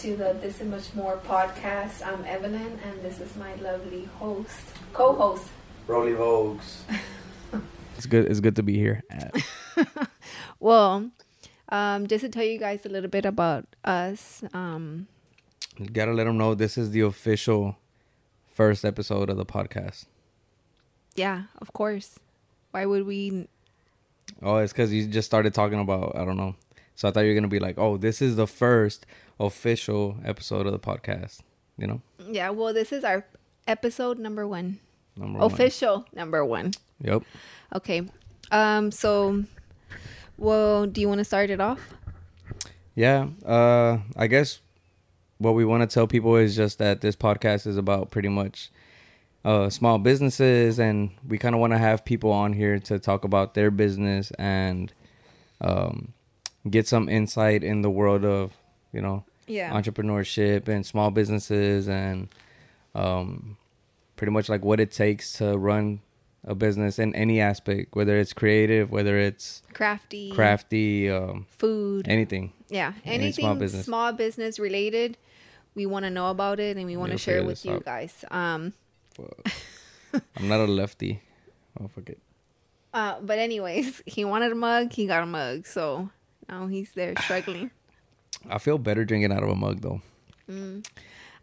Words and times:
to 0.00 0.16
the 0.16 0.34
This 0.40 0.62
and 0.62 0.70
Much 0.70 0.94
More 0.94 1.18
podcast. 1.26 2.06
I'm 2.06 2.24
Evelyn, 2.24 2.78
and 2.86 3.02
this 3.02 3.20
is 3.20 3.36
my 3.36 3.54
lovely 3.56 4.06
host, 4.18 4.58
co-host. 4.94 5.46
Rollie 5.86 6.16
Vogues. 6.16 6.84
it's 7.98 8.06
good. 8.06 8.24
It's 8.24 8.40
good 8.40 8.56
to 8.56 8.62
be 8.62 8.78
here. 8.78 9.04
well, 10.58 11.10
um, 11.68 12.06
just 12.06 12.24
to 12.24 12.30
tell 12.30 12.44
you 12.44 12.58
guys 12.58 12.86
a 12.86 12.88
little 12.88 13.10
bit 13.10 13.26
about 13.26 13.66
us. 13.84 14.42
Um, 14.54 15.06
Gotta 15.92 16.12
let 16.12 16.24
them 16.24 16.38
know 16.38 16.54
this 16.54 16.78
is 16.78 16.92
the 16.92 17.02
official 17.02 17.76
first 18.48 18.86
episode 18.86 19.28
of 19.28 19.36
the 19.36 19.44
podcast. 19.44 20.06
Yeah, 21.14 21.42
of 21.58 21.74
course. 21.74 22.18
Why 22.70 22.86
would 22.86 23.04
we? 23.04 23.48
Oh, 24.42 24.56
it's 24.56 24.72
because 24.72 24.94
you 24.94 25.06
just 25.08 25.26
started 25.26 25.52
talking 25.52 25.78
about 25.78 26.16
I 26.16 26.24
don't 26.24 26.38
know. 26.38 26.54
So 26.94 27.06
I 27.06 27.10
thought 27.10 27.20
you 27.20 27.28
were 27.28 27.34
gonna 27.34 27.48
be 27.48 27.60
like, 27.60 27.76
oh, 27.76 27.98
this 27.98 28.22
is 28.22 28.36
the 28.36 28.46
first 28.46 29.04
official 29.40 30.16
episode 30.24 30.66
of 30.66 30.72
the 30.72 30.78
podcast. 30.78 31.40
You 31.76 31.86
know? 31.86 32.02
Yeah. 32.28 32.50
Well, 32.50 32.72
this 32.72 32.92
is 32.92 33.02
our 33.02 33.24
episode 33.66 34.18
number 34.18 34.46
one. 34.46 34.78
Number 35.16 35.40
official 35.40 35.96
one. 35.96 36.06
number 36.12 36.44
one. 36.44 36.72
Yep. 37.00 37.22
Okay. 37.74 38.08
Um. 38.52 38.92
So, 38.92 39.44
well, 40.36 40.86
do 40.86 41.00
you 41.00 41.08
want 41.08 41.18
to 41.18 41.24
start 41.24 41.50
it 41.50 41.60
off? 41.60 41.80
Yeah. 42.94 43.28
Uh. 43.44 43.98
I 44.16 44.26
guess 44.26 44.60
what 45.38 45.54
we 45.54 45.64
want 45.64 45.88
to 45.88 45.92
tell 45.92 46.06
people 46.06 46.36
is 46.36 46.54
just 46.54 46.78
that 46.78 47.00
this 47.00 47.16
podcast 47.16 47.66
is 47.66 47.78
about 47.78 48.10
pretty 48.10 48.28
much 48.28 48.70
uh, 49.44 49.70
small 49.70 49.98
businesses, 49.98 50.78
and 50.78 51.10
we 51.26 51.38
kind 51.38 51.54
of 51.54 51.60
want 51.60 51.72
to 51.72 51.78
have 51.78 52.04
people 52.04 52.30
on 52.30 52.52
here 52.52 52.78
to 52.78 52.98
talk 52.98 53.24
about 53.24 53.54
their 53.54 53.70
business 53.70 54.30
and 54.32 54.92
um, 55.62 56.12
get 56.68 56.86
some 56.86 57.08
insight 57.08 57.64
in 57.64 57.80
the 57.82 57.90
world 57.90 58.24
of 58.24 58.52
you 58.92 59.00
know 59.00 59.24
yeah. 59.46 59.72
entrepreneurship 59.72 60.68
and 60.68 60.84
small 60.84 61.10
businesses 61.10 61.88
and 61.88 62.28
um, 62.94 63.56
pretty 64.16 64.32
much 64.32 64.48
like 64.48 64.64
what 64.64 64.80
it 64.80 64.90
takes 64.90 65.34
to 65.34 65.56
run 65.56 66.00
a 66.44 66.54
business 66.54 66.98
in 66.98 67.14
any 67.14 67.40
aspect, 67.40 67.94
whether 67.94 68.18
it's 68.18 68.32
creative, 68.32 68.90
whether 68.90 69.18
it's 69.18 69.62
crafty, 69.74 70.30
crafty, 70.30 71.10
um, 71.10 71.46
food, 71.50 72.08
anything. 72.08 72.52
Yeah, 72.68 72.92
anything 73.04 73.22
Any 73.22 73.32
small 73.32 73.54
business, 73.56 73.84
small 73.84 74.12
business 74.12 74.58
related. 74.58 75.16
We 75.74 75.86
want 75.86 76.04
to 76.04 76.10
know 76.10 76.30
about 76.30 76.58
it 76.60 76.76
and 76.76 76.86
we 76.86 76.96
want 76.96 77.12
to 77.12 77.18
share 77.18 77.38
it 77.38 77.46
with 77.46 77.64
you 77.64 77.82
guys. 77.84 78.24
Um, 78.30 78.72
I'm 80.36 80.48
not 80.48 80.60
a 80.60 80.64
lefty. 80.64 81.22
Oh, 81.80 81.88
forget. 81.88 82.18
Uh, 82.92 83.20
but 83.20 83.38
anyways, 83.38 84.02
he 84.06 84.24
wanted 84.24 84.52
a 84.52 84.56
mug. 84.56 84.92
He 84.92 85.06
got 85.06 85.22
a 85.22 85.26
mug. 85.26 85.66
So 85.66 86.10
now 86.48 86.66
he's 86.66 86.92
there 86.92 87.14
struggling. 87.22 87.70
I 88.48 88.58
feel 88.58 88.78
better 88.78 89.04
drinking 89.04 89.32
out 89.32 89.42
of 89.42 89.48
a 89.48 89.54
mug 89.54 89.80
though. 89.80 90.00
Mm. 90.50 90.86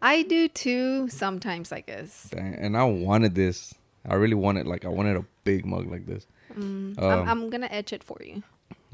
I 0.00 0.22
do 0.22 0.48
too. 0.48 1.08
Sometimes, 1.08 1.72
I 1.72 1.80
guess. 1.80 2.30
And 2.36 2.76
I 2.76 2.84
wanted 2.84 3.34
this. 3.34 3.74
I 4.06 4.14
really 4.14 4.34
wanted 4.34 4.66
like 4.66 4.84
I 4.84 4.88
wanted 4.88 5.16
a 5.16 5.24
big 5.44 5.66
mug 5.66 5.90
like 5.90 6.06
this. 6.06 6.26
Mm. 6.54 6.98
Um, 6.98 7.04
I'm, 7.04 7.28
I'm, 7.28 7.50
gonna 7.50 7.68
etch 7.70 7.92
it 7.92 8.02
for 8.02 8.18
you. 8.24 8.42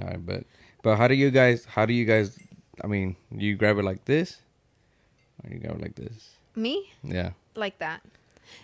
All 0.00 0.08
right, 0.08 0.25
but 0.25 0.44
but 0.82 0.97
how 0.97 1.08
do 1.08 1.14
you 1.14 1.30
guys? 1.30 1.64
How 1.64 1.86
do 1.86 1.92
you 1.92 2.05
guys? 2.05 2.38
I 2.82 2.86
mean, 2.86 3.16
you 3.30 3.55
grab 3.56 3.78
it 3.78 3.84
like 3.84 4.05
this, 4.06 4.38
or 5.42 5.52
you 5.52 5.60
grab 5.60 5.77
it 5.77 5.82
like 5.82 5.94
this? 5.94 6.30
Me? 6.56 6.92
Yeah. 7.02 7.30
Like 7.55 7.78
that. 7.78 8.02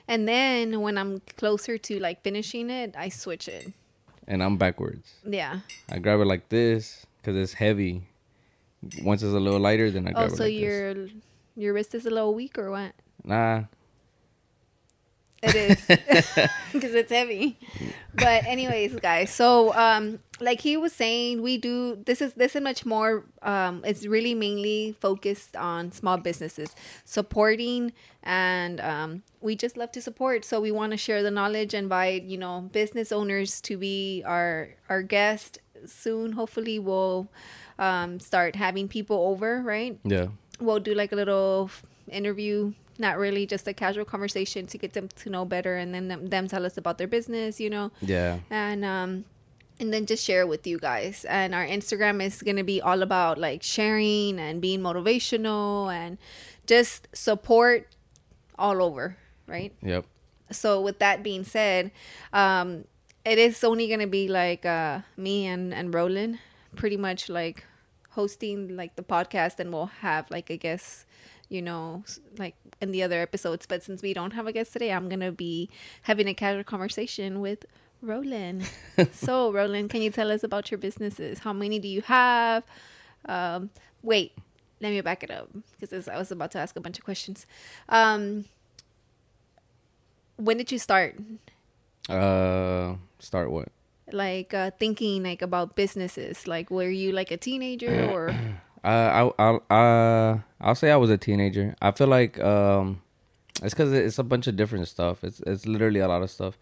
And 0.06 0.28
then 0.28 0.80
when 0.80 0.98
I'm 0.98 1.20
closer 1.36 1.78
to 1.78 1.98
like 2.00 2.22
finishing 2.22 2.70
it, 2.70 2.94
I 2.96 3.08
switch 3.08 3.48
it. 3.48 3.72
And 4.27 4.42
I'm 4.42 4.56
backwards. 4.56 5.14
Yeah. 5.24 5.61
I 5.88 5.98
grab 5.98 6.20
it 6.20 6.27
like 6.27 6.48
this 6.48 7.06
because 7.18 7.36
it's 7.36 7.55
heavy. 7.55 8.02
Once 9.02 9.23
it's 9.23 9.35
a 9.35 9.41
little 9.41 9.61
lighter, 9.61 9.91
then 9.91 10.08
I 10.08 10.13
grab 10.13 10.23
oh, 10.23 10.27
it. 10.27 10.33
Oh, 10.33 10.36
so 10.36 10.45
like 10.45 10.55
your 10.55 10.95
this. 10.95 11.11
your 11.57 11.74
wrist 11.74 11.95
is 11.95 12.07
a 12.07 12.11
little 12.11 12.35
weak 12.35 12.58
or 12.58 12.70
what? 12.70 12.92
Nah, 13.24 13.64
it 15.42 15.55
is 15.55 15.86
because 16.73 16.95
it's 16.95 17.11
heavy. 17.11 17.58
But 18.14 18.45
anyways, 18.45 18.96
guys. 19.01 19.30
So 19.30 19.74
um, 19.74 20.19
like 20.39 20.61
he 20.61 20.77
was 20.77 20.92
saying, 20.92 21.40
we 21.40 21.57
do 21.57 21.96
this 22.05 22.20
is 22.20 22.35
this 22.35 22.55
is 22.55 22.63
much 22.63 22.85
more. 22.85 23.24
Um, 23.42 23.83
it's 23.85 24.07
really 24.07 24.35
mainly 24.35 24.96
focused 25.01 25.57
on 25.57 25.92
small 25.92 26.19
businesses 26.19 26.74
supporting, 27.05 27.92
and 28.23 28.80
um, 28.80 29.23
we 29.40 29.57
just 29.57 29.77
love 29.77 29.92
to 29.92 30.02
support. 30.02 30.45
So 30.45 30.61
we 30.61 30.73
want 30.73 30.92
to 30.92 30.98
share 30.98 31.23
the 31.23 31.30
knowledge, 31.30 31.73
and 31.74 31.85
invite 31.85 32.24
you 32.24 32.36
know 32.36 32.69
business 32.73 33.11
owners 33.11 33.61
to 33.63 33.79
be 33.79 34.23
our 34.27 34.70
our 34.89 35.02
guest 35.02 35.58
soon. 35.86 36.33
Hopefully, 36.33 36.79
we'll 36.79 37.29
um, 37.80 38.20
start 38.20 38.55
having 38.55 38.86
people 38.86 39.17
over. 39.17 39.61
Right? 39.63 39.98
Yeah. 40.05 40.29
We'll 40.61 40.79
do 40.79 40.95
like 40.95 41.11
a 41.11 41.17
little 41.17 41.70
interview 42.08 42.73
not 43.01 43.18
really 43.18 43.46
just 43.46 43.67
a 43.67 43.73
casual 43.73 44.05
conversation 44.05 44.67
to 44.67 44.79
get 44.79 44.92
them 44.92 45.08
to 45.17 45.30
know 45.30 45.45
better 45.45 45.77
and 45.77 45.95
then 45.95 46.08
them, 46.08 46.27
them 46.27 46.46
tell 46.46 46.67
us 46.67 46.77
about 46.77 46.98
their 46.98 47.08
business 47.08 47.58
you 47.58 47.70
know 47.70 47.90
yeah 48.02 48.39
and 48.51 48.85
um 48.85 49.24
and 49.80 49.92
then 49.92 50.05
just 50.05 50.23
share 50.23 50.46
with 50.46 50.67
you 50.67 50.79
guys 50.79 51.24
and 51.29 51.55
our 51.55 51.67
instagram 51.67 52.23
is 52.23 52.42
going 52.42 52.57
to 52.57 52.63
be 52.63 52.80
all 52.80 53.02
about 53.02 53.39
like 53.39 53.63
sharing 53.63 54.39
and 54.39 54.61
being 54.61 54.80
motivational 54.80 55.92
and 55.92 56.19
just 56.67 57.08
support 57.14 57.89
all 58.58 58.83
over 58.83 59.17
right 59.46 59.73
yep 59.83 60.05
so 60.52 60.80
with 60.80 60.98
that 60.98 61.23
being 61.23 61.42
said 61.42 61.90
um 62.33 62.85
it 63.24 63.39
is 63.39 63.64
only 63.64 63.89
going 63.89 64.01
to 64.01 64.07
be 64.07 64.29
like 64.29 64.67
uh 64.67 65.01
me 65.17 65.46
and 65.46 65.73
and 65.73 65.95
roland 65.95 66.39
pretty 66.77 66.96
much 66.96 67.29
like 67.29 67.64
hosting 68.10 68.76
like 68.76 68.96
the 68.96 69.02
podcast 69.02 69.58
and 69.58 69.72
we'll 69.72 69.86
have 69.86 70.30
like 70.30 70.50
i 70.50 70.56
guess 70.56 71.04
you 71.50 71.60
know, 71.60 72.04
like 72.38 72.54
in 72.80 72.92
the 72.92 73.02
other 73.02 73.20
episodes. 73.20 73.66
But 73.66 73.82
since 73.82 74.00
we 74.00 74.14
don't 74.14 74.32
have 74.32 74.46
a 74.46 74.52
guest 74.52 74.72
today, 74.72 74.92
I'm 74.92 75.08
going 75.08 75.20
to 75.20 75.32
be 75.32 75.68
having 76.02 76.28
a 76.28 76.32
casual 76.32 76.64
conversation 76.64 77.40
with 77.40 77.66
Roland. 78.00 78.70
so, 79.12 79.52
Roland, 79.52 79.90
can 79.90 80.00
you 80.00 80.10
tell 80.10 80.30
us 80.30 80.42
about 80.42 80.70
your 80.70 80.78
businesses? 80.78 81.40
How 81.40 81.52
many 81.52 81.78
do 81.78 81.88
you 81.88 82.02
have? 82.02 82.62
Um, 83.26 83.70
wait, 84.02 84.32
let 84.80 84.90
me 84.90 85.00
back 85.02 85.22
it 85.22 85.30
up 85.30 85.50
because 85.78 86.08
I 86.08 86.16
was 86.16 86.30
about 86.30 86.52
to 86.52 86.58
ask 86.58 86.77
a 86.77 86.80
bunch 86.80 86.98
of 86.98 87.04
questions. 87.04 87.46
Um, 87.88 88.46
when 90.36 90.56
did 90.56 90.72
you 90.72 90.78
start? 90.78 91.16
Uh, 92.08 92.94
start 93.18 93.50
what? 93.50 93.68
Like 94.12 94.54
uh, 94.54 94.70
thinking 94.78 95.22
like 95.22 95.42
about 95.42 95.76
businesses. 95.76 96.46
Like, 96.46 96.70
were 96.70 96.90
you 96.90 97.12
like 97.12 97.30
a 97.30 97.36
teenager 97.36 98.10
or? 98.10 98.30
Uh, 98.30 98.30
I 98.84 99.30
I 99.38 99.74
uh 99.74 100.38
I'll 100.60 100.74
say 100.74 100.90
I 100.90 100.96
was 100.96 101.10
a 101.10 101.18
teenager. 101.18 101.74
I 101.82 101.90
feel 101.90 102.06
like 102.06 102.40
um, 102.40 103.02
it's 103.62 103.74
because 103.74 103.92
it's 103.92 104.18
a 104.18 104.24
bunch 104.24 104.46
of 104.46 104.56
different 104.56 104.88
stuff. 104.88 105.22
It's 105.22 105.40
it's 105.40 105.66
literally 105.66 106.00
a 106.00 106.08
lot 106.08 106.22
of 106.22 106.30
stuff, 106.30 106.58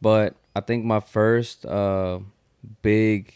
but 0.00 0.34
I 0.56 0.60
think 0.60 0.84
my 0.84 1.00
first 1.00 1.64
uh 1.66 2.20
big 2.82 3.34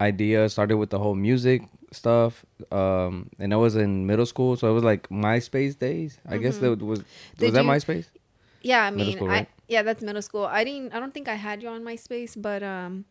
idea 0.00 0.48
started 0.48 0.76
with 0.76 0.90
the 0.90 0.98
whole 0.98 1.14
music 1.14 1.62
stuff 1.92 2.44
um 2.72 3.30
and 3.38 3.52
it 3.52 3.56
was 3.56 3.76
in 3.76 4.06
middle 4.06 4.26
school 4.26 4.56
so 4.56 4.68
it 4.68 4.72
was 4.72 4.84
like 4.84 5.08
myspace 5.08 5.78
days 5.78 6.18
i 6.26 6.32
mm-hmm. 6.32 6.42
guess 6.42 6.58
that 6.58 6.76
was 6.82 6.98
Did 7.38 7.46
was 7.46 7.54
that 7.54 7.64
myspace 7.64 8.06
yeah 8.60 8.84
i 8.84 8.90
mean 8.90 9.16
school, 9.16 9.28
right? 9.28 9.48
Yeah 9.68 9.82
that's 9.82 10.02
middle 10.02 10.22
school 10.22 10.44
i 10.44 10.64
didn't 10.64 10.92
i 10.94 11.00
don't 11.00 11.12
think 11.12 11.28
i 11.28 11.34
had 11.34 11.62
you 11.62 11.68
on 11.68 11.82
myspace 11.82 12.40
but 12.40 12.62
um 12.62 13.04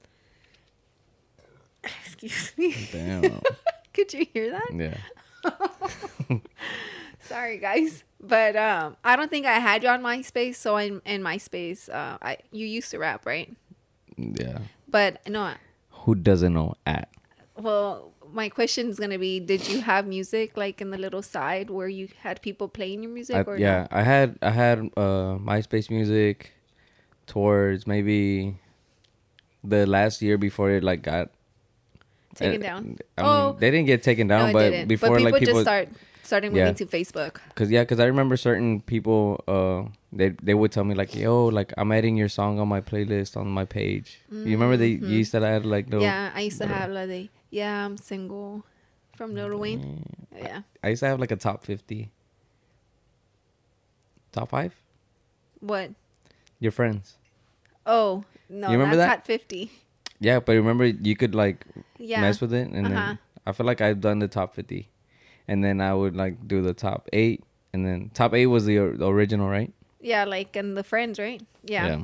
excuse 1.84 2.54
me 2.58 2.90
damn 2.92 3.42
Could 3.96 4.14
you 4.14 4.28
hear 4.34 4.52
that? 4.52 4.98
Yeah. 6.36 6.40
Sorry, 7.22 7.58
guys, 7.60 8.04
but 8.20 8.58
um, 8.58 8.98
I 9.06 9.16
don't 9.16 9.32
think 9.32 9.46
I 9.46 9.54
had 9.54 9.84
you 9.84 9.90
on 9.90 10.02
MySpace. 10.02 10.56
So 10.56 10.76
in 10.76 11.02
in 11.06 11.24
MySpace, 11.24 11.88
uh, 11.88 12.18
I 12.22 12.40
you 12.52 12.68
used 12.68 12.92
to 12.92 13.00
rap, 13.00 13.26
right? 13.26 13.56
Yeah. 14.18 14.60
But 14.90 15.26
no. 15.30 15.54
Who 16.04 16.16
doesn't 16.16 16.54
know 16.54 16.76
at? 16.86 17.08
Well, 17.56 18.12
my 18.36 18.50
question 18.50 18.90
is 18.90 19.00
gonna 19.00 19.18
be: 19.18 19.40
Did 19.40 19.68
you 19.68 19.82
have 19.82 20.06
music 20.06 20.58
like 20.58 20.82
in 20.82 20.92
the 20.92 20.98
little 20.98 21.22
side 21.22 21.70
where 21.70 21.88
you 21.88 22.10
had 22.22 22.42
people 22.42 22.68
playing 22.68 23.02
your 23.04 23.12
music? 23.12 23.36
I, 23.36 23.42
or 23.42 23.58
yeah, 23.58 23.88
no? 23.90 23.98
I 23.98 24.04
had 24.04 24.38
I 24.42 24.52
had 24.52 24.80
uh, 24.98 25.40
MySpace 25.40 25.90
music 25.90 26.52
towards 27.26 27.88
maybe 27.88 28.58
the 29.64 29.88
last 29.88 30.22
year 30.22 30.38
before 30.38 30.70
it 30.70 30.84
like 30.84 31.02
got 31.02 31.32
taken 32.36 32.62
uh, 32.62 32.68
down. 32.68 32.98
I 33.18 33.22
mean, 33.22 33.32
oh, 33.32 33.58
they 33.58 33.72
didn't 33.72 33.88
get 33.88 34.04
taken 34.04 34.28
down, 34.28 34.48
no, 34.48 34.54
but 34.54 34.70
didn't. 34.70 34.88
before 34.90 35.10
but 35.10 35.18
people 35.18 35.32
like 35.32 35.40
people 35.40 35.54
just 35.56 35.66
start 35.66 35.90
starting 36.24 36.52
moving 36.52 36.68
yeah. 36.68 36.74
to 36.74 36.86
Facebook. 36.86 37.38
Cause 37.56 37.72
yeah, 37.72 37.86
cause 37.86 38.00
I 38.00 38.06
remember 38.06 38.36
certain 38.36 38.82
people, 38.82 39.44
uh, 39.48 39.90
they 40.12 40.30
they 40.44 40.54
would 40.54 40.72
tell 40.72 40.84
me 40.84 40.94
like, 40.94 41.16
yo, 41.16 41.46
like 41.46 41.74
I'm 41.78 41.92
adding 41.92 42.18
your 42.18 42.30
song 42.30 42.60
on 42.60 42.68
my 42.68 42.82
playlist 42.82 43.38
on 43.38 43.48
my 43.48 43.64
page. 43.66 44.20
Mm-hmm. 44.28 44.48
You 44.48 44.52
remember 44.58 44.78
they 44.78 44.96
mm-hmm. 44.96 45.10
you 45.10 45.18
used 45.20 45.32
to 45.32 45.46
add 45.46 45.66
like 45.66 45.90
the 45.90 46.02
yeah, 46.02 46.32
I 46.36 46.42
used 46.42 46.60
to 46.60 46.68
have 46.68 46.92
like 46.92 47.30
yeah, 47.56 47.86
I'm 47.86 47.96
single 47.96 48.66
from 49.16 49.34
Lil 49.34 49.58
Wayne. 49.58 50.04
Yeah, 50.36 50.62
I, 50.84 50.88
I 50.88 50.90
used 50.90 51.00
to 51.00 51.08
have 51.08 51.22
like 51.22 51.32
a 51.32 51.38
top 51.38 51.64
fifty, 51.64 52.12
top 54.34 54.50
five. 54.50 54.76
What? 55.62 55.92
Your 56.60 56.74
friends. 56.74 57.16
Oh 57.86 58.26
no, 58.50 58.68
you 58.68 58.74
remember 58.74 58.98
that? 58.98 59.08
Top 59.08 59.26
fifty. 59.26 59.72
Yeah, 60.20 60.42
but 60.42 60.54
remember 60.54 60.86
you 60.86 61.16
could 61.16 61.34
like 61.34 61.66
yeah. 61.98 62.20
mess 62.20 62.42
with 62.42 62.54
it, 62.54 62.68
and 62.68 62.88
uh-huh. 62.88 62.94
then 62.94 63.20
I 63.48 63.54
feel 63.54 63.66
like 63.66 63.80
I've 63.80 64.02
done 64.02 64.20
the 64.20 64.28
top 64.28 64.54
fifty, 64.54 64.90
and 65.48 65.64
then 65.64 65.80
I 65.80 65.94
would 65.94 66.16
like 66.16 66.46
do 66.46 66.62
the 66.62 66.74
top 66.74 67.08
eight, 67.14 67.42
and 67.72 67.86
then 67.86 68.12
top 68.14 68.34
eight 68.34 68.48
was 68.48 68.66
the, 68.66 68.78
or- 68.80 68.98
the 68.98 69.08
original, 69.08 69.48
right? 69.48 69.72
Yeah, 70.02 70.26
like 70.26 70.58
and 70.58 70.76
the 70.76 70.84
friends, 70.84 71.20
right? 71.20 71.42
Yeah. 71.64 72.04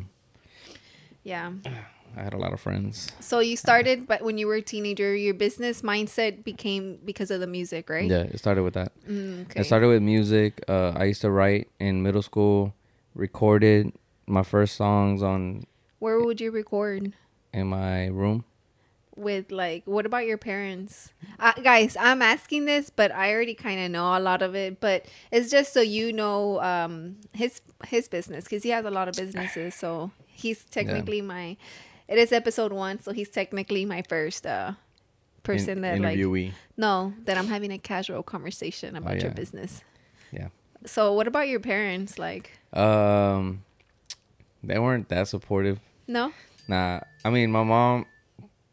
yeah. 1.23 1.51
I 2.15 2.23
had 2.23 2.33
a 2.33 2.37
lot 2.37 2.53
of 2.53 2.59
friends. 2.59 3.09
So 3.19 3.39
you 3.39 3.55
started, 3.55 4.07
but 4.07 4.21
when 4.21 4.37
you 4.37 4.47
were 4.47 4.55
a 4.55 4.61
teenager, 4.61 5.15
your 5.15 5.33
business 5.33 5.81
mindset 5.81 6.43
became 6.43 6.99
because 7.05 7.31
of 7.31 7.39
the 7.39 7.47
music, 7.47 7.89
right? 7.89 8.09
Yeah, 8.09 8.23
it 8.23 8.37
started 8.37 8.63
with 8.63 8.73
that. 8.73 8.91
Mm, 9.07 9.43
okay. 9.49 9.61
It 9.61 9.63
started 9.65 9.87
with 9.87 10.01
music. 10.01 10.61
Uh, 10.67 10.91
I 10.95 11.05
used 11.05 11.21
to 11.21 11.31
write 11.31 11.69
in 11.79 12.03
middle 12.03 12.21
school, 12.21 12.73
recorded 13.15 13.93
my 14.27 14.43
first 14.43 14.75
songs 14.75 15.23
on 15.23 15.65
Where 15.99 16.19
would 16.19 16.41
you 16.41 16.51
record? 16.51 17.13
in 17.53 17.67
my 17.67 18.07
room. 18.07 18.45
With 19.15 19.51
like, 19.51 19.83
what 19.85 20.05
about 20.05 20.25
your 20.25 20.37
parents? 20.37 21.11
Uh, 21.37 21.51
guys, 21.61 21.97
I'm 21.99 22.21
asking 22.21 22.63
this, 22.65 22.89
but 22.89 23.11
I 23.11 23.33
already 23.33 23.53
kind 23.53 23.79
of 23.81 23.91
know 23.91 24.17
a 24.17 24.19
lot 24.19 24.41
of 24.41 24.55
it. 24.55 24.79
But 24.79 25.05
it's 25.31 25.51
just 25.51 25.73
so 25.73 25.81
you 25.81 26.13
know 26.13 26.61
um, 26.61 27.17
his 27.33 27.61
his 27.85 28.07
business 28.07 28.45
because 28.45 28.63
he 28.63 28.69
has 28.69 28.85
a 28.85 28.89
lot 28.89 29.09
of 29.09 29.15
businesses. 29.15 29.75
So 29.75 30.11
he's 30.27 30.63
technically 30.65 31.21
my. 31.21 31.57
It 32.11 32.17
is 32.17 32.31
episode 32.33 32.73
one, 32.73 32.99
so 32.99 33.13
he's 33.13 33.29
technically 33.29 33.85
my 33.85 34.01
first 34.01 34.45
uh, 34.45 34.73
person 35.43 35.83
In- 35.83 36.01
that 36.01 36.01
like 36.01 36.19
no 36.75 37.13
that 37.25 37.37
I'm 37.37 37.47
having 37.47 37.71
a 37.71 37.77
casual 37.79 38.21
conversation 38.21 38.97
about 38.97 39.15
your 39.21 39.31
yeah. 39.31 39.33
business. 39.41 39.81
Yeah. 40.31 40.49
So 40.85 41.13
what 41.13 41.27
about 41.27 41.47
your 41.47 41.59
parents? 41.61 42.19
Like, 42.19 42.51
Um, 42.73 43.63
they 44.63 44.77
weren't 44.77 45.07
that 45.09 45.27
supportive. 45.29 45.79
no, 46.07 46.33
Nah, 46.67 46.99
I 47.23 47.29
mean 47.29 47.49
my 47.51 47.63
mom. 47.63 48.05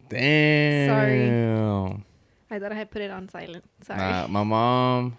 Damn. 0.08 0.88
Sorry. 0.88 2.04
I 2.50 2.58
thought 2.58 2.72
I 2.72 2.74
had 2.74 2.90
put 2.90 3.02
it 3.02 3.10
on 3.10 3.28
silent. 3.28 3.64
Sorry. 3.86 3.98
Nah, 4.00 4.26
my 4.26 4.42
mom. 4.42 5.16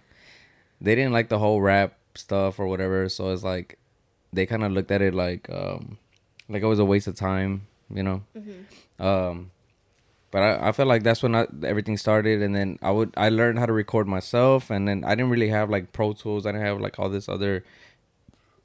They 0.82 0.96
didn't 0.96 1.14
like 1.14 1.30
the 1.30 1.38
whole 1.40 1.62
rap 1.62 1.94
stuff 2.16 2.60
or 2.60 2.68
whatever, 2.68 3.08
so 3.08 3.32
it's 3.32 3.44
like 3.44 3.78
they 4.34 4.46
kind 4.46 4.64
of 4.64 4.72
looked 4.72 4.92
at 4.92 5.02
it 5.02 5.14
like 5.14 5.50
um 5.50 5.98
like 6.50 6.64
it 6.64 6.68
was 6.68 6.80
a 6.80 6.86
waste 6.86 7.08
of 7.08 7.16
time, 7.16 7.68
you 7.94 8.04
know. 8.04 8.24
Mm-hmm. 8.38 9.06
Um, 9.06 9.52
but 10.32 10.44
I, 10.44 10.70
I 10.70 10.72
felt 10.72 10.88
like 10.88 11.04
that's 11.04 11.24
when 11.24 11.36
I, 11.36 11.48
everything 11.64 11.98
started, 11.98 12.42
and 12.42 12.56
then 12.56 12.78
I 12.82 12.92
would 12.92 13.14
I 13.18 13.30
learned 13.30 13.60
how 13.60 13.66
to 13.66 13.74
record 13.74 14.08
myself, 14.08 14.70
and 14.70 14.88
then 14.88 15.04
I 15.04 15.16
didn't 15.16 15.32
really 15.32 15.50
have 15.50 15.70
like 15.70 15.92
Pro 15.92 16.14
Tools, 16.14 16.46
I 16.46 16.52
didn't 16.52 16.66
have 16.66 16.80
like 16.80 17.00
all 17.00 17.10
this 17.10 17.28
other 17.28 17.64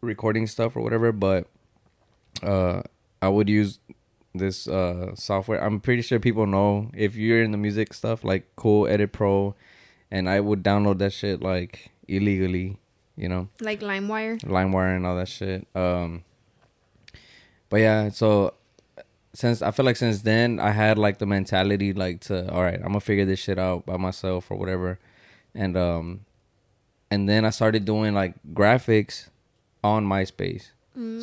recording 0.01 0.47
stuff 0.47 0.77
or 0.77 0.83
whatever, 0.83 1.13
but 1.13 1.47
uh, 2.43 2.83
I 3.23 3.29
would 3.29 3.49
use 3.49 3.79
this 4.35 4.67
uh 4.67 5.15
software. 5.15 5.63
I'm 5.63 5.81
pretty 5.81 6.03
sure 6.03 6.19
people 6.19 6.47
know 6.47 6.91
if 6.93 7.17
you're 7.17 7.43
in 7.43 7.53
the 7.53 7.59
music 7.59 7.95
stuff 7.95 8.25
like 8.25 8.45
Cool 8.57 8.87
Edit 8.89 9.13
Pro, 9.13 9.55
and 10.11 10.29
I 10.29 10.41
would 10.41 10.63
download 10.63 10.99
that 10.99 11.13
shit 11.13 11.41
like 11.41 11.91
illegally, 12.09 12.77
you 13.17 13.29
know. 13.29 13.49
like 13.61 13.81
LimeWire. 13.81 14.41
LimeWire 14.43 14.97
and 14.97 15.07
all 15.07 15.17
that 15.17 15.29
shit. 15.29 15.67
Um, 15.75 16.25
but 17.71 17.79
yeah, 17.79 18.11
so 18.11 18.55
since 19.35 19.61
I 19.63 19.71
feel 19.73 19.85
like 19.85 19.97
since 19.97 20.23
then 20.23 20.61
I 20.61 20.71
had 20.71 20.97
like 20.97 21.19
the 21.19 21.27
mentality 21.27 21.93
like 21.93 22.21
to 22.23 22.51
all 22.51 22.63
right, 22.63 22.77
I'm 22.77 22.89
gonna 22.89 23.01
figure 23.01 23.25
this 23.25 23.41
shit 23.41 23.59
out 23.59 23.85
by 23.85 23.97
myself 23.97 24.51
or 24.51 24.57
whatever, 24.57 24.99
and 25.55 25.77
um, 25.77 26.21
and 27.11 27.29
then 27.29 27.45
I 27.45 27.51
started 27.51 27.85
doing 27.85 28.15
like 28.15 28.35
graphics 28.55 29.29
on 29.83 30.07
MySpace. 30.07 30.71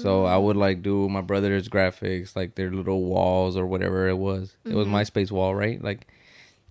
So 0.02 0.26
I 0.26 0.38
would 0.38 0.58
like 0.58 0.82
do 0.84 1.08
my 1.08 1.22
brother's 1.22 1.70
graphics, 1.70 2.36
like 2.36 2.56
their 2.56 2.70
little 2.72 3.06
walls 3.06 3.56
or 3.56 3.66
whatever 3.66 4.10
it 4.10 4.18
was. 4.18 4.58
It 4.66 4.74
was 4.76 4.86
MySpace 4.86 5.32
wall, 5.32 5.56
right? 5.56 5.82
Like 5.82 6.08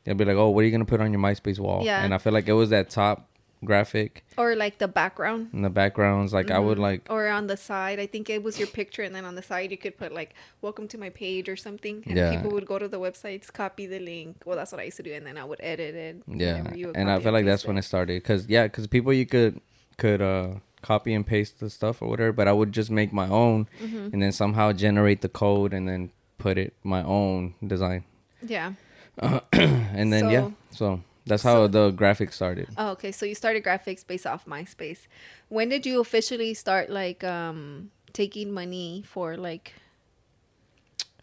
they'd 0.04 0.18
be 0.18 0.26
like, 0.26 0.36
"Oh, 0.36 0.50
what 0.50 0.60
are 0.60 0.64
you 0.66 0.70
gonna 0.70 0.84
put 0.84 1.00
on 1.00 1.10
your 1.10 1.20
MySpace 1.22 1.58
wall?" 1.58 1.82
Yeah. 1.82 2.04
And 2.04 2.12
I 2.12 2.18
feel 2.18 2.34
like 2.34 2.46
it 2.46 2.52
was 2.52 2.68
that 2.70 2.90
top 2.90 3.29
graphic 3.64 4.24
Or 4.38 4.54
like 4.56 4.78
the 4.78 4.88
background. 4.88 5.50
in 5.52 5.62
the 5.62 5.70
backgrounds. 5.70 6.32
Like 6.32 6.50
I 6.50 6.58
would 6.58 6.78
like 6.78 7.06
Or 7.10 7.28
on 7.28 7.46
the 7.46 7.56
side. 7.56 7.98
I 8.00 8.06
think 8.06 8.30
it 8.30 8.42
was 8.42 8.58
your 8.58 8.68
picture 8.68 9.02
and 9.02 9.14
then 9.14 9.24
on 9.24 9.34
the 9.34 9.42
side 9.42 9.70
you 9.70 9.76
could 9.76 9.96
put 9.98 10.12
like 10.12 10.34
welcome 10.62 10.88
to 10.88 10.98
my 10.98 11.10
page 11.10 11.48
or 11.48 11.56
something. 11.56 12.02
And 12.06 12.16
Yeah. 12.16 12.30
people 12.34 12.50
would 12.52 12.66
go 12.66 12.78
to 12.78 12.88
the 12.88 12.98
websites, 12.98 13.52
copy 13.52 13.86
the 13.86 13.98
link. 14.00 14.42
Well 14.46 14.56
that's 14.56 14.72
what 14.72 14.80
I 14.80 14.84
used 14.84 14.96
to 14.96 15.02
do 15.02 15.12
and 15.12 15.26
then 15.26 15.36
I 15.36 15.44
would 15.44 15.60
edit 15.62 15.94
it. 15.94 16.16
Yeah, 16.26 16.74
you 16.74 16.92
and 16.94 17.10
I 17.10 17.20
feel 17.20 17.32
like 17.32 17.44
that's 17.44 17.62
paste 17.62 17.68
when 17.68 17.76
it. 17.76 17.80
it 17.80 17.84
started. 17.84 18.24
Cause 18.24 18.46
yeah, 18.48 18.66
cause 18.68 18.86
people 18.86 19.12
you 19.12 19.26
could 19.26 19.60
could 19.98 20.22
uh 20.22 20.54
copy 20.82 21.12
and 21.12 21.26
paste 21.26 21.60
the 21.60 21.68
stuff 21.68 22.00
or 22.00 22.08
whatever, 22.08 22.32
but 22.32 22.48
I 22.48 22.52
would 22.54 22.72
just 22.72 22.90
make 22.90 23.12
my 23.12 23.28
own, 23.28 23.68
Mm-hmm. 23.82 24.08
and 24.14 24.22
then 24.22 24.32
somehow 24.32 24.72
generate 24.72 25.20
the 25.20 25.28
code 25.28 25.74
and 25.74 25.86
then 25.86 26.10
put 26.38 26.56
it 26.56 26.72
my 26.82 27.02
own 27.02 27.52
design, 27.66 28.04
Yeah. 28.40 28.72
and 29.52 30.10
then 30.10 30.30
yeah, 30.30 30.50
so 30.70 31.02
that's 31.26 31.42
how 31.42 31.64
So- 31.64 31.68
the 31.68 31.92
graphics 31.92 32.34
started. 32.34 32.68
Oh, 32.76 32.90
okay. 32.92 33.12
So 33.12 33.26
you 33.26 33.34
started 33.34 33.62
graphics 33.64 34.06
based 34.06 34.26
off 34.26 34.46
MySpace. 34.46 35.06
When 35.48 35.68
did 35.68 35.86
you 35.86 36.00
officially 36.00 36.54
start 36.54 36.90
like 36.90 37.22
um 37.24 37.90
taking 38.12 38.52
money 38.52 39.04
for 39.06 39.36
like 39.36 39.72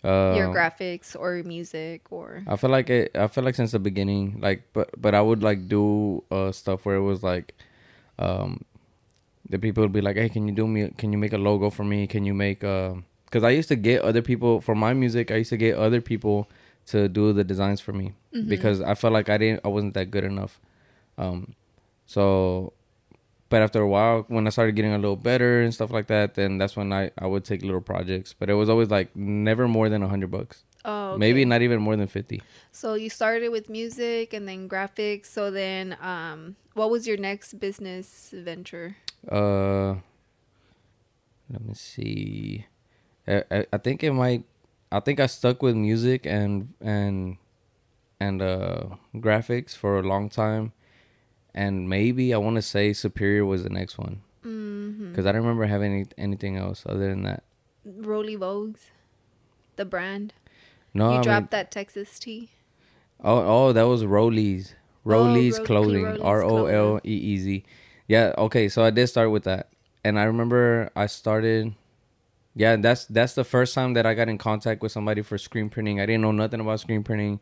Uh, 0.03 0.35
your 0.37 0.53
graphics 0.53 1.15
or 1.19 1.41
music 1.43 2.05
or 2.11 2.43
I 2.47 2.55
feel 2.55 2.69
like 2.69 2.89
it. 2.89 3.11
I 3.17 3.27
feel 3.27 3.43
like 3.43 3.55
since 3.55 3.71
the 3.71 3.79
beginning, 3.81 4.37
like, 4.39 4.61
but 4.71 4.89
but 5.01 5.15
I 5.15 5.21
would 5.21 5.41
like 5.41 5.67
do 5.67 6.23
uh 6.29 6.51
stuff 6.53 6.85
where 6.85 6.95
it 6.95 7.01
was 7.01 7.23
like, 7.23 7.55
um, 8.19 8.63
the 9.49 9.57
people 9.57 9.81
would 9.83 9.91
be 9.91 10.01
like, 10.01 10.15
"Hey, 10.15 10.29
can 10.29 10.47
you 10.47 10.53
do 10.53 10.67
me? 10.67 10.93
Can 11.01 11.11
you 11.11 11.17
make 11.17 11.33
a 11.33 11.41
logo 11.41 11.69
for 11.73 11.83
me? 11.83 12.05
Can 12.05 12.25
you 12.29 12.35
make 12.37 12.63
uh?" 12.63 12.93
Because 13.25 13.43
I 13.43 13.49
used 13.49 13.67
to 13.69 13.75
get 13.75 14.01
other 14.05 14.21
people 14.21 14.61
for 14.61 14.75
my 14.75 14.93
music. 14.93 15.31
I 15.31 15.37
used 15.41 15.49
to 15.49 15.57
get 15.57 15.75
other 15.75 15.99
people 15.99 16.47
to 16.87 17.07
do 17.07 17.33
the 17.33 17.43
designs 17.43 17.79
for 17.81 17.93
me 17.93 18.13
because 18.47 18.81
I 18.81 18.95
felt 18.95 19.13
like 19.13 19.29
I 19.29 19.37
didn't. 19.37 19.61
I 19.65 19.67
wasn't 19.69 19.93
that 19.95 20.11
good 20.11 20.23
enough. 20.23 20.59
Um, 21.17 21.53
so, 22.05 22.73
but 23.49 23.61
after 23.61 23.81
a 23.81 23.87
while, 23.87 24.25
when 24.27 24.47
I 24.47 24.49
started 24.51 24.75
getting 24.75 24.93
a 24.93 24.97
little 24.97 25.15
better 25.15 25.61
and 25.61 25.73
stuff 25.73 25.91
like 25.91 26.07
that, 26.07 26.35
then 26.35 26.57
that's 26.57 26.75
when 26.75 26.91
I 26.93 27.11
I 27.17 27.27
would 27.27 27.43
take 27.43 27.61
little 27.61 27.81
projects. 27.81 28.33
But 28.33 28.49
it 28.49 28.53
was 28.53 28.69
always 28.69 28.89
like 28.89 29.15
never 29.15 29.67
more 29.67 29.89
than 29.89 30.03
a 30.03 30.07
hundred 30.07 30.31
bucks. 30.31 30.63
oh 30.85 31.11
okay. 31.11 31.19
Maybe 31.19 31.43
not 31.45 31.61
even 31.61 31.81
more 31.81 31.95
than 31.95 32.07
fifty. 32.07 32.41
So 32.71 32.93
you 32.93 33.09
started 33.09 33.49
with 33.49 33.69
music 33.69 34.33
and 34.33 34.47
then 34.47 34.69
graphics. 34.69 35.25
So 35.27 35.51
then 35.51 35.97
um 36.01 36.55
what 36.73 36.89
was 36.89 37.07
your 37.07 37.17
next 37.17 37.59
business 37.59 38.29
venture? 38.31 38.95
Uh, 39.27 39.95
let 41.49 41.63
me 41.65 41.73
see. 41.73 42.65
I, 43.27 43.43
I, 43.51 43.65
I 43.73 43.77
think 43.77 44.03
it 44.03 44.13
might. 44.13 44.43
I 44.91 44.99
think 45.01 45.19
I 45.19 45.27
stuck 45.27 45.61
with 45.61 45.75
music 45.75 46.25
and 46.25 46.73
and 46.81 47.37
and 48.19 48.41
uh 48.41 48.83
graphics 49.15 49.75
for 49.75 49.99
a 49.99 50.03
long 50.03 50.29
time, 50.29 50.71
and 51.53 51.89
maybe 51.89 52.33
I 52.33 52.37
want 52.37 52.55
to 52.55 52.61
say 52.61 52.93
Superior 52.93 53.45
was 53.45 53.63
the 53.63 53.69
next 53.69 53.97
one 53.97 54.21
Mm-hmm. 54.45 55.09
because 55.11 55.25
I 55.25 55.31
don't 55.33 55.41
remember 55.41 55.65
having 55.65 55.91
any, 55.93 56.05
anything 56.17 56.55
else 56.57 56.83
other 56.85 57.09
than 57.09 57.23
that. 57.23 57.43
Rollie 57.85 58.37
Vogues, 58.37 58.91
the 59.75 59.83
brand. 59.85 60.33
No, 60.93 61.05
you 61.05 61.11
I 61.11 61.13
mean, 61.15 61.23
dropped 61.23 61.51
that 61.51 61.69
Texas 61.69 62.17
tea. 62.17 62.49
oh 63.23 63.67
oh 63.67 63.73
that 63.73 63.83
was 63.87 64.03
Rolleez. 64.03 64.73
Rolleez 65.05 65.57
Ro- 65.59 65.65
clothing. 65.65 66.21
R 66.21 66.43
O 66.43 66.65
L 66.65 66.99
E 67.05 67.11
E 67.13 67.37
Z. 67.37 67.63
Yeah. 68.07 68.33
Okay. 68.37 68.67
So 68.69 68.83
I 68.83 68.89
did 68.89 69.07
start 69.07 69.31
with 69.31 69.43
that, 69.43 69.69
and 70.03 70.17
I 70.19 70.23
remember 70.23 70.89
I 70.95 71.07
started. 71.07 71.73
Yeah, 72.57 72.75
that's 72.75 73.05
that's 73.05 73.33
the 73.35 73.43
first 73.43 73.75
time 73.75 73.93
that 73.93 74.05
I 74.07 74.15
got 74.15 74.29
in 74.29 74.37
contact 74.39 74.81
with 74.81 74.91
somebody 74.91 75.21
for 75.21 75.37
screen 75.37 75.69
printing. 75.69 75.99
I 76.01 76.05
didn't 76.07 76.21
know 76.21 76.31
nothing 76.31 76.59
about 76.59 76.79
screen 76.79 77.03
printing, 77.03 77.39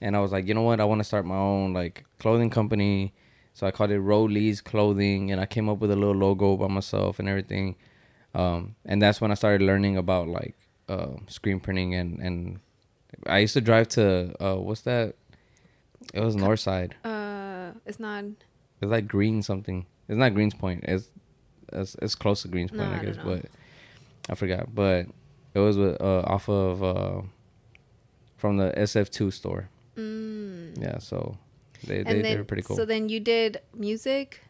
and 0.00 0.14
I 0.16 0.20
was 0.20 0.30
like, 0.30 0.46
you 0.46 0.54
know 0.54 0.62
what? 0.62 0.80
I 0.80 0.84
want 0.84 1.00
to 1.00 1.04
start 1.04 1.24
my 1.26 1.36
own 1.36 1.72
like 1.72 2.04
clothing 2.20 2.48
company. 2.50 3.12
So 3.54 3.66
I 3.66 3.70
called 3.72 3.90
it 3.90 4.00
Rolleez 4.00 4.62
Clothing, 4.62 5.32
and 5.32 5.40
I 5.40 5.46
came 5.46 5.68
up 5.68 5.78
with 5.80 5.90
a 5.90 5.96
little 5.96 6.14
logo 6.14 6.56
by 6.56 6.68
myself 6.68 7.18
and 7.18 7.28
everything. 7.28 7.74
Um, 8.34 8.76
and 8.86 9.02
that's 9.02 9.20
when 9.20 9.30
I 9.30 9.34
started 9.34 9.62
learning 9.66 9.96
about 9.98 10.28
like 10.28 10.56
uh, 10.88 11.16
screen 11.26 11.58
printing 11.60 11.94
and 11.94 12.18
and 12.20 12.60
I 13.26 13.38
used 13.38 13.54
to 13.54 13.60
drive 13.60 13.88
to 13.98 14.32
uh, 14.40 14.56
what's 14.56 14.82
that? 14.82 15.16
It 16.14 16.20
was 16.20 16.36
Northside. 16.36 16.92
Uh, 17.04 17.72
it's 17.84 17.98
not. 18.00 18.24
It's 18.80 18.90
like 18.90 19.06
Green 19.08 19.42
something. 19.42 19.86
It's 20.08 20.16
not 20.18 20.32
Greenspoint. 20.32 20.84
It's 20.84 21.10
it's, 21.72 21.96
it's 22.00 22.14
close 22.14 22.42
to 22.42 22.48
Greenspoint, 22.48 22.72
No, 22.74 22.84
I 22.84 22.98
I 23.00 23.04
guess, 23.04 23.16
know. 23.16 23.24
but 23.24 23.44
I 24.28 24.34
forgot. 24.34 24.74
But 24.74 25.06
it 25.54 25.58
was 25.58 25.76
with, 25.76 26.00
uh, 26.00 26.20
off 26.26 26.48
of 26.48 26.82
uh, 26.82 27.22
from 28.36 28.56
the 28.56 28.72
SF2 28.76 29.32
store. 29.32 29.68
Mm. 29.96 30.80
Yeah, 30.80 30.98
so 30.98 31.36
they 31.86 31.98
they, 31.98 32.02
then 32.04 32.22
they 32.22 32.36
were 32.36 32.44
pretty 32.44 32.62
cool. 32.62 32.76
So 32.76 32.84
then 32.84 33.08
you 33.08 33.20
did 33.20 33.60
music 33.74 34.40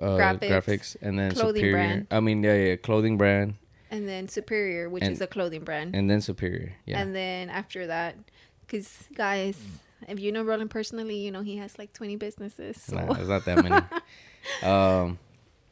uh, 0.00 0.16
graphics, 0.16 0.48
graphics, 0.50 0.96
and 1.00 1.18
then 1.18 1.32
clothing 1.32 1.60
Superior. 1.60 1.72
brand. 1.72 2.06
I 2.10 2.20
mean, 2.20 2.42
yeah, 2.42 2.54
yeah, 2.54 2.76
clothing 2.76 3.16
brand, 3.16 3.54
and 3.90 4.08
then 4.08 4.28
Superior, 4.28 4.88
which 4.90 5.02
And- 5.04 5.12
is 5.12 5.20
a 5.20 5.26
clothing 5.26 5.64
brand. 5.64 5.94
and 5.94 6.10
then 6.10 6.20
Superior. 6.20 6.72
Yeah, 6.86 7.00
And 7.00 7.14
then 7.14 7.50
after 7.50 7.86
that, 7.86 8.16
because 8.66 9.04
guys, 9.14 9.56
if 10.08 10.18
you 10.20 10.32
know 10.32 10.42
Roland 10.42 10.70
personally, 10.70 11.16
you 11.16 11.30
know 11.30 11.42
he 11.42 11.56
has 11.58 11.78
like 11.78 11.92
20 11.92 12.16
businesses. 12.16 12.80
So. 12.82 12.96
Nah, 12.96 13.14
it's 13.14 13.28
not 13.28 13.44
that 13.44 13.62
many. 13.62 13.84
um, 14.62 15.18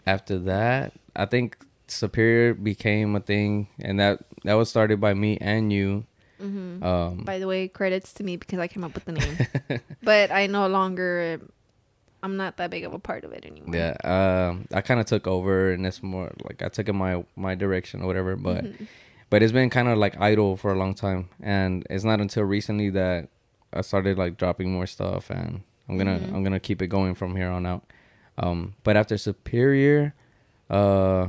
after 0.06 0.38
that, 0.40 0.92
I 1.14 1.26
think 1.26 1.58
Superior 1.88 2.54
became 2.54 3.14
a 3.16 3.20
thing, 3.20 3.68
and 3.80 3.98
that 4.00 4.20
that 4.44 4.54
was 4.54 4.68
started 4.68 5.00
by 5.00 5.14
me 5.14 5.38
and 5.40 5.72
you. 5.72 6.04
Mhm. 6.42 6.82
Um, 6.82 7.24
By 7.24 7.38
the 7.38 7.46
way, 7.46 7.68
credits 7.68 8.12
to 8.14 8.24
me 8.24 8.36
because 8.36 8.58
I 8.58 8.68
came 8.68 8.84
up 8.84 8.94
with 8.94 9.04
the 9.06 9.12
name. 9.12 9.80
but 10.02 10.30
I 10.30 10.46
no 10.48 10.66
longer 10.68 11.40
I'm 12.22 12.36
not 12.36 12.56
that 12.56 12.70
big 12.70 12.84
of 12.84 12.92
a 12.92 12.98
part 12.98 13.24
of 13.24 13.32
it 13.32 13.46
anymore. 13.46 13.74
Yeah, 13.76 13.94
um, 14.04 14.66
I 14.74 14.80
kind 14.80 14.98
of 15.00 15.06
took 15.06 15.26
over, 15.26 15.70
and 15.72 15.86
it's 15.86 16.02
more 16.02 16.32
like 16.44 16.60
I 16.62 16.68
took 16.68 16.88
in 16.88 16.96
my 16.96 17.24
my 17.36 17.54
direction 17.54 18.02
or 18.02 18.06
whatever. 18.06 18.36
But 18.36 18.64
Mm-hmm. 18.64 18.84
but 19.30 19.42
it's 19.42 19.52
been 19.52 19.70
kind 19.70 19.88
of 19.88 19.96
like 19.98 20.20
idle 20.20 20.56
for 20.56 20.72
a 20.72 20.78
long 20.78 20.94
time, 20.94 21.28
and 21.40 21.86
it's 21.88 22.04
not 22.04 22.20
until 22.20 22.42
recently 22.44 22.90
that 22.90 23.28
I 23.72 23.80
started 23.82 24.18
like 24.18 24.36
dropping 24.36 24.72
more 24.72 24.86
stuff, 24.86 25.30
and 25.30 25.62
I'm 25.88 25.96
gonna 25.96 26.18
Mm-hmm. 26.18 26.34
I'm 26.34 26.42
gonna 26.42 26.60
keep 26.60 26.82
it 26.82 26.88
going 26.88 27.14
from 27.14 27.36
here 27.36 27.48
on 27.48 27.64
out. 27.64 27.84
Um, 28.38 28.74
but 28.84 28.96
after 28.96 29.16
Superior, 29.16 30.12
uh, 30.68 31.28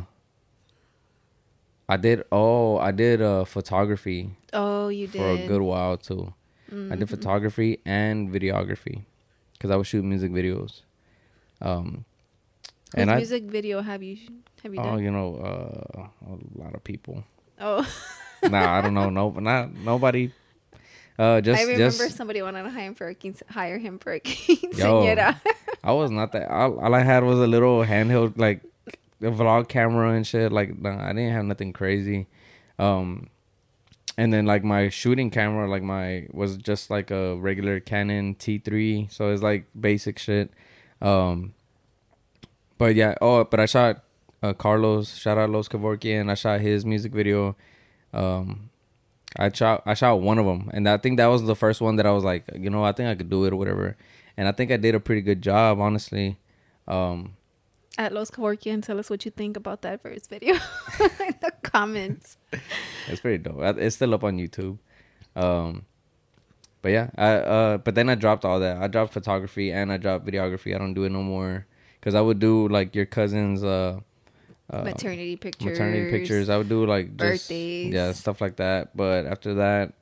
I 1.89 1.97
did 1.97 2.23
oh 2.31 2.77
I 2.77 2.91
did 2.91 3.21
uh 3.21 3.45
photography 3.45 4.31
Oh, 4.53 4.89
you 4.89 5.07
did. 5.07 5.19
for 5.19 5.29
a 5.29 5.47
good 5.47 5.61
while 5.61 5.97
too. 5.97 6.33
I 6.91 6.95
did 6.97 7.09
photography 7.09 7.79
and 7.85 8.29
videography 8.29 9.03
because 9.53 9.71
I 9.71 9.77
would 9.77 9.87
shoot 9.87 10.03
music 10.03 10.31
videos. 10.31 10.81
Um, 11.61 12.03
Whose 12.93 13.01
and 13.01 13.11
I 13.11 13.15
music 13.17 13.43
video 13.43 13.81
have 13.81 14.03
you 14.03 14.17
have 14.63 14.73
you 14.73 14.79
oh 14.81 14.83
done? 14.83 15.03
you 15.03 15.11
know 15.11 15.35
uh, 15.37 16.07
a 16.27 16.61
lot 16.61 16.75
of 16.75 16.83
people. 16.83 17.23
Oh, 17.59 17.87
nah, 18.43 18.77
I 18.77 18.81
don't 18.81 18.93
know. 18.93 19.09
No, 19.09 19.29
not 19.31 19.73
nobody. 19.73 20.31
Uh, 21.17 21.41
just 21.41 21.59
I 21.59 21.63
remember 21.63 22.03
just 22.05 22.17
somebody 22.17 22.41
wanted 22.41 22.63
to 22.63 22.69
hire 22.69 22.85
him 22.87 22.95
for 22.95 23.07
a 23.07 23.15
quince- 23.15 23.41
hire 23.49 23.79
him 23.79 23.97
for 23.97 24.13
a 24.13 24.19
quinceañera. 24.21 25.39
Yo. 25.43 25.51
I 25.83 25.93
was 25.93 26.11
not 26.11 26.33
that. 26.33 26.49
All, 26.51 26.79
all 26.79 26.93
I 26.93 27.01
had 27.01 27.23
was 27.23 27.39
a 27.39 27.47
little 27.47 27.83
handheld 27.85 28.37
like 28.37 28.61
a 29.21 29.31
vlog 29.31 29.67
camera 29.67 30.11
and 30.11 30.25
shit. 30.25 30.51
Like 30.51 30.69
I 30.85 31.13
didn't 31.13 31.33
have 31.33 31.45
nothing 31.45 31.73
crazy. 31.73 32.27
Um, 32.79 33.29
and 34.17 34.33
then 34.33 34.45
like 34.45 34.63
my 34.63 34.89
shooting 34.89 35.29
camera, 35.29 35.69
like 35.69 35.83
my 35.83 36.27
was 36.31 36.57
just 36.57 36.89
like 36.89 37.11
a 37.11 37.35
regular 37.35 37.79
Canon 37.79 38.35
T3, 38.35 39.11
so 39.11 39.31
it's 39.31 39.43
like 39.43 39.65
basic 39.79 40.17
shit. 40.17 40.51
Um, 41.01 41.53
but 42.77 42.95
yeah. 42.95 43.15
Oh, 43.21 43.43
but 43.43 43.59
I 43.59 43.65
shot 43.67 44.03
uh, 44.41 44.53
Carlos. 44.53 45.15
Shout 45.15 45.37
out 45.37 45.51
Los 45.51 45.67
Kevorkian. 45.67 46.31
I 46.31 46.33
shot 46.33 46.61
his 46.61 46.85
music 46.85 47.11
video. 47.11 47.55
Um, 48.13 48.69
I 49.37 49.51
shot 49.51 49.83
I 49.85 49.93
shot 49.93 50.21
one 50.21 50.39
of 50.39 50.45
them, 50.45 50.71
and 50.73 50.89
I 50.89 50.97
think 50.97 51.17
that 51.17 51.27
was 51.27 51.43
the 51.43 51.55
first 51.55 51.79
one 51.79 51.97
that 51.97 52.07
I 52.07 52.11
was 52.11 52.23
like, 52.23 52.43
you 52.55 52.71
know, 52.71 52.83
I 52.83 52.93
think 52.93 53.09
I 53.09 53.15
could 53.15 53.29
do 53.29 53.45
it 53.45 53.53
or 53.53 53.55
whatever. 53.55 53.95
And 54.35 54.47
I 54.47 54.51
think 54.51 54.71
I 54.71 54.77
did 54.77 54.95
a 54.95 54.99
pretty 54.99 55.21
good 55.21 55.41
job, 55.41 55.79
honestly. 55.79 56.37
Um, 56.87 57.36
At 57.97 58.13
Los 58.13 58.29
Kevorkian, 58.29 58.83
tell 58.83 58.99
us 58.99 59.09
what 59.09 59.25
you 59.25 59.31
think 59.31 59.57
about 59.57 59.81
that 59.81 60.03
first 60.03 60.29
video 60.29 60.53
in 60.99 61.35
the 61.41 61.51
comments. 61.63 62.37
it's 63.07 63.21
pretty 63.21 63.39
dope. 63.39 63.57
It's 63.79 63.95
still 63.95 64.13
up 64.13 64.23
on 64.23 64.37
YouTube. 64.37 64.77
Um, 65.35 65.85
but 66.81 66.91
yeah, 66.91 67.09
I 67.17 67.31
uh, 67.33 67.77
but 67.79 67.95
then 67.95 68.09
I 68.09 68.15
dropped 68.15 68.45
all 68.45 68.59
that. 68.59 68.77
I 68.77 68.87
dropped 68.87 69.13
photography 69.13 69.71
and 69.71 69.91
I 69.91 69.97
dropped 69.97 70.25
videography. 70.25 70.75
I 70.75 70.77
don't 70.77 70.93
do 70.93 71.05
it 71.05 71.11
no 71.11 71.23
more 71.23 71.65
because 71.99 72.13
I 72.13 72.21
would 72.21 72.39
do 72.39 72.67
like 72.67 72.95
your 72.95 73.05
cousin's 73.05 73.63
uh, 73.63 73.99
uh 74.69 74.83
maternity 74.83 75.35
pictures. 75.35 75.65
maternity 75.65 76.11
pictures. 76.11 76.49
I 76.49 76.57
would 76.57 76.69
do 76.69 76.85
like 76.85 77.17
just, 77.17 77.49
birthdays. 77.49 77.93
yeah, 77.93 78.11
stuff 78.11 78.41
like 78.41 78.57
that. 78.57 78.95
But 78.95 79.25
after 79.25 79.55
that, 79.55 79.93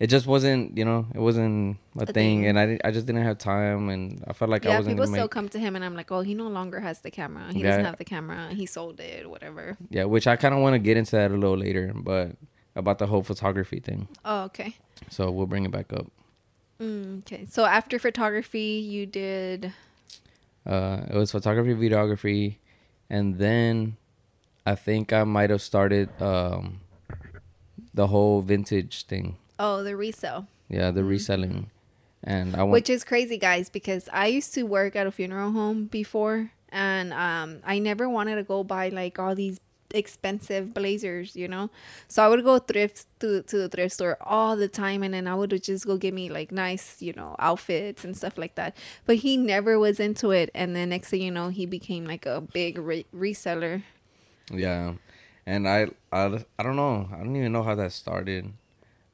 it 0.00 0.08
just 0.08 0.26
wasn't, 0.26 0.76
you 0.76 0.84
know, 0.84 1.06
it 1.14 1.20
wasn't 1.20 1.76
a, 1.98 2.02
A 2.02 2.06
thing, 2.06 2.12
thing. 2.14 2.46
and 2.46 2.58
I 2.58 2.66
didn't, 2.66 2.80
I 2.84 2.90
just 2.90 3.06
didn't 3.06 3.22
have 3.22 3.38
time, 3.38 3.88
and 3.88 4.22
I 4.26 4.32
felt 4.32 4.50
like 4.50 4.66
I 4.66 4.70
yeah, 4.70 4.78
wasn't 4.78 4.96
people 4.96 5.06
still 5.06 5.24
make 5.24 5.30
come 5.30 5.48
to 5.50 5.58
him, 5.58 5.76
and 5.76 5.84
I'm 5.84 5.94
like, 5.94 6.10
oh, 6.10 6.20
he 6.22 6.34
no 6.34 6.48
longer 6.48 6.80
has 6.80 7.00
the 7.00 7.10
camera. 7.10 7.52
He 7.52 7.60
Yeah. 7.60 7.70
doesn't 7.70 7.84
have 7.84 7.98
the 7.98 8.04
camera. 8.04 8.48
He 8.52 8.66
sold 8.66 8.98
it, 9.00 9.28
whatever. 9.30 9.76
yeah, 9.90 10.04
which 10.04 10.26
I 10.26 10.36
kind 10.36 10.54
of 10.54 10.60
want 10.60 10.74
to 10.74 10.78
get 10.78 10.96
into 10.96 11.12
that 11.12 11.30
a 11.30 11.34
little 11.34 11.56
later, 11.56 11.92
but 11.94 12.32
about 12.74 12.98
the 12.98 13.06
whole 13.06 13.22
photography 13.22 13.80
thing. 13.80 14.08
Oh, 14.24 14.44
okay. 14.44 14.76
So 15.10 15.30
we'll 15.30 15.46
bring 15.46 15.64
it 15.64 15.70
back 15.70 15.92
up. 15.92 16.06
Mm, 16.80 17.18
okay. 17.20 17.46
So 17.48 17.64
after 17.64 17.98
photography, 17.98 18.82
you 18.84 19.06
did. 19.06 19.72
Uh, 20.66 21.02
it 21.10 21.14
was 21.16 21.30
photography, 21.30 21.74
videography, 21.74 22.56
and 23.10 23.38
then 23.38 23.96
I 24.64 24.74
think 24.74 25.12
I 25.12 25.24
might 25.24 25.50
have 25.50 25.60
started 25.62 26.08
um, 26.22 26.80
the 27.94 28.06
whole 28.08 28.42
vintage 28.42 29.04
thing. 29.06 29.36
Oh, 29.58 29.82
the 29.82 29.96
resale. 29.96 30.46
Yeah, 30.68 30.90
the 30.90 31.04
reselling, 31.04 31.70
and 32.24 32.56
I 32.56 32.62
want. 32.62 32.72
Which 32.72 32.90
is 32.90 33.04
crazy, 33.04 33.38
guys, 33.38 33.68
because 33.68 34.08
I 34.12 34.26
used 34.28 34.54
to 34.54 34.62
work 34.64 34.96
at 34.96 35.06
a 35.06 35.10
funeral 35.12 35.52
home 35.52 35.86
before, 35.86 36.52
and 36.70 37.12
um, 37.12 37.60
I 37.64 37.78
never 37.78 38.08
wanted 38.08 38.36
to 38.36 38.42
go 38.42 38.64
buy 38.64 38.88
like 38.88 39.18
all 39.18 39.34
these 39.34 39.60
expensive 39.94 40.72
blazers, 40.72 41.36
you 41.36 41.46
know. 41.46 41.70
So 42.08 42.24
I 42.24 42.28
would 42.28 42.42
go 42.42 42.58
thrift 42.58 43.06
to 43.20 43.42
to 43.42 43.58
the 43.58 43.68
thrift 43.68 43.94
store 43.94 44.16
all 44.20 44.56
the 44.56 44.68
time, 44.68 45.02
and 45.02 45.12
then 45.12 45.26
I 45.26 45.34
would 45.34 45.62
just 45.62 45.86
go 45.86 45.96
get 45.96 46.14
me 46.14 46.28
like 46.30 46.50
nice, 46.50 47.02
you 47.02 47.12
know, 47.12 47.36
outfits 47.38 48.04
and 48.04 48.16
stuff 48.16 48.38
like 48.38 48.54
that. 48.54 48.76
But 49.04 49.16
he 49.16 49.36
never 49.36 49.78
was 49.78 50.00
into 50.00 50.30
it, 50.30 50.50
and 50.54 50.74
then 50.74 50.88
next 50.88 51.10
thing 51.10 51.22
you 51.22 51.30
know, 51.30 51.48
he 51.48 51.66
became 51.66 52.06
like 52.06 52.24
a 52.26 52.40
big 52.40 52.78
re- 52.78 53.06
reseller. 53.14 53.82
Yeah, 54.50 54.94
and 55.46 55.68
I, 55.68 55.88
I 56.10 56.44
I 56.58 56.62
don't 56.62 56.76
know. 56.76 57.08
I 57.12 57.18
don't 57.18 57.36
even 57.36 57.52
know 57.52 57.62
how 57.62 57.74
that 57.74 57.92
started. 57.92 58.52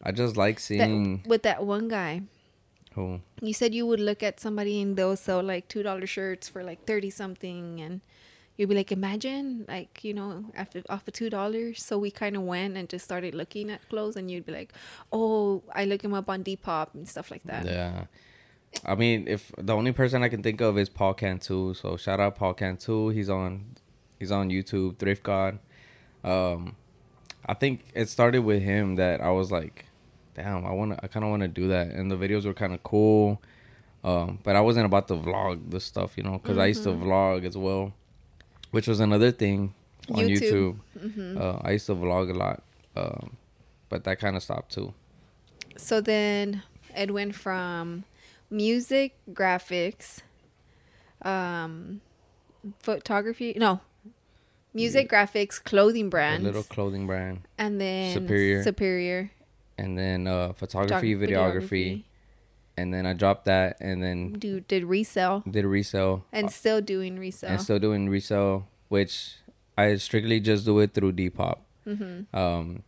I 0.02 0.12
just 0.12 0.37
like 0.37 0.57
That, 0.57 0.62
seeing 0.62 1.23
with 1.26 1.43
that 1.43 1.64
one 1.64 1.88
guy. 1.88 2.23
who. 2.95 3.21
You 3.40 3.52
said 3.52 3.75
you 3.75 3.87
would 3.87 4.00
look 4.00 4.23
at 4.23 4.40
somebody 4.40 4.81
and 4.81 4.97
they'll 4.97 5.17
sell 5.17 5.43
like 5.43 5.69
two 5.69 5.83
dollar 5.83 6.07
shirts 6.07 6.49
for 6.49 6.62
like 6.62 6.85
thirty 6.87 7.11
something, 7.11 7.81
and 7.81 8.00
you'd 8.57 8.69
be 8.69 8.75
like, 8.75 8.93
imagine 8.93 9.64
like 9.69 10.02
you 10.05 10.14
know 10.14 10.45
after 10.55 10.83
off 10.88 11.07
of 11.09 11.14
two 11.14 11.31
dollars. 11.31 11.83
So 11.83 11.99
we 11.99 12.11
kind 12.11 12.37
of 12.37 12.43
went 12.43 12.76
and 12.76 12.88
just 12.88 13.05
started 13.05 13.35
looking 13.35 13.71
at 13.71 13.88
clothes, 13.88 14.17
and 14.17 14.31
you'd 14.31 14.47
be 14.47 14.52
like, 14.52 14.73
oh, 15.12 15.62
I 15.75 15.85
look 15.85 16.02
him 16.02 16.14
up 16.14 16.28
on 16.28 16.45
Depop 16.45 16.95
and 16.95 17.09
stuff 17.09 17.31
like 17.31 17.43
that. 17.45 17.67
Yeah. 17.67 18.05
I 18.85 18.95
mean, 18.95 19.26
if 19.26 19.50
the 19.57 19.75
only 19.75 19.93
person 19.93 20.23
I 20.23 20.28
can 20.28 20.43
think 20.43 20.61
of 20.61 20.76
is 20.78 20.88
Paul 20.90 21.14
Cantu, 21.14 21.73
so 21.75 21.97
shout 21.97 22.21
out 22.21 22.37
Paul 22.37 22.52
Cantu. 22.55 23.09
He's 23.09 23.31
on, 23.31 23.64
he's 24.19 24.31
on 24.31 24.50
YouTube, 24.50 24.99
Thrift 24.99 25.23
God. 25.23 25.59
Um, 26.23 26.76
I 27.47 27.55
think 27.55 27.85
it 27.95 28.11
started 28.11 28.40
with 28.45 28.62
him 28.62 28.97
that 28.97 29.23
I 29.23 29.31
was 29.31 29.50
like, 29.50 29.87
damn, 30.38 30.64
I 30.64 30.71
want 30.71 30.92
to, 30.97 31.04
I 31.04 31.09
kind 31.09 31.25
of 31.25 31.30
want 31.30 31.42
to 31.42 31.49
do 31.49 31.68
that, 31.68 31.88
and 31.88 32.11
the 32.11 32.16
videos 32.16 32.45
were 32.45 32.54
kind 32.54 32.73
of 32.73 32.83
cool. 32.83 33.40
Um, 34.04 34.38
but 34.45 34.54
I 34.54 34.61
wasn't 34.61 34.87
about 34.87 35.09
to 35.09 35.14
vlog 35.14 35.71
the 35.71 35.80
stuff, 35.80 36.16
you 36.16 36.23
know, 36.23 36.38
because 36.38 36.57
I 36.57 36.66
used 36.66 36.85
to 36.85 36.90
vlog 36.90 37.45
as 37.45 37.57
well, 37.57 37.92
which 38.71 38.87
was 38.87 39.00
another 39.00 39.33
thing 39.33 39.75
on 40.11 40.25
YouTube. 40.25 40.78
YouTube. 40.97 41.40
Uh, 41.40 41.59
I 41.62 41.73
used 41.73 41.87
to 41.87 41.95
vlog 41.95 42.30
a 42.30 42.35
lot, 42.35 42.62
um, 42.97 43.37
but 43.88 44.04
that 44.04 44.21
kind 44.21 44.37
of 44.37 44.42
stopped 44.42 44.73
too. 44.73 44.95
So 45.76 46.00
then 46.00 46.62
it 46.97 47.12
went 47.12 47.35
from 47.35 48.04
music, 48.50 49.16
graphics, 49.33 50.21
um, 51.23 52.00
photography. 52.78 53.54
No, 53.57 53.80
music, 54.73 55.11
graphics, 55.11 55.62
clothing 55.62 56.09
brand, 56.09 56.45
A 56.45 56.47
little 56.47 56.62
clothing 56.62 57.07
brand. 57.09 57.40
and 57.59 57.80
then 57.80 58.14
Superior. 58.14 58.62
Superior 58.62 59.30
and 59.78 59.97
then 59.97 60.26
uh 60.26 60.52
photography, 60.52 61.14
photog- 61.14 61.30
videography, 61.30 62.02
and 62.76 62.92
then 62.92 63.06
I 63.06 63.12
dropped 63.14 63.47
that, 63.47 63.78
and 63.80 64.02
then 64.02 64.32
Do 64.35 64.61
did 64.61 64.85
resell 64.85 65.42
did 65.49 65.64
resale, 65.64 66.25
and 66.32 66.50
still 66.50 66.80
doing 66.82 67.18
resell. 67.18 67.50
and 67.50 67.61
still 67.62 67.78
doing 67.78 68.08
resale, 68.11 68.66
which 68.88 69.37
I 69.78 69.94
strictly 69.97 70.40
just 70.40 70.64
do 70.66 70.78
it 70.80 70.92
through 70.92 71.12
Depop. 71.12 71.58
Mm-hmm. 71.87 72.37
Um, 72.37 72.82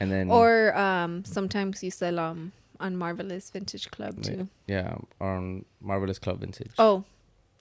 and 0.00 0.10
then 0.10 0.30
or 0.30 0.76
um, 0.76 1.24
sometimes 1.24 1.84
you 1.84 1.90
sell 1.92 2.18
um 2.18 2.52
on 2.80 2.96
Marvelous 2.96 3.50
Vintage 3.50 3.90
Club 3.90 4.20
too. 4.22 4.48
yeah, 4.66 4.96
on 5.20 5.64
Marvelous 5.80 6.18
Club 6.18 6.40
Vintage. 6.40 6.72
Oh, 6.78 7.04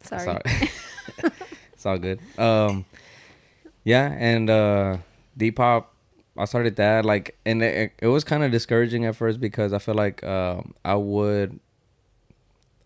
sorry. 0.02 0.42
it's 1.74 1.86
all 1.86 2.00
good. 2.00 2.20
Um, 2.38 2.86
yeah, 3.84 4.12
and 4.18 4.50
uh, 4.50 4.98
Depop, 5.38 5.86
I 6.38 6.46
started 6.46 6.76
that 6.78 7.06
like, 7.06 7.38
and 7.46 7.62
it, 7.62 7.94
it 8.00 8.08
was 8.08 8.24
kind 8.24 8.44
of 8.44 8.52
discouraging 8.52 9.06
at 9.06 9.16
first 9.16 9.40
because 9.40 9.72
I 9.74 9.80
feel 9.80 9.96
like 9.96 10.24
um, 10.24 10.74
I 10.84 10.96
would. 10.96 11.60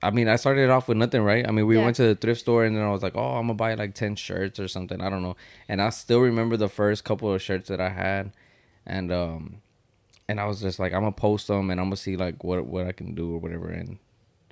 I 0.03 0.11
mean, 0.11 0.27
I 0.27 0.35
started 0.35 0.69
off 0.69 0.87
with 0.87 0.97
nothing, 0.97 1.21
right? 1.23 1.47
I 1.47 1.51
mean, 1.51 1.65
we 1.65 1.77
Yeah. 1.77 1.83
went 1.85 1.95
to 1.95 2.03
the 2.03 2.15
thrift 2.15 2.41
store 2.41 2.65
and 2.65 2.75
then 2.75 2.83
I 2.83 2.91
was 2.91 3.01
like, 3.01 3.15
"Oh, 3.15 3.35
I'm 3.37 3.47
gonna 3.47 3.55
buy 3.55 3.73
like 3.73 3.95
ten 3.95 4.15
shirts 4.15 4.59
or 4.59 4.67
something." 4.67 5.01
I 5.01 5.09
don't 5.09 5.23
know, 5.23 5.35
and 5.67 5.81
I 5.81 5.89
still 5.89 6.19
remember 6.19 6.55
the 6.57 6.69
first 6.69 7.03
couple 7.03 7.33
of 7.33 7.41
shirts 7.41 7.67
that 7.69 7.81
I 7.81 7.89
had, 7.89 8.31
and 8.85 9.11
um, 9.11 9.61
and 10.29 10.39
I 10.39 10.45
was 10.45 10.61
just 10.61 10.77
like, 10.77 10.93
"I'm 10.93 11.01
gonna 11.01 11.13
post 11.13 11.47
them 11.47 11.71
and 11.71 11.79
I'm 11.79 11.87
gonna 11.87 11.95
see 11.95 12.15
like 12.15 12.43
what 12.43 12.65
what 12.67 12.85
I 12.85 12.91
can 12.91 13.15
do 13.15 13.33
or 13.35 13.39
whatever." 13.39 13.69
And 13.69 13.97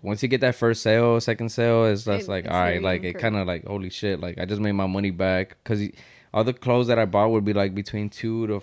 once 0.01 0.23
you 0.23 0.29
get 0.29 0.41
that 0.41 0.55
first 0.55 0.81
sale, 0.81 1.19
second 1.21 1.49
sale, 1.49 1.85
it's 1.85 2.05
just 2.05 2.27
It- 2.27 2.31
like, 2.31 2.45
it's 2.45 2.53
all 2.53 2.59
right, 2.61 2.81
like 2.81 3.03
it 3.03 3.19
kind 3.19 3.35
of 3.35 3.45
like 3.45 3.65
holy 3.65 3.89
shit, 3.91 4.19
like 4.19 4.39
I 4.39 4.45
just 4.45 4.61
made 4.61 4.71
my 4.71 4.87
money 4.87 5.11
back 5.11 5.57
because 5.63 5.87
all 6.33 6.43
the 6.43 6.53
clothes 6.53 6.87
that 6.87 6.97
I 6.97 7.05
bought 7.05 7.29
would 7.29 7.45
be 7.45 7.53
like 7.53 7.75
between 7.75 8.09
two 8.09 8.47
to 8.47 8.59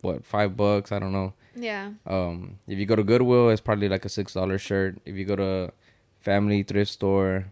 what 0.00 0.24
five 0.24 0.56
bucks, 0.56 0.92
I 0.92 0.98
don't 0.98 1.12
know. 1.12 1.32
Yeah. 1.54 1.90
Um, 2.06 2.58
if 2.68 2.78
you 2.78 2.86
go 2.86 2.94
to 2.96 3.02
Goodwill, 3.02 3.50
it's 3.50 3.60
probably 3.60 3.88
like 3.88 4.04
a 4.04 4.08
six 4.08 4.34
dollar 4.34 4.58
shirt. 4.58 4.98
If 5.04 5.16
you 5.16 5.24
go 5.24 5.36
to 5.36 5.72
Family 6.20 6.62
Thrift 6.62 6.90
Store, 6.92 7.46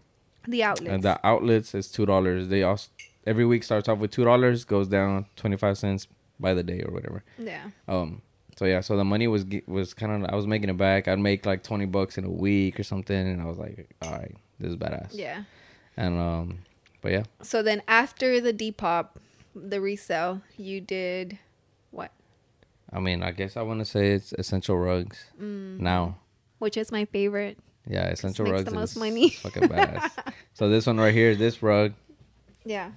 The 0.47 0.63
outlets. 0.63 0.93
and 0.93 1.03
the 1.03 1.19
outlets, 1.25 1.75
is 1.75 1.89
two 1.91 2.05
dollars. 2.05 2.47
They 2.47 2.63
also 2.63 2.89
every 3.25 3.45
week 3.45 3.63
starts 3.63 3.89
off 3.89 3.97
with 3.99 4.11
two 4.11 4.23
dollars, 4.23 4.63
goes 4.65 4.87
down 4.87 5.25
twenty 5.35 5.57
five 5.57 5.77
cents 5.77 6.07
by 6.39 6.53
the 6.53 6.63
day 6.63 6.81
or 6.83 6.93
whatever. 6.93 7.23
yeah. 7.37 7.63
Um, 7.87 8.21
so 8.57 8.65
yeah, 8.65 8.81
so 8.81 8.95
the 8.97 9.03
money 9.03 9.27
was 9.27 9.45
was 9.67 9.93
kind 9.93 10.23
of 10.23 10.29
I 10.31 10.35
was 10.35 10.47
making 10.47 10.69
it 10.69 10.77
back. 10.77 11.07
I'd 11.07 11.19
make 11.19 11.45
like 11.45 11.63
twenty 11.63 11.85
bucks 11.85 12.17
in 12.17 12.23
a 12.23 12.29
week 12.29 12.79
or 12.79 12.83
something, 12.83 13.15
and 13.15 13.41
I 13.41 13.45
was 13.45 13.57
like, 13.57 13.89
all 14.01 14.11
right, 14.11 14.35
this 14.59 14.69
is 14.71 14.77
badass. 14.77 15.09
Yeah. 15.11 15.43
And 15.97 16.17
um, 16.19 16.59
but 17.01 17.11
yeah, 17.11 17.23
So 17.41 17.61
then 17.61 17.81
after 17.87 18.39
the 18.39 18.53
Depop, 18.53 19.07
the 19.55 19.81
resale, 19.81 20.41
you 20.57 20.79
did? 20.81 21.39
I 22.91 22.99
mean, 22.99 23.21
I 23.23 23.31
guess 23.31 23.57
I 23.57 23.61
want 23.63 23.79
to 23.79 23.85
say 23.85 24.11
it's 24.11 24.33
essential 24.33 24.77
rugs 24.77 25.25
Mm. 25.41 25.79
now. 25.79 26.17
Which 26.59 26.77
is 26.77 26.91
my 26.91 27.05
favorite. 27.05 27.57
Yeah, 27.87 28.07
essential 28.07 28.45
makes 28.45 28.53
rugs 28.53 28.65
the 28.65 28.75
most 28.75 28.95
money. 28.97 29.29
fucking 29.43 29.63
badass. 29.63 30.11
so 30.53 30.69
this 30.69 30.85
one 30.87 30.97
right 30.97 31.13
here, 31.13 31.35
this 31.35 31.61
rug, 31.63 31.93
Yeah. 32.65 32.91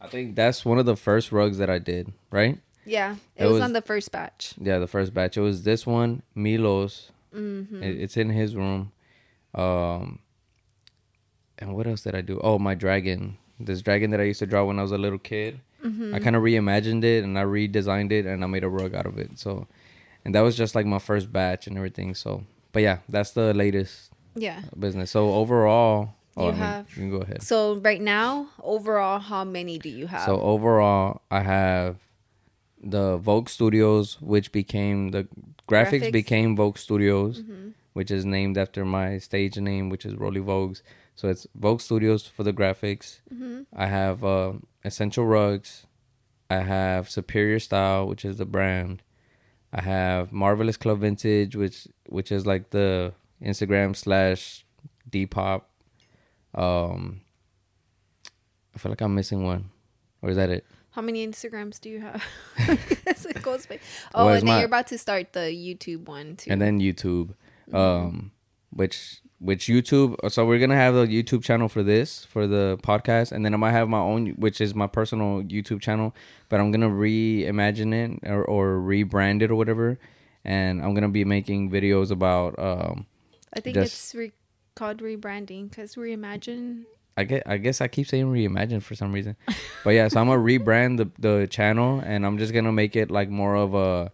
I 0.00 0.06
think 0.06 0.36
that's 0.36 0.64
one 0.64 0.78
of 0.78 0.86
the 0.86 0.96
first 0.96 1.32
rugs 1.32 1.58
that 1.58 1.68
I 1.68 1.78
did. 1.78 2.12
Right? 2.30 2.58
Yeah. 2.86 3.16
It, 3.36 3.44
It 3.44 3.46
was, 3.46 3.54
was- 3.54 3.62
on 3.62 3.72
the 3.72 3.82
first 3.82 4.12
batch. 4.12 4.54
Yeah, 4.60 4.78
the 4.78 4.86
first 4.86 5.12
batch. 5.12 5.36
It 5.36 5.40
was 5.40 5.62
this 5.64 5.86
one, 5.86 6.22
Milos. 6.34 7.10
Mm-hmm. 7.34 7.82
It, 7.82 8.00
it's 8.00 8.16
in 8.16 8.30
his 8.30 8.54
room. 8.54 8.92
Um, 9.54 10.20
and 11.58 11.74
what 11.74 11.86
else 11.86 12.02
did 12.02 12.14
I 12.14 12.20
do? 12.20 12.40
Oh, 12.44 12.58
my 12.58 12.74
dragon. 12.74 13.38
This 13.58 13.82
dragon 13.82 14.10
that 14.12 14.20
I 14.20 14.24
used 14.24 14.38
to 14.38 14.46
draw 14.46 14.64
when 14.64 14.78
I 14.78 14.82
was 14.82 14.92
a 14.92 14.98
little 14.98 15.18
kid. 15.18 15.60
Mm-hmm. 15.84 16.14
I 16.14 16.18
kind 16.18 16.34
of 16.36 16.42
reimagined 16.42 17.04
it 17.04 17.22
and 17.24 17.38
I 17.38 17.44
redesigned 17.44 18.10
it 18.12 18.26
and 18.26 18.42
I 18.42 18.46
made 18.46 18.64
a 18.64 18.68
rug 18.68 18.94
out 18.94 19.06
of 19.06 19.18
it. 19.18 19.38
So, 19.38 19.66
and 20.24 20.34
that 20.34 20.40
was 20.40 20.56
just 20.56 20.74
like 20.74 20.86
my 20.86 20.98
first 20.98 21.32
batch 21.32 21.66
and 21.66 21.76
everything. 21.76 22.14
So, 22.14 22.44
but 22.72 22.82
yeah, 22.82 22.98
that's 23.08 23.30
the 23.32 23.54
latest 23.54 24.10
Yeah. 24.34 24.62
business. 24.78 25.10
So 25.12 25.32
overall, 25.34 26.14
oh, 26.36 26.42
You 26.44 26.48
I 26.48 26.52
mean, 26.52 26.60
have- 26.60 26.88
you 26.90 26.94
can 27.02 27.10
go 27.10 27.18
ahead. 27.18 27.42
So 27.42 27.76
right 27.76 28.00
now, 28.00 28.48
overall, 28.62 29.20
how 29.20 29.44
many 29.44 29.78
do 29.78 29.88
you 29.88 30.06
have? 30.08 30.24
So 30.24 30.40
overall, 30.40 31.22
I 31.30 31.40
have 31.42 31.96
the 32.82 33.16
Vogue 33.18 33.48
Studios, 33.48 34.20
which 34.20 34.52
became 34.52 35.10
the 35.10 35.26
graphics, 35.68 36.00
Graphics. 36.02 36.12
became 36.12 36.56
Vogue 36.56 36.78
Studios, 36.78 37.42
Mhm. 37.42 37.72
which 37.92 38.10
is 38.10 38.24
named 38.24 38.56
after 38.56 38.84
my 38.84 39.18
stage 39.18 39.56
name, 39.58 39.90
which 39.90 40.04
is 40.06 40.14
Rollie 40.14 40.42
Vogues. 40.44 40.82
So 41.16 41.28
it's 41.28 41.46
Vogue 41.54 41.80
Studios 41.80 42.26
for 42.26 42.44
the 42.44 42.52
graphics. 42.52 43.20
Mhm. 43.34 43.66
I 43.74 43.86
have 43.86 44.22
uh, 44.24 44.52
Essential 44.88 45.24
Rugs. 45.26 45.86
I 46.50 46.56
have 46.60 47.08
Superior 47.10 47.60
Style, 47.60 48.08
which 48.08 48.24
is 48.24 48.38
the 48.38 48.46
brand. 48.46 49.02
I 49.72 49.82
have 49.82 50.32
Marvelous 50.32 50.76
Club 50.78 51.00
Vintage, 51.00 51.54
which 51.54 51.86
which 52.08 52.32
is 52.32 52.46
like 52.46 52.70
the 52.70 53.12
Instagram 53.44 53.94
slash 53.94 54.64
Depop. 55.10 55.62
Um, 56.54 57.20
I 58.74 58.78
feel 58.78 58.90
like 58.90 59.00
I'm 59.02 59.14
missing 59.14 59.44
one, 59.44 59.70
or 60.22 60.30
is 60.30 60.36
that 60.36 60.50
it? 60.50 60.64
How 60.90 61.02
many 61.02 61.24
Instagrams 61.26 61.78
do 61.80 61.90
you 61.90 62.00
have? 62.00 62.24
Yes, 63.06 63.24
it 63.26 63.42
goes 63.42 63.66
by- 63.66 63.78
Oh, 64.14 64.24
Well, 64.24 64.34
and 64.34 64.40
then 64.40 64.46
my- 64.46 64.58
you're 64.58 64.66
about 64.66 64.86
to 64.88 64.98
start 64.98 65.32
the 65.32 65.40
YouTube 65.52 66.06
one 66.08 66.36
too. 66.36 66.50
and 66.50 66.60
then 66.60 66.80
YouTube, 66.80 67.34
Mm-hmm. 67.70 67.76
um, 67.76 68.32
which 68.70 69.20
which 69.40 69.66
YouTube. 69.66 70.16
So 70.30 70.44
we're 70.44 70.58
gonna 70.58 70.74
have 70.74 70.94
the 70.94 71.06
YouTube 71.06 71.44
channel 71.44 71.68
for 71.68 71.82
this 71.82 72.24
for 72.24 72.46
the 72.46 72.78
podcast, 72.82 73.32
and 73.32 73.44
then 73.44 73.54
I 73.54 73.56
might 73.56 73.72
have 73.72 73.88
my 73.88 74.00
own, 74.00 74.30
which 74.30 74.60
is 74.60 74.74
my 74.74 74.86
personal 74.86 75.42
YouTube 75.42 75.80
channel. 75.80 76.14
But 76.48 76.60
I'm 76.60 76.70
gonna 76.72 76.88
reimagine 76.90 77.92
it 78.22 78.28
or, 78.28 78.44
or 78.44 78.78
rebrand 78.80 79.42
it 79.42 79.50
or 79.50 79.54
whatever, 79.56 79.98
and 80.44 80.82
I'm 80.82 80.94
gonna 80.94 81.08
be 81.08 81.24
making 81.24 81.70
videos 81.70 82.10
about. 82.10 82.58
Um, 82.58 83.06
I 83.54 83.60
think 83.60 83.74
just- 83.74 83.94
it's 83.94 84.14
re- 84.14 84.32
called 84.74 84.98
rebranding 85.02 85.70
because 85.70 85.94
reimagine. 85.94 86.84
I 87.16 87.24
get, 87.24 87.42
I 87.46 87.56
guess 87.56 87.80
I 87.80 87.88
keep 87.88 88.06
saying 88.06 88.26
reimagine 88.26 88.80
for 88.80 88.94
some 88.94 89.12
reason, 89.12 89.34
but 89.82 89.90
yeah. 89.90 90.06
So 90.06 90.20
I'm 90.20 90.28
gonna 90.28 90.40
rebrand 90.40 90.98
the 90.98 91.10
the 91.18 91.46
channel, 91.48 92.00
and 92.04 92.24
I'm 92.24 92.38
just 92.38 92.52
gonna 92.52 92.70
make 92.72 92.94
it 92.96 93.10
like 93.10 93.28
more 93.28 93.56
of 93.56 93.74
a. 93.74 94.12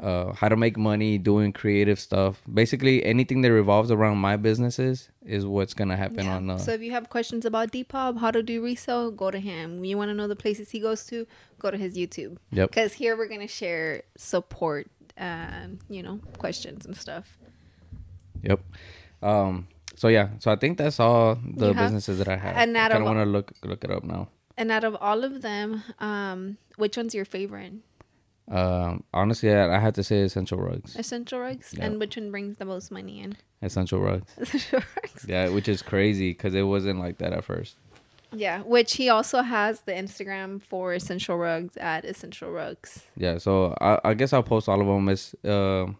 Uh, 0.00 0.32
how 0.32 0.48
to 0.48 0.56
make 0.56 0.76
money 0.76 1.18
doing 1.18 1.52
creative 1.52 1.98
stuff. 1.98 2.40
Basically, 2.52 3.04
anything 3.04 3.42
that 3.42 3.50
revolves 3.52 3.90
around 3.90 4.18
my 4.18 4.36
businesses 4.36 5.08
is 5.26 5.44
what's 5.44 5.74
gonna 5.74 5.96
happen 5.96 6.24
Yeah. 6.26 6.36
on. 6.36 6.50
Uh, 6.50 6.58
so 6.58 6.70
if 6.72 6.80
you 6.82 6.92
have 6.92 7.10
questions 7.10 7.44
about 7.44 7.72
Depop, 7.72 8.18
how 8.20 8.30
to 8.30 8.40
do 8.40 8.62
resale, 8.62 9.10
go 9.10 9.32
to 9.32 9.40
him. 9.40 9.84
You 9.84 9.98
want 9.98 10.10
to 10.10 10.14
know 10.14 10.28
the 10.28 10.36
places 10.36 10.70
he 10.70 10.78
goes 10.78 11.04
to, 11.06 11.26
go 11.58 11.72
to 11.72 11.76
his 11.76 11.96
YouTube. 11.96 12.36
Yep. 12.52 12.70
Because 12.70 12.92
here 12.92 13.16
we're 13.16 13.26
gonna 13.26 13.48
share 13.48 14.02
support 14.16 14.86
and 15.16 15.80
you 15.90 16.04
know 16.04 16.20
questions 16.38 16.86
and 16.86 16.96
stuff. 16.96 17.36
Yep. 18.42 18.60
Um. 19.20 19.66
So 19.96 20.06
yeah. 20.06 20.28
So 20.38 20.52
I 20.52 20.56
think 20.56 20.78
that's 20.78 21.00
all 21.00 21.34
the 21.42 21.74
have- 21.74 21.76
businesses 21.76 22.18
that 22.18 22.28
I 22.28 22.36
have. 22.36 22.56
and 22.56 22.78
I 22.78 22.88
kind 22.88 23.02
of 23.02 23.04
want 23.04 23.18
to 23.18 23.24
look 23.26 23.50
look 23.64 23.82
it 23.82 23.90
up 23.90 24.04
now. 24.04 24.28
And 24.56 24.70
out 24.70 24.84
of 24.84 24.94
all 25.00 25.24
of 25.24 25.42
them, 25.42 25.82
um, 25.98 26.58
which 26.76 26.96
one's 26.96 27.14
your 27.14 27.24
favorite? 27.24 27.74
Um. 28.50 29.04
Honestly, 29.12 29.52
I, 29.52 29.76
I 29.76 29.78
had 29.78 29.94
to 29.96 30.02
say 30.02 30.20
essential 30.22 30.58
rugs. 30.58 30.96
Essential 30.96 31.38
rugs, 31.40 31.74
Yeah. 31.76 31.84
and 31.86 32.00
which 32.00 32.16
one 32.16 32.30
brings 32.30 32.56
the 32.56 32.64
most 32.64 32.90
money 32.90 33.20
in? 33.20 33.36
Essential 33.62 34.00
rugs. 34.00 34.32
Essential 34.38 34.80
rugs. 34.96 35.26
Yeah, 35.28 35.48
which 35.50 35.68
is 35.68 35.82
crazy 35.82 36.30
because 36.30 36.54
it 36.54 36.62
wasn't 36.62 36.98
like 36.98 37.18
that 37.18 37.32
at 37.32 37.44
first. 37.44 37.76
Yeah, 38.32 38.60
which 38.62 38.96
he 38.96 39.08
also 39.08 39.42
has 39.42 39.80
the 39.82 39.92
Instagram 39.92 40.62
for 40.62 40.92
Essential 40.94 41.36
Rugs 41.38 41.76
at 41.78 42.04
Essential 42.04 42.50
Rugs. 42.50 43.04
Yeah. 43.16 43.38
So 43.38 43.74
I 43.80 43.98
I 44.04 44.14
guess 44.14 44.32
I'll 44.34 44.42
post 44.42 44.68
all 44.68 44.80
of 44.80 44.86
them. 44.86 45.08
As 45.08 45.34
um, 45.44 45.96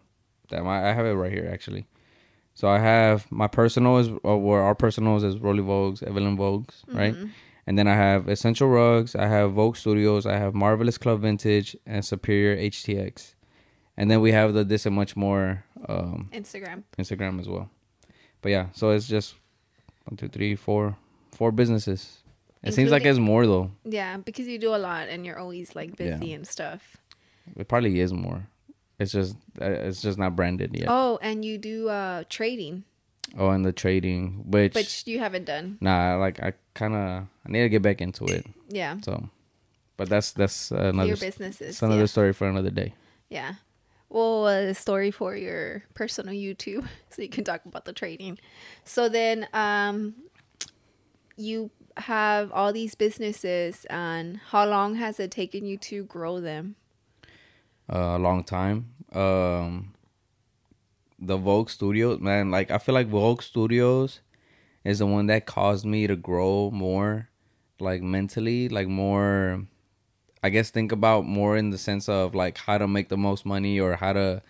damn, 0.47 0.67
I, 0.67 0.89
I 0.89 0.93
have 0.93 1.05
it 1.07 1.13
right 1.13 1.31
here 1.31 1.49
actually. 1.51 1.85
So 2.53 2.67
I 2.67 2.77
have 2.79 3.31
my 3.31 3.47
personal 3.47 3.97
is 3.97 4.09
or 4.23 4.61
our 4.61 4.75
personals 4.75 5.23
is 5.23 5.35
Rollie 5.37 5.63
Vogues, 5.65 6.03
Evelyn 6.03 6.37
Vogues, 6.37 6.83
right? 6.93 7.15
And 7.67 7.77
then 7.77 7.87
I 7.87 7.93
have 7.95 8.27
Essential 8.27 8.67
Rugs, 8.67 9.15
I 9.15 9.27
have 9.27 9.51
Vogue 9.53 9.75
Studios, 9.75 10.25
I 10.25 10.37
have 10.37 10.53
Marvelous 10.55 10.97
Club 10.97 11.21
Vintage, 11.21 11.75
and 11.85 12.03
Superior 12.03 12.57
HTX. 12.57 13.35
And 13.95 14.09
then 14.09 14.21
we 14.21 14.31
have 14.31 14.53
the 14.53 14.63
This 14.63 14.85
and 14.85 14.95
Much 14.95 15.15
More 15.15 15.65
um, 15.87 16.29
Instagram. 16.33 16.83
Instagram 16.97 17.39
as 17.39 17.47
well. 17.47 17.69
But 18.41 18.49
yeah, 18.51 18.67
so 18.73 18.89
it's 18.91 19.07
just 19.07 19.35
one, 20.05 20.17
two, 20.17 20.29
three, 20.29 20.55
four, 20.55 20.97
four 21.33 21.51
businesses. 21.51 22.19
It 22.63 22.73
seems 22.73 22.91
like 22.91 23.05
it's 23.05 23.19
more 23.19 23.45
though. 23.45 23.71
Yeah, 23.85 24.17
because 24.17 24.47
you 24.47 24.57
do 24.57 24.73
a 24.75 24.77
lot 24.77 25.07
and 25.09 25.25
you're 25.25 25.37
always 25.39 25.75
like 25.75 25.95
busy 25.95 26.27
Yeah. 26.27 26.35
and 26.35 26.47
stuff. 26.47 26.97
It 27.55 27.67
probably 27.67 27.99
is 27.99 28.11
more. 28.13 28.47
It's 28.99 29.13
just 29.13 29.35
uh, 29.61 29.65
it's 29.65 30.01
just 30.01 30.17
not 30.17 30.35
branded 30.35 30.75
yet. 30.75 30.87
Oh, 30.89 31.19
and 31.21 31.43
you 31.45 31.57
do 31.57 31.87
uh 31.87 32.23
trading, 32.29 32.83
Oh, 33.37 33.49
and 33.49 33.65
the 33.65 33.71
trading, 33.71 34.43
which 34.49 34.75
which 34.75 35.03
you 35.05 35.19
haven't 35.19 35.45
done. 35.45 35.77
nah, 35.81 36.15
like 36.17 36.41
I 36.41 36.53
kind 36.73 36.95
of 36.95 37.27
I 37.45 37.49
need 37.49 37.61
to 37.61 37.69
get 37.69 37.81
back 37.81 38.01
into 38.01 38.25
it. 38.27 38.45
Yeah, 38.69 38.97
So, 39.01 39.29
but 39.97 40.09
that's 40.09 40.31
that's 40.31 40.71
another 40.71 41.07
your 41.09 41.17
businesses. 41.17 41.69
it's 41.77 41.81
another 41.81 42.01
Yeah. 42.01 42.05
story 42.07 42.33
for 42.33 42.47
another 42.49 42.71
day. 42.71 42.93
yeah. 43.29 43.53
Well, 44.11 44.47
a 44.47 44.73
story 44.73 45.11
for 45.11 45.35
your 45.35 45.83
personal 45.93 46.33
YouTube, 46.33 46.87
so 47.11 47.21
you 47.21 47.29
can 47.29 47.43
talk 47.43 47.65
about 47.65 47.85
the 47.85 47.93
trading. 47.93 48.39
So 48.83 49.07
then, 49.07 49.47
um, 49.53 50.15
you 51.37 51.69
have 51.97 52.51
all 52.51 52.73
these 52.73 52.95
businesses, 52.95 53.85
and 53.89 54.37
how 54.49 54.65
long 54.65 54.95
has 54.95 55.19
it 55.19 55.29
taken 55.31 55.65
you 55.65 55.77
to 55.77 56.03
grow 56.05 56.39
them? 56.41 56.75
uh, 57.91 58.17
a 58.17 58.19
long 58.19 58.43
time. 58.43 58.93
Um, 59.13 59.93
the 61.19 61.37
Vogue 61.37 61.69
Studios, 61.69 62.19
man, 62.19 62.51
like 62.51 62.71
I 62.71 62.77
feel 62.77 62.95
like 62.95 63.07
Vogue 63.07 63.41
Studios 63.41 64.21
is 64.83 64.99
the 64.99 65.05
one 65.05 65.27
that 65.27 65.45
caused 65.45 65.85
me 65.85 66.07
to 66.07 66.15
grow 66.15 66.71
more, 66.71 67.29
like 67.79 68.01
mentally, 68.01 68.69
like 68.69 68.87
more. 68.87 69.65
I 70.41 70.49
guess 70.49 70.69
think 70.69 70.93
about 70.93 71.25
more 71.25 71.57
in 71.57 71.69
the 71.69 71.77
sense 71.77 72.07
of 72.07 72.33
like 72.33 72.57
how 72.57 72.77
to 72.77 72.87
make 72.87 73.09
the 73.09 73.17
most 73.17 73.45
money 73.45 73.77
or 73.79 73.97
how 73.97 74.13
to, 74.13 74.41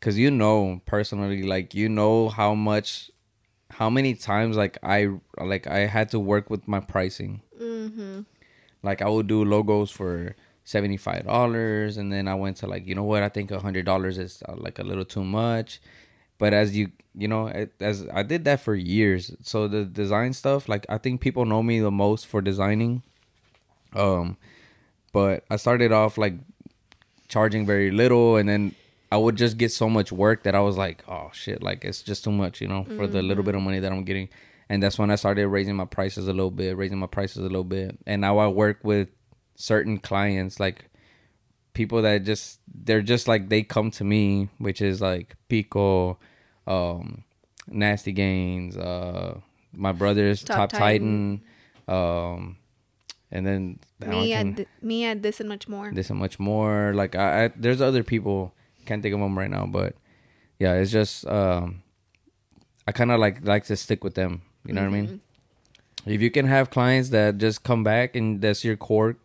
cause 0.00 0.16
you 0.16 0.30
know 0.30 0.80
personally, 0.86 1.42
like 1.42 1.74
you 1.74 1.88
know 1.90 2.30
how 2.30 2.54
much, 2.54 3.10
how 3.72 3.90
many 3.90 4.14
times 4.14 4.56
like 4.56 4.78
I 4.82 5.10
like 5.38 5.66
I 5.66 5.80
had 5.80 6.08
to 6.10 6.18
work 6.18 6.48
with 6.48 6.66
my 6.66 6.80
pricing 6.80 7.42
Mm-hmm. 7.60 8.20
like 8.82 9.02
I 9.02 9.08
would 9.08 9.26
do 9.26 9.44
logos 9.44 9.90
for 9.90 10.36
seventy 10.68 10.98
five 10.98 11.24
dollars, 11.24 11.96
and 11.96 12.12
then 12.12 12.28
I 12.28 12.34
went 12.34 12.58
to 12.58 12.66
like 12.66 12.86
you 12.86 12.94
know 12.94 13.04
what 13.04 13.22
I 13.22 13.28
think 13.30 13.50
a 13.50 13.60
hundred 13.60 13.86
dollars 13.86 14.18
is 14.18 14.42
uh, 14.48 14.54
like 14.56 14.78
a 14.78 14.82
little 14.82 15.04
too 15.04 15.24
much, 15.24 15.80
but 16.38 16.52
as 16.52 16.76
you 16.76 16.90
you 17.14 17.26
know 17.26 17.48
as 17.80 18.06
I 18.12 18.22
did 18.22 18.44
that 18.44 18.60
for 18.60 18.74
years, 18.74 19.34
so 19.42 19.66
the 19.66 19.84
design 19.84 20.34
stuff 20.34 20.68
like 20.68 20.84
I 20.88 20.98
think 20.98 21.20
people 21.20 21.46
know 21.46 21.62
me 21.62 21.80
the 21.80 21.90
most 21.90 22.26
for 22.26 22.42
designing, 22.42 23.02
um, 23.94 24.36
but 25.12 25.44
I 25.50 25.56
started 25.56 25.90
off 25.90 26.18
like 26.18 26.34
charging 27.28 27.64
very 27.64 27.90
little, 27.90 28.36
and 28.36 28.46
then 28.46 28.74
I 29.10 29.16
would 29.16 29.36
just 29.36 29.56
get 29.56 29.72
so 29.72 29.88
much 29.88 30.12
work 30.12 30.42
that 30.42 30.54
I 30.54 30.60
was 30.60 30.76
like, 30.76 31.02
oh 31.08 31.30
shit, 31.32 31.62
like 31.62 31.82
it's 31.82 32.02
just 32.02 32.24
too 32.24 32.32
much, 32.32 32.60
you 32.60 32.68
know, 32.68 32.84
for 32.84 33.06
the 33.06 33.22
little 33.22 33.42
bit 33.42 33.54
of 33.54 33.62
money 33.62 33.78
that 33.78 33.90
I'm 33.90 34.04
getting. 34.04 34.28
And 34.68 34.82
that's 34.82 34.98
when 34.98 35.10
I 35.10 35.14
started 35.14 35.48
raising 35.48 35.76
my 35.76 35.86
prices 35.86 36.28
a 36.28 36.32
little 36.34 36.50
bit, 36.50 36.76
raising 36.76 36.98
my 36.98 37.06
prices 37.06 37.38
a 37.38 37.48
little 37.48 37.64
bit. 37.64 37.98
And 38.06 38.20
now 38.20 38.36
I 38.36 38.48
work 38.48 38.80
with 38.82 39.08
certain 39.58 39.98
clients, 39.98 40.58
like 40.58 40.86
people 41.74 42.00
that 42.02 42.22
just 42.24 42.60
they're 42.72 43.02
just 43.02 43.28
like 43.28 43.48
they 43.50 43.62
come 43.62 43.90
to 43.90 44.04
me, 44.04 44.48
which 44.58 44.80
is 44.80 45.00
like 45.02 45.36
Pico, 45.48 46.18
um, 46.66 47.24
Nasty 47.66 48.12
Gains, 48.12 48.76
uh, 48.76 49.40
my 49.74 49.92
brother's 49.92 50.42
Top 50.42 50.70
Top, 50.70 50.78
Titan, 50.78 51.42
um, 51.86 52.56
and 53.30 53.46
then 53.46 53.78
Me 54.06 54.30
can- 54.32 54.46
and 54.58 54.66
me 54.80 55.04
and 55.04 55.22
this 55.22 55.40
and 55.40 55.48
much 55.48 55.68
more. 55.68 55.90
this 55.92 56.08
and 56.08 56.18
much 56.18 56.38
more. 56.38 56.92
Like 56.94 57.14
I, 57.16 57.44
I 57.44 57.50
there's 57.56 57.80
other 57.82 58.02
people 58.02 58.54
can't 58.86 59.02
think 59.02 59.12
of 59.14 59.20
them 59.20 59.36
right 59.36 59.50
now, 59.50 59.66
but 59.66 59.94
yeah, 60.58 60.74
it's 60.74 60.90
just 60.90 61.26
um 61.26 61.82
I 62.86 62.92
kind 62.92 63.10
of 63.10 63.20
like 63.20 63.44
like 63.44 63.64
to 63.66 63.76
stick 63.76 64.02
with 64.04 64.14
them. 64.14 64.42
You 64.64 64.72
know 64.74 64.82
what 64.82 64.88
I 64.88 65.00
mean? 65.00 65.20
If 66.06 66.22
you 66.22 66.30
can 66.30 66.46
have 66.46 66.70
clients 66.70 67.10
that 67.10 67.38
just 67.38 67.64
come 67.64 67.84
back 67.84 68.16
and 68.16 68.40
that's 68.40 68.64
your 68.64 68.76
core 68.76 69.16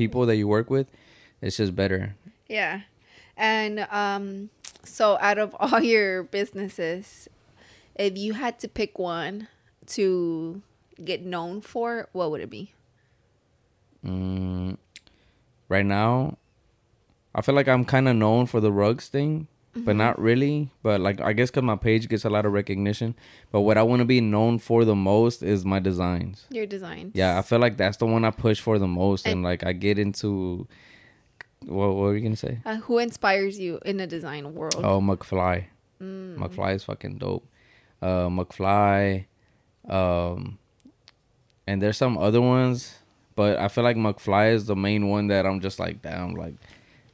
people 0.00 0.24
that 0.24 0.36
you 0.36 0.48
work 0.48 0.70
with, 0.70 0.86
it's 1.42 1.58
just 1.58 1.76
better. 1.76 2.16
Yeah. 2.48 2.80
And 3.36 3.86
um 3.90 4.48
so 4.82 5.18
out 5.20 5.36
of 5.36 5.54
all 5.60 5.82
your 5.82 6.22
businesses, 6.22 7.28
if 7.96 8.16
you 8.16 8.32
had 8.32 8.58
to 8.60 8.68
pick 8.68 8.98
one 8.98 9.48
to 9.88 10.62
get 11.04 11.22
known 11.22 11.60
for, 11.60 12.08
what 12.12 12.30
would 12.30 12.40
it 12.40 12.48
be? 12.48 12.72
Mm, 14.02 14.78
right 15.68 15.84
now, 15.84 16.38
I 17.34 17.42
feel 17.42 17.54
like 17.54 17.68
I'm 17.68 17.84
kind 17.84 18.08
of 18.08 18.16
known 18.16 18.46
for 18.46 18.58
the 18.58 18.72
rugs 18.72 19.08
thing, 19.08 19.48
but 19.76 19.94
not 19.96 20.18
really. 20.18 20.70
But 20.82 21.00
like 21.00 21.20
I 21.20 21.32
guess 21.32 21.50
because 21.50 21.62
my 21.62 21.76
page 21.76 22.08
gets 22.08 22.24
a 22.24 22.30
lot 22.30 22.44
of 22.46 22.52
recognition. 22.52 23.14
But 23.52 23.60
what 23.62 23.78
I 23.78 23.82
want 23.82 24.00
to 24.00 24.04
be 24.04 24.20
known 24.20 24.58
for 24.58 24.84
the 24.84 24.94
most 24.96 25.42
is 25.42 25.64
my 25.64 25.78
designs. 25.78 26.46
Your 26.50 26.66
designs. 26.66 27.12
Yeah, 27.14 27.38
I 27.38 27.42
feel 27.42 27.58
like 27.58 27.76
that's 27.76 27.96
the 27.98 28.06
one 28.06 28.24
I 28.24 28.30
push 28.30 28.60
for 28.60 28.78
the 28.78 28.88
most, 28.88 29.26
and, 29.26 29.34
And- 29.34 29.42
like 29.42 29.64
I 29.64 29.72
get 29.72 29.98
into. 29.98 30.66
What, 31.66 31.88
what 31.88 31.94
were 31.96 32.16
you 32.16 32.22
gonna 32.22 32.36
say? 32.36 32.60
Uh, 32.64 32.76
who 32.76 32.98
inspires 32.98 33.58
you 33.58 33.80
in 33.84 33.98
the 33.98 34.06
design 34.06 34.54
world? 34.54 34.76
Oh, 34.78 34.98
McFly. 35.00 35.66
Mm. 36.02 36.36
McFly 36.38 36.74
is 36.76 36.84
fucking 36.84 37.18
dope. 37.18 37.46
Uh, 38.00 38.28
McFly, 38.28 39.26
um, 39.86 40.58
and 41.66 41.82
there's 41.82 41.98
some 41.98 42.16
other 42.16 42.40
ones, 42.40 42.94
but 43.36 43.58
I 43.58 43.68
feel 43.68 43.84
like 43.84 43.96
McFly 43.96 44.54
is 44.54 44.64
the 44.66 44.74
main 44.74 45.08
one 45.08 45.26
that 45.26 45.44
I'm 45.44 45.60
just 45.60 45.78
like, 45.78 46.00
damn, 46.00 46.34
like 46.34 46.54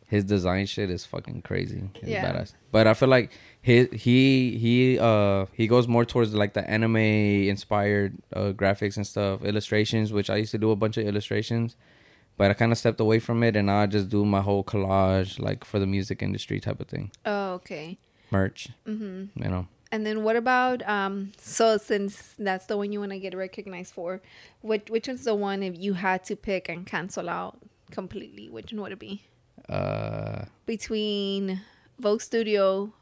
his 0.07 0.25
design 0.25 0.67
shit 0.67 0.89
is 0.91 1.05
fucking 1.05 1.43
crazy. 1.43 1.91
It's 1.97 2.09
Yeah. 2.09 2.33
badass. 2.33 2.55
But 2.71 2.87
I 2.87 2.95
feel 2.95 3.09
like 3.09 3.31
his 3.63 3.89
he 3.93 4.57
he 4.59 4.99
uh 4.99 5.47
he 5.53 5.67
goes 5.67 5.89
more 5.89 6.05
towards 6.05 6.33
like 6.35 6.53
the 6.55 6.69
anime 6.71 6.97
inspired 6.97 8.17
uh, 8.35 8.53
graphics 8.53 8.97
and 8.97 9.07
stuff, 9.07 9.43
illustrations, 9.45 10.13
which 10.13 10.31
I 10.31 10.37
used 10.37 10.53
to 10.53 10.59
do 10.59 10.71
a 10.71 10.77
bunch 10.77 10.97
of 10.97 11.07
illustrations. 11.07 11.77
But 12.39 12.51
I 12.51 12.55
kind 12.55 12.71
of 12.71 12.77
stepped 12.79 13.01
away 13.01 13.19
from 13.19 13.43
it, 13.43 13.57
and 13.57 13.67
now 13.69 13.79
I 13.81 13.87
just 13.87 14.11
do 14.11 14.25
my 14.27 14.43
whole 14.43 14.63
collage, 14.63 15.41
like 15.41 15.65
for 15.65 15.79
the 15.79 15.87
music 15.87 16.23
industry 16.23 16.61
type 16.61 16.81
of 16.81 16.87
thing, 16.87 17.11
Oh, 17.25 17.55
okay. 17.55 17.99
merch. 18.31 18.69
Mm-hmm. 18.87 19.43
You 19.43 19.49
know, 19.49 19.67
And 19.91 20.05
then 20.05 20.23
what 20.23 20.37
about 20.37 20.87
um? 20.89 21.33
So 21.39 21.79
since 21.79 22.35
that's 22.39 22.67
the 22.67 22.77
one 22.77 22.93
you 22.93 23.01
want 23.01 23.13
to 23.13 23.19
get 23.19 23.35
recognized 23.35 23.95
for, 23.95 24.21
which 24.61 24.91
which 24.91 25.09
one's 25.09 25.25
the 25.25 25.35
one 25.35 25.63
if 25.63 25.75
you 25.79 25.95
had 25.95 26.25
to 26.25 26.37
pick 26.37 26.69
and 26.69 26.85
cancel 26.87 27.29
out 27.31 27.57
completely? 27.91 28.51
Which 28.51 28.71
one 28.73 28.83
would 28.83 28.93
it 28.93 28.99
be? 28.99 29.23
Uh, 29.69 30.45
Between 30.65 31.63
Vogue 31.99 32.21
Studio, 32.21 32.93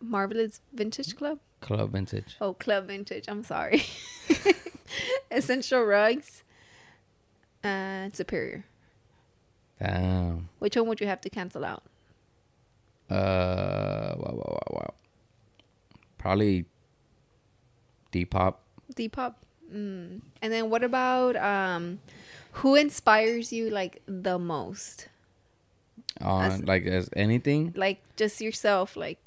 Marvelous 0.00 0.60
Vintage 0.72 1.16
Club. 1.16 1.38
Club 1.60 1.92
Vintage. 1.92 2.36
Oh, 2.40 2.54
Club 2.54 2.86
Vintage. 2.88 3.24
I'm 3.28 3.44
sorry. 3.44 3.84
Essential 5.30 5.82
Rugs. 5.82 6.42
And 7.62 8.14
Superior. 8.14 8.64
Damn. 9.78 10.48
Which 10.58 10.76
one 10.76 10.86
would 10.88 11.00
you 11.00 11.06
have 11.06 11.20
to 11.22 11.30
cancel 11.30 11.64
out? 11.64 11.84
Uh, 13.10 14.14
wow, 14.16 14.32
wow, 14.32 14.58
wow, 14.58 14.66
wow. 14.70 14.94
Probably 16.18 16.66
Depop. 18.12 18.56
Depop. 18.94 19.34
Mm. 19.72 20.20
And 20.40 20.52
then 20.52 20.70
what 20.70 20.84
about 20.84 21.36
um, 21.36 22.00
who 22.52 22.74
inspires 22.74 23.52
you 23.52 23.70
like 23.70 24.02
the 24.06 24.38
most? 24.38 25.08
On 26.22 26.44
As- 26.52 26.64
like 26.64 26.86
as 26.86 27.10
anything, 27.16 27.72
Like 27.76 28.00
just 28.16 28.40
yourself. 28.40 28.96
Like 28.96 29.18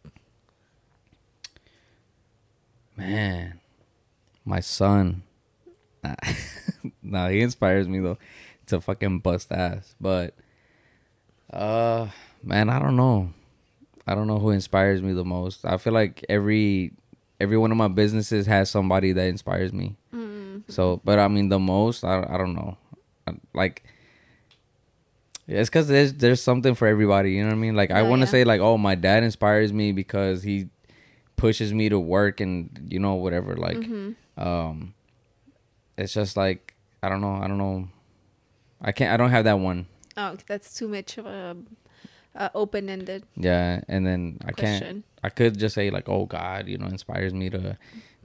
man. 2.98 3.60
My 4.46 4.60
son. 4.60 5.24
Nah, 6.04 6.16
nah, 7.04 7.30
he 7.30 7.42
inspires 7.42 7.88
me 7.88 8.00
though 8.00 8.18
to 8.68 8.80
fucking 8.82 9.20
bust 9.20 9.52
ass. 9.52 9.96
But 10.00 10.34
uh, 11.52 12.08
man, 12.44 12.70
I 12.70 12.80
don't 12.80 12.96
know. 12.96 13.32
I 14.08 14.14
don't 14.14 14.28
know 14.28 14.38
who 14.38 14.52
inspires 14.52 15.02
me 15.02 15.14
the 15.14 15.26
most. 15.26 15.66
I 15.66 15.78
feel 15.78 15.94
like 15.94 16.24
every 16.30 16.94
every 17.40 17.58
one 17.58 17.72
of 17.72 17.78
my 17.78 17.88
businesses 17.88 18.46
has 18.46 18.70
somebody 18.70 19.12
that 19.14 19.28
inspires 19.28 19.74
me. 19.74 19.96
mm, 20.14 20.62
So, 20.68 21.02
but 21.04 21.18
I 21.20 21.28
mean, 21.28 21.50
the 21.50 21.60
most, 21.60 22.04
I, 22.04 22.20
I 22.30 22.38
don't 22.38 22.54
know. 22.54 22.78
Like, 23.54 23.84
yeah, 25.48 25.60
it's 25.60 25.70
because 25.70 25.88
there's 25.88 26.14
there's 26.14 26.42
something 26.42 26.76
for 26.76 26.88
everybody. 26.88 27.32
You 27.34 27.44
know 27.44 27.50
what 27.50 27.56
I 27.56 27.60
mean? 27.60 27.76
Like, 27.76 27.92
I 27.92 28.02
Oh, 28.02 28.10
want 28.10 28.22
to 28.22 28.26
yeah. 28.28 28.32
say 28.32 28.44
like, 28.44 28.62
oh, 28.62 28.78
my 28.78 28.96
dad 28.96 29.24
inspires 29.24 29.72
me 29.74 29.92
because 29.92 30.44
he 30.44 30.70
pushes 31.36 31.74
me 31.74 31.90
to 31.90 32.00
work 32.00 32.40
and 32.40 32.88
you 32.90 33.00
know 33.00 33.14
whatever. 33.16 33.56
Like, 33.56 33.78
mhm. 33.78 34.16
um, 34.38 34.94
it's 35.98 36.14
just 36.14 36.36
like 36.38 36.74
I 37.04 37.10
don't 37.10 37.22
know. 37.22 37.36
I 37.36 37.48
don't 37.48 37.58
know. 37.58 37.88
I 38.82 38.92
can't. 38.92 39.12
I 39.14 39.18
don't 39.18 39.30
have 39.32 39.44
that 39.46 39.60
one. 39.60 39.88
Oh, 40.18 40.38
that's 40.48 40.74
too 40.74 40.88
much 40.88 41.18
of 41.18 41.26
a, 41.26 41.58
a 42.36 42.50
open-ended 42.56 43.24
Yeah, 43.36 43.82
and 43.88 44.06
then 44.08 44.40
I 44.46 44.52
can't. 44.54 45.04
I 45.24 45.30
could 45.30 45.58
just 45.60 45.76
say 45.76 45.90
like, 45.90 46.08
oh 46.08 46.26
God, 46.26 46.68
you 46.68 46.78
know, 46.78 46.86
inspires 46.88 47.34
me 47.34 47.50
to 47.50 47.78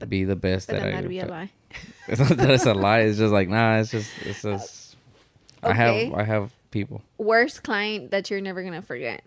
be 0.07 0.23
the 0.23 0.35
best 0.35 0.67
But 0.67 0.73
that 0.77 0.79
then 0.83 0.87
I. 0.93 0.95
that'd 0.95 1.09
be 1.09 1.19
a 1.19 1.25
lie. 1.25 1.51
It's 2.07 2.19
not 2.19 2.37
that 2.37 2.49
it's 2.49 2.65
a 2.65 2.73
lie. 2.73 3.01
It's 3.01 3.17
just 3.17 3.31
like 3.33 3.47
nah. 3.49 3.77
It's 3.79 3.91
just 3.91 4.09
it's 4.25 4.41
just. 4.41 4.95
I 5.63 5.73
have 5.73 6.13
I 6.13 6.23
have 6.23 6.51
people. 6.71 7.03
Worst 7.17 7.63
client 7.63 8.11
that 8.11 8.29
you're 8.29 8.41
never 8.41 8.63
gonna 8.63 8.81
forget. 8.81 9.23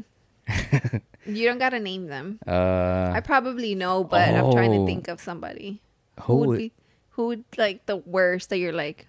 You 1.26 1.46
don't 1.46 1.58
gotta 1.58 1.80
name 1.80 2.06
them. 2.06 2.38
Uh, 2.46 3.12
I 3.14 3.20
probably 3.24 3.74
know, 3.74 4.04
but 4.04 4.28
I'm 4.28 4.52
trying 4.52 4.72
to 4.72 4.78
oh. 4.78 4.86
think 4.86 5.08
of 5.08 5.20
somebody. 5.20 5.80
who 6.22 6.36
would- 6.36 6.58
be 6.58 6.72
who 7.10 7.28
would 7.28 7.44
like 7.56 7.86
the 7.86 7.96
worst 7.96 8.50
that 8.50 8.58
you're 8.58 8.72
like, 8.72 9.06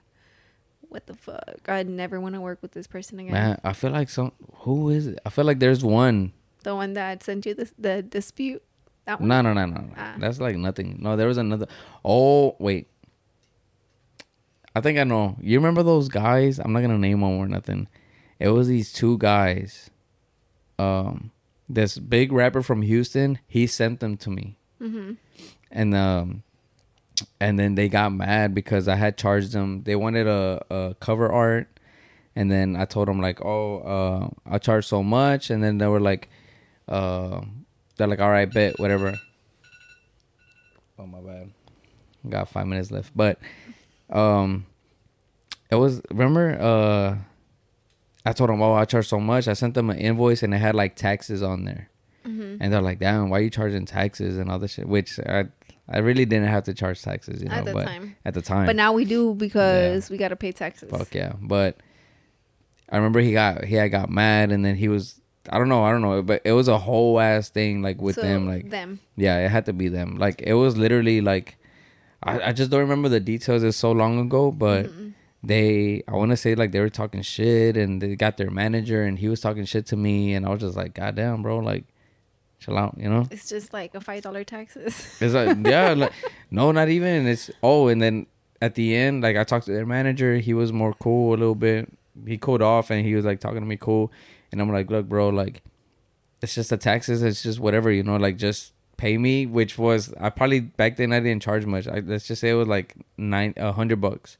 what 0.90 1.08
the 1.08 1.16
fuck? 1.16 1.68
I 1.68 1.82
never 1.84 2.20
want 2.20 2.36
to 2.36 2.42
work 2.42 2.60
with 2.62 2.72
this 2.72 2.86
person 2.86 3.20
again. 3.20 3.34
man? 3.34 3.60
I 3.64 3.74
feel 3.74 3.90
like 3.90 4.10
some. 4.10 4.32
Who 4.60 4.90
is 4.90 5.08
it? 5.08 5.20
I 5.26 5.30
feel 5.30 5.44
like 5.44 5.60
there's 5.60 5.84
one. 5.84 6.32
The 6.64 6.76
one 6.76 6.94
that 6.94 7.24
sent 7.24 7.46
you 7.46 7.56
this 7.56 7.74
the 7.78 8.04
dispute. 8.04 8.62
That 9.06 9.20
one. 9.20 9.30
No, 9.30 9.42
no, 9.42 9.54
no, 9.54 9.66
no. 9.66 9.82
no. 9.82 9.94
Ah. 9.98 10.16
That's 10.20 10.40
like 10.40 10.56
nothing. 10.56 11.00
No, 11.02 11.16
there 11.16 11.28
was 11.28 11.38
another. 11.38 11.68
Oh 12.04 12.56
wait. 12.60 12.88
I 14.76 14.82
think 14.82 15.00
I 15.00 15.04
know. 15.04 15.36
You 15.42 15.58
remember 15.58 15.84
those 15.84 16.08
guys? 16.08 16.60
I'm 16.60 16.74
not 16.74 16.82
gonna 16.82 16.98
name 16.98 17.22
them 17.22 17.32
or 17.32 17.48
nothing. 17.48 17.88
It 18.40 18.50
was 18.50 18.68
these 18.68 18.92
two 18.92 19.18
guys. 19.18 19.90
Um, 20.78 21.32
this 21.70 21.98
big 21.98 22.32
rapper 22.32 22.62
from 22.62 22.82
Houston. 22.82 23.40
He 23.48 23.68
sent 23.68 24.00
them 24.00 24.18
to 24.18 24.30
me. 24.30 24.58
Mm-hmm. 24.82 25.14
and 25.72 25.96
um 25.96 26.44
and 27.40 27.58
then 27.58 27.76
they 27.76 27.88
got 27.88 28.12
mad 28.12 28.54
because 28.54 28.90
I 28.90 28.96
had 28.96 29.18
charged 29.18 29.54
them. 29.54 29.84
They 29.84 29.96
wanted 29.96 30.28
a, 30.28 30.62
a 30.70 30.96
cover 31.00 31.32
art, 31.32 31.80
and 32.36 32.52
then 32.52 32.76
I 32.76 32.84
told 32.84 33.08
them 33.08 33.22
like, 33.22 33.40
"Oh, 33.44 33.80
uh, 33.80 34.30
I 34.54 34.58
charge 34.58 34.86
so 34.86 35.02
much," 35.02 35.50
and 35.50 35.64
then 35.64 35.78
they 35.78 35.88
were 35.88 36.02
like, 36.02 36.30
uh, 36.90 37.40
"They're 37.96 38.08
like, 38.08 38.20
all 38.20 38.30
right, 38.30 38.52
bet 38.52 38.78
whatever." 38.80 39.16
Oh 41.00 41.06
my 41.08 41.22
bad. 41.22 41.52
Got 42.28 42.50
five 42.50 42.68
minutes 42.68 42.92
left, 42.92 43.12
but 43.16 43.40
um, 44.10 44.66
it 45.72 45.76
was 45.76 46.02
remember 46.12 46.60
uh, 46.60 47.18
I 48.26 48.34
told 48.34 48.50
them, 48.50 48.62
"Oh, 48.62 48.74
I 48.74 48.86
charge 48.86 49.08
so 49.08 49.20
much." 49.20 49.48
I 49.48 49.54
sent 49.54 49.74
them 49.76 49.90
an 49.90 49.98
invoice, 49.98 50.42
and 50.44 50.54
it 50.54 50.58
had 50.58 50.76
like 50.76 50.96
taxes 50.96 51.44
on 51.44 51.66
there 51.66 51.90
Mm-hmm. 52.26 52.58
and 52.60 52.74
they're 52.74 52.82
like, 52.82 52.98
"Damn, 53.00 53.30
why 53.30 53.38
are 53.38 53.42
you 53.42 53.50
charging 53.52 53.86
taxes 53.86 54.38
and 54.38 54.50
all 54.50 54.58
this 54.58 54.74
shit?" 54.74 54.88
Which 54.88 55.20
I, 55.20 55.46
I 55.88 56.00
really 56.00 56.26
didn't 56.26 56.48
have 56.48 56.64
to 56.64 56.74
charge 56.74 57.02
taxes, 57.04 57.42
you 57.44 57.50
know. 57.50 57.56
At 57.56 57.66
the 57.66 57.74
but 57.74 57.86
time. 57.86 58.16
at 58.26 58.34
the 58.34 58.42
time, 58.42 58.66
But 58.66 58.76
now 58.76 58.94
we 58.94 59.06
do 59.06 59.36
because 59.36 60.10
we 60.10 60.18
gotta 60.18 60.36
pay 60.36 60.52
taxes. 60.52 60.90
fuck 60.90 61.14
yeah. 61.14 61.34
But 61.40 61.78
I 62.90 62.96
remember 62.98 63.20
he 63.20 63.32
got 63.34 63.66
he 63.66 63.76
had 63.76 63.90
got 63.92 64.10
mad, 64.10 64.52
and 64.52 64.66
then 64.66 64.76
he 64.76 64.88
was 64.88 65.22
I 65.52 65.60
don't 65.60 65.70
know, 65.70 65.84
I 65.84 65.92
don't 65.92 66.02
know, 66.02 66.24
but 66.24 66.42
it 66.44 66.54
was 66.54 66.68
a 66.68 66.80
whole 66.80 67.20
ass 67.20 67.50
thing 67.50 67.84
like 67.84 68.02
with 68.02 68.16
So, 68.16 68.22
them, 68.24 68.48
like 68.48 68.72
them. 68.72 69.00
yeah, 69.16 69.38
it 69.46 69.50
had 69.50 69.66
to 69.68 69.74
be 69.74 69.88
them. 69.90 70.18
Like 70.18 70.42
it 70.42 70.54
was 70.56 70.76
literally 70.78 71.22
like 71.22 71.58
I, 72.24 72.40
I 72.50 72.52
just 72.54 72.72
don't 72.72 72.80
remember 72.80 73.08
the 73.10 73.20
details. 73.20 73.62
It's 73.62 73.78
so 73.78 73.92
long 73.92 74.20
ago, 74.20 74.52
but 74.52 74.88
Mm-mm. 74.88 75.14
They 75.46 76.04
I 76.08 76.14
want 76.14 76.32
to 76.32 76.38
say 76.38 76.56
like 76.56 76.72
they 76.72 76.80
were 76.80 76.90
talking 76.90 77.22
shit, 77.22 77.78
and 77.78 78.02
they 78.02 78.16
got 78.16 78.38
their 78.38 78.52
manager, 78.52 79.04
and 79.04 79.20
he 79.20 79.28
was 79.28 79.40
talking 79.42 79.66
shit 79.66 79.86
to 79.88 79.98
me, 79.98 80.34
and 80.34 80.46
I 80.46 80.50
was 80.50 80.62
just 80.62 80.76
like, 80.76 80.94
God 80.94 81.16
damn, 81.16 81.42
bro, 81.42 81.60
like 81.60 81.86
chill 82.60 82.78
out, 82.78 82.96
you 82.98 83.10
know. 83.10 83.28
It's 83.32 83.50
just 83.50 83.74
like 83.74 83.96
a 83.96 84.02
five 84.02 84.24
dollar 84.24 84.44
taxes. 84.44 85.18
It's 85.22 85.34
like 85.34 85.58
yeah, 85.66 85.94
like 85.98 86.14
no, 86.52 86.72
not 86.72 86.90
even. 86.90 87.28
It's 87.28 87.50
oh, 87.62 87.88
and 87.88 88.02
then 88.02 88.28
at 88.62 88.76
the 88.76 88.96
end, 88.96 89.24
like 89.24 89.38
I 89.38 89.44
talked 89.44 89.66
to 89.68 89.74
their 89.74 89.86
manager. 89.86 90.38
He 90.38 90.54
was 90.54 90.72
more 90.74 90.94
cool 90.94 91.32
a 91.32 91.38
little 91.38 91.56
bit. 91.56 91.92
He 92.26 92.38
cooled 92.38 92.62
off 92.62 92.90
and 92.92 93.06
he 93.06 93.14
was 93.14 93.26
like 93.26 93.40
talking 93.40 93.60
to 93.60 93.66
me 93.66 93.78
cool, 93.78 94.12
and 94.52 94.62
I'm 94.62 94.72
like, 94.72 94.90
look, 94.90 95.08
bro, 95.08 95.30
like 95.30 95.62
it's 96.42 96.56
just 96.56 96.70
the 96.70 96.78
taxes. 96.78 97.22
It's 97.24 97.44
just 97.44 97.60
whatever, 97.60 97.92
you 97.92 98.04
know, 98.04 98.18
like 98.18 98.38
just 98.38 98.74
pay 98.98 99.18
me. 99.18 99.46
Which 99.46 99.78
was 99.78 100.14
I 100.20 100.30
probably 100.30 100.62
back 100.62 100.98
then 100.98 101.14
I 101.14 101.20
didn't 101.20 101.44
charge 101.44 101.66
much. 101.66 101.88
I, 101.88 102.00
let's 102.00 102.28
just 102.28 102.42
say 102.42 102.50
it 102.50 102.54
was 102.54 102.68
like 102.68 102.96
nine 103.18 103.54
a 103.58 103.72
hundred 103.72 104.02
bucks, 104.02 104.38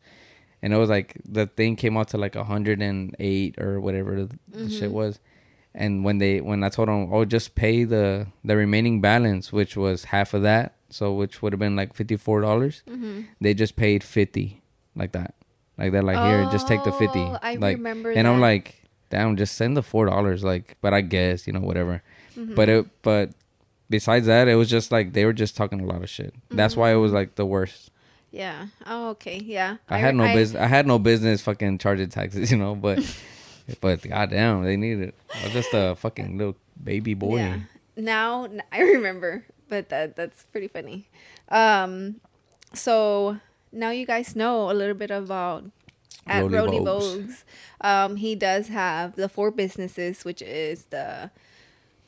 and 0.66 0.74
it 0.74 0.78
was 0.78 0.90
like 0.90 1.14
the 1.24 1.46
thing 1.46 1.76
came 1.76 1.96
out 1.96 2.08
to 2.10 2.18
like 2.18 2.36
a 2.36 2.44
hundred 2.44 2.82
and 2.82 3.16
eight 3.20 3.54
or 3.62 3.80
whatever 3.80 4.12
the, 4.26 4.30
the 4.50 4.68
shit 4.70 4.92
was. 4.92 5.20
And 5.78 6.04
when 6.06 6.18
they 6.18 6.42
when 6.42 6.64
I 6.64 6.70
told 6.70 6.88
them, 6.88 7.14
oh, 7.14 7.24
just 7.24 7.54
pay 7.54 7.84
the 7.84 8.26
the 8.44 8.56
remaining 8.58 9.00
balance, 9.02 9.54
which 9.54 9.78
was 9.78 10.06
half 10.06 10.34
of 10.34 10.42
that, 10.42 10.74
so 10.90 11.14
which 11.14 11.42
would 11.42 11.54
have 11.54 11.60
been 11.60 11.76
like 11.76 11.94
fifty 11.94 12.18
four 12.18 12.42
dollars. 12.42 12.82
Mm-hmm. 12.90 13.22
They 13.42 13.54
just 13.54 13.76
paid 13.76 14.02
fifty, 14.04 14.64
like 14.96 15.12
that, 15.12 15.36
like 15.78 15.92
that. 15.92 16.04
Like 16.04 16.18
here, 16.28 16.50
just 16.52 16.68
take 16.68 16.84
the 16.84 16.94
fifty. 16.94 17.20
Oh, 17.22 17.38
I 17.42 17.56
like, 17.56 17.78
remember 17.78 18.10
and 18.12 18.26
I'm 18.28 18.40
like, 18.40 18.86
damn, 19.12 19.36
just 19.36 19.54
send 19.56 19.76
the 19.78 19.84
four 19.84 20.06
dollars. 20.08 20.44
Like, 20.44 20.78
but 20.82 20.94
I 20.94 21.02
guess 21.02 21.46
you 21.46 21.54
know 21.54 21.60
whatever. 21.60 22.02
Mm-hmm. 22.38 22.56
But 22.56 22.70
it, 22.70 22.86
but 23.04 23.30
besides 23.90 24.26
that, 24.28 24.48
it 24.48 24.56
was 24.56 24.70
just 24.70 24.92
like 24.92 25.12
they 25.14 25.26
were 25.26 25.34
just 25.44 25.56
talking 25.58 25.82
a 25.82 25.86
lot 25.86 26.02
of 26.02 26.10
shit. 26.10 26.34
That's 26.50 26.76
why 26.76 26.92
it 26.92 26.96
was 27.04 27.10
Mm-hmm. 27.12 27.16
like 27.22 27.36
the 27.36 27.46
worst. 27.46 27.92
Yeah. 28.36 28.68
Oh, 28.86 29.10
okay. 29.12 29.38
Yeah. 29.38 29.78
I, 29.88 29.98
had 29.98 30.14
no 30.14 30.26
I- 30.26 30.36
business. 30.36 30.62
I 30.62 30.68
had 30.68 30.86
no 30.86 31.00
business 31.00 31.42
fucking 31.42 31.78
charging 31.78 32.10
taxes, 32.10 32.52
you 32.52 32.58
know. 32.58 32.76
But, 32.76 33.00
but 33.80 34.02
goddamn, 34.02 34.64
they 34.64 34.76
needed 34.76 35.10
it. 35.10 35.16
I 35.34 35.46
was 35.46 35.54
just 35.54 35.70
a 35.74 35.96
fucking 35.96 36.38
little 36.38 36.58
baby 36.84 37.14
boy. 37.14 37.38
Yeah. 37.38 37.60
Now 37.96 38.50
I 38.74 38.82
remember, 38.82 39.46
but 39.70 39.88
that 39.88 40.18
that's 40.18 40.44
pretty 40.52 40.68
funny. 40.68 41.08
Um, 41.48 42.20
so 42.74 43.40
now 43.72 43.92
you 43.92 44.06
guys 44.06 44.36
know 44.36 44.70
a 44.70 44.74
little 44.74 44.96
bit 44.96 45.12
about 45.12 45.64
at 46.28 46.44
Vogues. 46.44 46.84
Vogues. 46.84 47.44
Um, 47.80 48.18
he 48.18 48.36
does 48.36 48.68
have 48.68 49.16
the 49.16 49.30
four 49.30 49.50
businesses, 49.50 50.26
which 50.26 50.42
is 50.42 50.86
the 50.90 51.32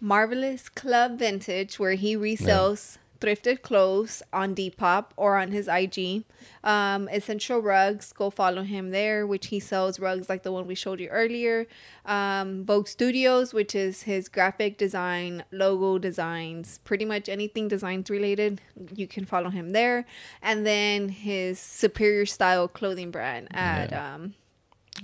Marvelous 0.02 0.68
Club 0.68 1.20
Vintage, 1.20 1.80
where 1.80 1.94
he 1.94 2.18
resells 2.18 2.98
thrifted 3.20 3.62
clothes 3.62 4.22
on 4.32 4.54
Depop 4.56 5.06
or 5.16 5.38
on 5.38 5.52
his 5.52 5.68
IG. 5.68 6.24
Um, 6.64 7.08
Essential 7.10 7.60
Rugs, 7.62 8.12
go 8.14 8.30
follow 8.30 8.64
him 8.64 8.92
there, 8.92 9.26
which 9.26 9.48
he 9.48 9.60
sells 9.60 10.00
rugs 10.00 10.30
like 10.30 10.44
the 10.44 10.52
one 10.52 10.68
we 10.68 10.76
showed 10.76 11.00
you 11.00 11.08
earlier. 11.10 11.66
Um, 12.06 12.64
Vogue 12.66 12.88
Studios, 12.88 13.54
which 13.54 13.74
is 13.76 14.04
his 14.04 14.30
graphic 14.30 14.78
design, 14.78 15.44
logo 15.52 15.98
designs, 15.98 16.80
pretty 16.84 17.06
much 17.06 17.28
anything 17.30 17.68
designs 17.68 18.10
related, 18.10 18.62
you 18.96 19.08
can 19.08 19.26
follow 19.26 19.50
him 19.50 19.72
there. 19.72 20.06
And 20.42 20.66
then 20.66 21.10
his 21.10 21.60
Superior 21.60 22.26
Style 22.26 22.68
clothing 22.68 23.12
brand 23.12 23.48
at 23.52 23.92
Yeah. 23.92 24.16
um, 24.16 24.34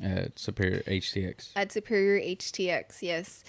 At 0.02 0.38
Superior 0.40 0.82
HTX. 0.88 1.50
at 1.56 1.72
Superior 1.72 2.20
HTX, 2.20 3.02
yes. 3.02 3.44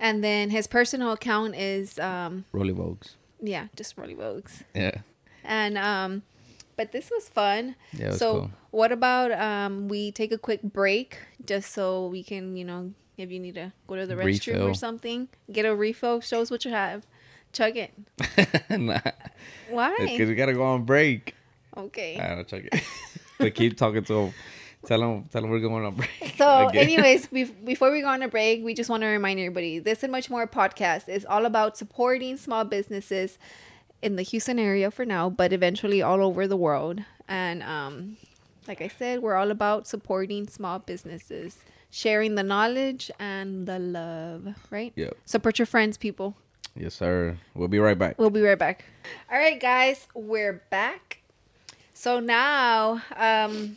And 0.00 0.22
then 0.22 0.50
his 0.50 0.66
personal 0.68 1.10
account 1.12 1.56
is 1.56 1.98
um 1.98 2.44
Rollie 2.52 2.72
Vogues. 2.74 3.14
Yeah, 3.40 3.66
just 3.76 3.96
Rollie 3.96 4.16
Vogues. 4.16 4.62
Yeah. 4.74 4.98
And 5.44 5.78
um 5.78 6.22
but 6.76 6.92
this 6.92 7.10
was 7.10 7.28
fun. 7.28 7.74
Yeah, 7.92 8.08
was 8.08 8.18
so 8.18 8.32
cool. 8.32 8.50
what 8.70 8.92
about 8.92 9.32
um 9.32 9.88
we 9.88 10.12
take 10.12 10.32
a 10.32 10.38
quick 10.38 10.62
break 10.62 11.18
just 11.44 11.72
so 11.72 12.06
we 12.06 12.22
can, 12.22 12.56
you 12.56 12.64
know, 12.64 12.92
if 13.16 13.30
you 13.30 13.40
need 13.40 13.54
to 13.54 13.72
go 13.86 13.96
to 13.96 14.06
the 14.06 14.14
restroom 14.14 14.54
Refill. 14.54 14.68
or 14.68 14.74
something, 14.74 15.28
get 15.50 15.64
a 15.64 15.74
refill, 15.74 16.20
show 16.20 16.40
us 16.40 16.50
what 16.50 16.64
you 16.64 16.70
have. 16.70 17.06
Chug 17.52 17.76
it. 17.76 17.92
nah, 18.70 19.00
Why? 19.70 19.96
because 19.98 20.28
we 20.28 20.34
gotta 20.34 20.52
go 20.52 20.64
on 20.64 20.84
break. 20.84 21.34
Okay. 21.76 22.18
I 22.18 22.34
don't 22.34 22.46
check 22.46 22.68
it. 22.70 22.82
but 23.38 23.54
keep 23.54 23.76
talking 23.76 24.04
to 24.04 24.14
him. 24.14 24.34
Tell 24.86 25.00
them, 25.00 25.24
tell 25.30 25.42
them 25.42 25.50
we're 25.50 25.60
going 25.60 25.84
on 25.84 25.94
break. 25.94 26.10
So, 26.38 26.68
Again. 26.68 26.82
anyways, 26.84 27.26
bef- 27.26 27.64
before 27.64 27.90
we 27.90 28.00
go 28.00 28.08
on 28.08 28.22
a 28.22 28.28
break, 28.28 28.64
we 28.64 28.74
just 28.74 28.88
want 28.88 29.02
to 29.02 29.08
remind 29.08 29.40
everybody 29.40 29.78
this 29.80 30.02
and 30.04 30.12
much 30.12 30.30
more 30.30 30.46
podcast 30.46 31.08
is 31.08 31.26
all 31.26 31.44
about 31.46 31.76
supporting 31.76 32.36
small 32.36 32.64
businesses 32.64 33.38
in 34.02 34.14
the 34.16 34.22
Houston 34.22 34.58
area 34.58 34.90
for 34.90 35.04
now, 35.04 35.28
but 35.28 35.52
eventually 35.52 36.00
all 36.00 36.22
over 36.22 36.46
the 36.46 36.56
world. 36.56 37.00
And 37.26 37.62
um, 37.64 38.16
like 38.68 38.80
I 38.80 38.86
said, 38.88 39.20
we're 39.20 39.34
all 39.34 39.50
about 39.50 39.88
supporting 39.88 40.46
small 40.46 40.78
businesses, 40.78 41.58
sharing 41.90 42.36
the 42.36 42.44
knowledge 42.44 43.10
and 43.18 43.66
the 43.66 43.80
love, 43.80 44.54
right? 44.70 44.92
Yep. 44.94 45.16
Support 45.24 45.58
your 45.58 45.66
friends, 45.66 45.96
people. 45.98 46.36
Yes, 46.76 46.94
sir. 46.94 47.36
We'll 47.54 47.66
be 47.66 47.80
right 47.80 47.98
back. 47.98 48.16
We'll 48.18 48.30
be 48.30 48.42
right 48.42 48.58
back. 48.58 48.84
All 49.30 49.36
right, 49.36 49.58
guys, 49.58 50.06
we're 50.14 50.62
back. 50.70 51.22
So 51.94 52.20
now 52.20 53.02
um, 53.16 53.76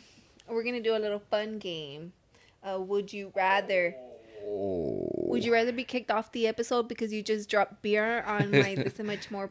we're 0.52 0.62
gonna 0.62 0.80
do 0.80 0.96
a 0.96 0.98
little 0.98 1.22
fun 1.30 1.58
game. 1.58 2.12
Uh, 2.62 2.80
would 2.80 3.12
you 3.12 3.32
rather? 3.34 3.94
Would 4.44 5.44
you 5.44 5.52
rather 5.52 5.72
be 5.72 5.84
kicked 5.84 6.10
off 6.10 6.32
the 6.32 6.46
episode 6.46 6.88
because 6.88 7.12
you 7.12 7.22
just 7.22 7.48
dropped 7.48 7.80
beer 7.82 8.22
on 8.22 8.50
my 8.50 8.74
this 8.76 8.98
and 8.98 9.08
much 9.08 9.30
more 9.30 9.50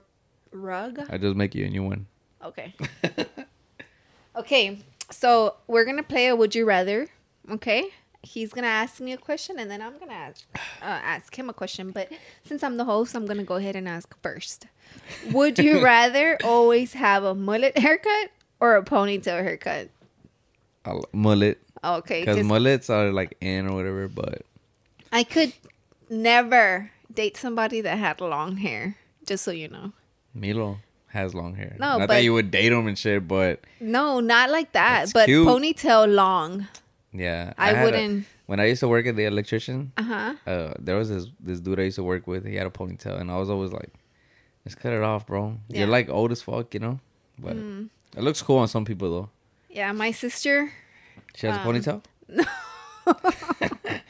rug? 0.52 1.00
I 1.10 1.18
just 1.18 1.36
make 1.36 1.56
you 1.56 1.66
a 1.66 1.70
new 1.70 1.84
one. 1.84 2.08
Okay. 2.44 2.74
okay, 4.36 4.80
so 5.10 5.56
we're 5.68 5.86
gonna 5.86 6.04
play 6.04 6.28
a 6.28 6.36
would 6.36 6.56
you 6.56 6.66
rather. 6.66 7.08
Okay, 7.50 7.90
he's 8.22 8.54
gonna 8.54 8.68
ask 8.68 9.00
me 9.00 9.14
a 9.14 9.18
question 9.18 9.60
and 9.60 9.70
then 9.70 9.82
I'm 9.82 9.98
gonna 9.98 10.14
ask 10.14 10.46
uh, 10.56 10.86
ask 10.86 11.38
him 11.38 11.50
a 11.50 11.54
question. 11.54 11.92
But 11.92 12.10
since 12.46 12.64
I'm 12.64 12.78
the 12.78 12.86
host, 12.86 13.16
I'm 13.16 13.26
gonna 13.26 13.44
go 13.44 13.56
ahead 13.56 13.76
and 13.76 13.88
ask 13.88 14.16
first. 14.22 14.68
Would 15.32 15.60
you 15.60 15.80
rather 15.84 16.38
always 16.44 16.94
have 16.94 17.24
a 17.24 17.34
mullet 17.34 17.78
haircut 17.78 18.32
or 18.60 18.76
a 18.76 18.84
ponytail 18.84 19.42
haircut? 19.42 19.90
I 20.86 21.00
mullet. 21.14 21.62
Okay, 21.84 22.22
because 22.22 22.44
mullets 22.44 22.90
are 22.90 23.12
like 23.12 23.38
in 23.42 23.68
or 23.68 23.76
whatever, 23.76 24.08
but 24.08 24.44
I 25.12 25.24
could 25.24 25.54
never 26.10 26.92
date 27.14 27.38
somebody 27.38 27.82
that 27.82 27.98
had 27.98 28.22
long 28.22 28.58
hair. 28.58 28.96
Just 29.26 29.44
so 29.44 29.52
you 29.52 29.68
know. 29.68 29.94
Milo 30.34 30.78
has 31.08 31.34
long 31.36 31.56
hair. 31.56 31.76
No, 31.80 31.98
Not 31.98 32.08
but- 32.08 32.08
that 32.16 32.24
you 32.24 32.34
would 32.34 32.52
date 32.52 32.72
him 32.72 32.88
and 32.88 32.98
shit, 32.98 33.28
but 33.28 33.62
No, 33.80 34.20
not 34.20 34.50
like 34.50 34.72
that. 34.74 35.12
But 35.14 35.26
cute. 35.26 35.48
ponytail 35.48 36.14
long. 36.14 36.68
yeah. 37.14 37.54
I 37.58 37.72
a- 37.72 37.84
wouldn't- 37.84 38.26
when 38.48 38.60
I 38.60 38.66
used 38.66 38.80
to 38.82 38.88
work 38.88 39.06
at 39.06 39.16
the 39.16 39.26
electrician, 39.26 39.92
Uh 39.98 40.04
huh. 40.04 40.34
uh, 40.48 40.74
there 40.80 40.98
was 40.98 41.10
this 41.10 41.28
this 41.40 41.60
dude 41.60 41.80
I 41.80 41.84
used 41.84 41.96
to 41.96 42.04
work 42.04 42.28
with. 42.28 42.46
He 42.46 42.56
had 42.56 42.68
a 42.68 42.70
ponytail, 42.72 43.20
and 43.20 43.32
I 43.32 43.38
was 43.38 43.50
always 43.50 43.72
like, 43.72 43.90
"Just 44.66 44.78
cut 44.80 44.94
it 44.94 45.02
off, 45.04 45.26
bro. 45.26 45.58
Yeah. 45.70 45.80
You're 45.80 45.88
like 45.88 46.10
old 46.10 46.32
as 46.32 46.42
fuck, 46.42 46.74
you 46.74 46.80
know." 46.82 47.00
But 47.40 47.56
Mm. 47.56 47.90
it 48.18 48.24
looks 48.24 48.42
cool 48.42 48.58
on 48.58 48.68
some 48.68 48.84
people 48.86 49.10
though. 49.12 49.30
Yeah, 49.72 49.92
my 49.94 50.12
sister. 50.12 50.72
She 51.36 51.48
has 51.48 51.58
Um, 51.58 51.68
a 51.68 51.72
ponytail. 51.72 52.02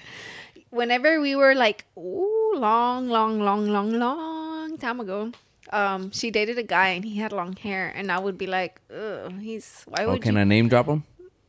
Whenever 0.69 1.19
we 1.19 1.35
were 1.35 1.53
like, 1.53 1.85
ooh, 1.97 2.53
long, 2.55 3.09
long, 3.09 3.39
long, 3.41 3.67
long, 3.67 3.91
long 3.91 4.77
time 4.77 4.99
ago, 5.01 5.31
um, 5.71 6.11
she 6.11 6.31
dated 6.31 6.57
a 6.57 6.63
guy 6.63 6.89
and 6.89 7.03
he 7.03 7.17
had 7.17 7.31
long 7.33 7.55
hair, 7.57 7.91
and 7.93 8.09
I 8.11 8.19
would 8.19 8.37
be 8.37 8.47
like, 8.47 8.79
ugh, 8.93 9.33
he's 9.39 9.83
why 9.85 10.05
Oh, 10.05 10.17
can 10.17 10.35
you? 10.35 10.41
I 10.41 10.43
name 10.45 10.69
drop 10.69 10.87
him? 10.87 11.03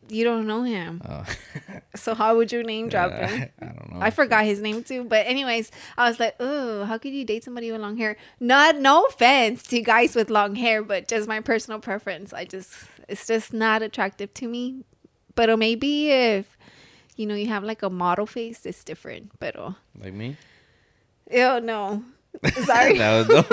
You 0.08 0.24
don't 0.24 0.46
know 0.46 0.62
him, 0.64 1.00
Oh. 1.08 1.24
so 1.96 2.14
how 2.14 2.36
would 2.36 2.50
you 2.52 2.62
name 2.64 2.88
drop 2.88 3.12
I, 3.12 3.26
him? 3.26 3.48
I 3.62 3.66
don't 3.66 3.92
know. 3.94 4.00
I 4.00 4.10
forgot 4.10 4.44
his 4.44 4.60
name 4.60 4.82
too. 4.82 5.04
But 5.04 5.26
anyways, 5.26 5.70
I 5.96 6.08
was 6.08 6.18
like, 6.20 6.34
oh, 6.40 6.84
how 6.84 6.98
could 6.98 7.14
you 7.14 7.24
date 7.24 7.44
somebody 7.44 7.70
with 7.70 7.80
long 7.80 7.96
hair? 7.96 8.16
Not 8.40 8.76
no 8.76 9.04
offense 9.04 9.62
to 9.68 9.80
guys 9.80 10.14
with 10.16 10.28
long 10.30 10.56
hair, 10.56 10.82
but 10.82 11.06
just 11.08 11.28
my 11.28 11.40
personal 11.40 11.78
preference. 11.78 12.32
I 12.34 12.44
just 12.44 12.74
it's 13.12 13.26
just 13.28 13.52
not 13.52 13.82
attractive 13.82 14.32
to 14.40 14.48
me. 14.48 14.84
But 15.34 15.52
maybe 15.58 16.10
if 16.10 16.56
you 17.16 17.26
know 17.26 17.34
you 17.36 17.46
have 17.48 17.62
like 17.64 17.82
a 17.82 17.90
model 17.90 18.26
face, 18.26 18.64
it's 18.66 18.82
different. 18.84 19.30
But 19.38 19.56
oh, 19.58 19.76
like 20.00 20.12
me. 20.12 20.36
Oh 21.32 21.58
no. 21.60 22.02
Sorry. 22.64 22.98
was 22.98 23.28
dumb. 23.28 23.44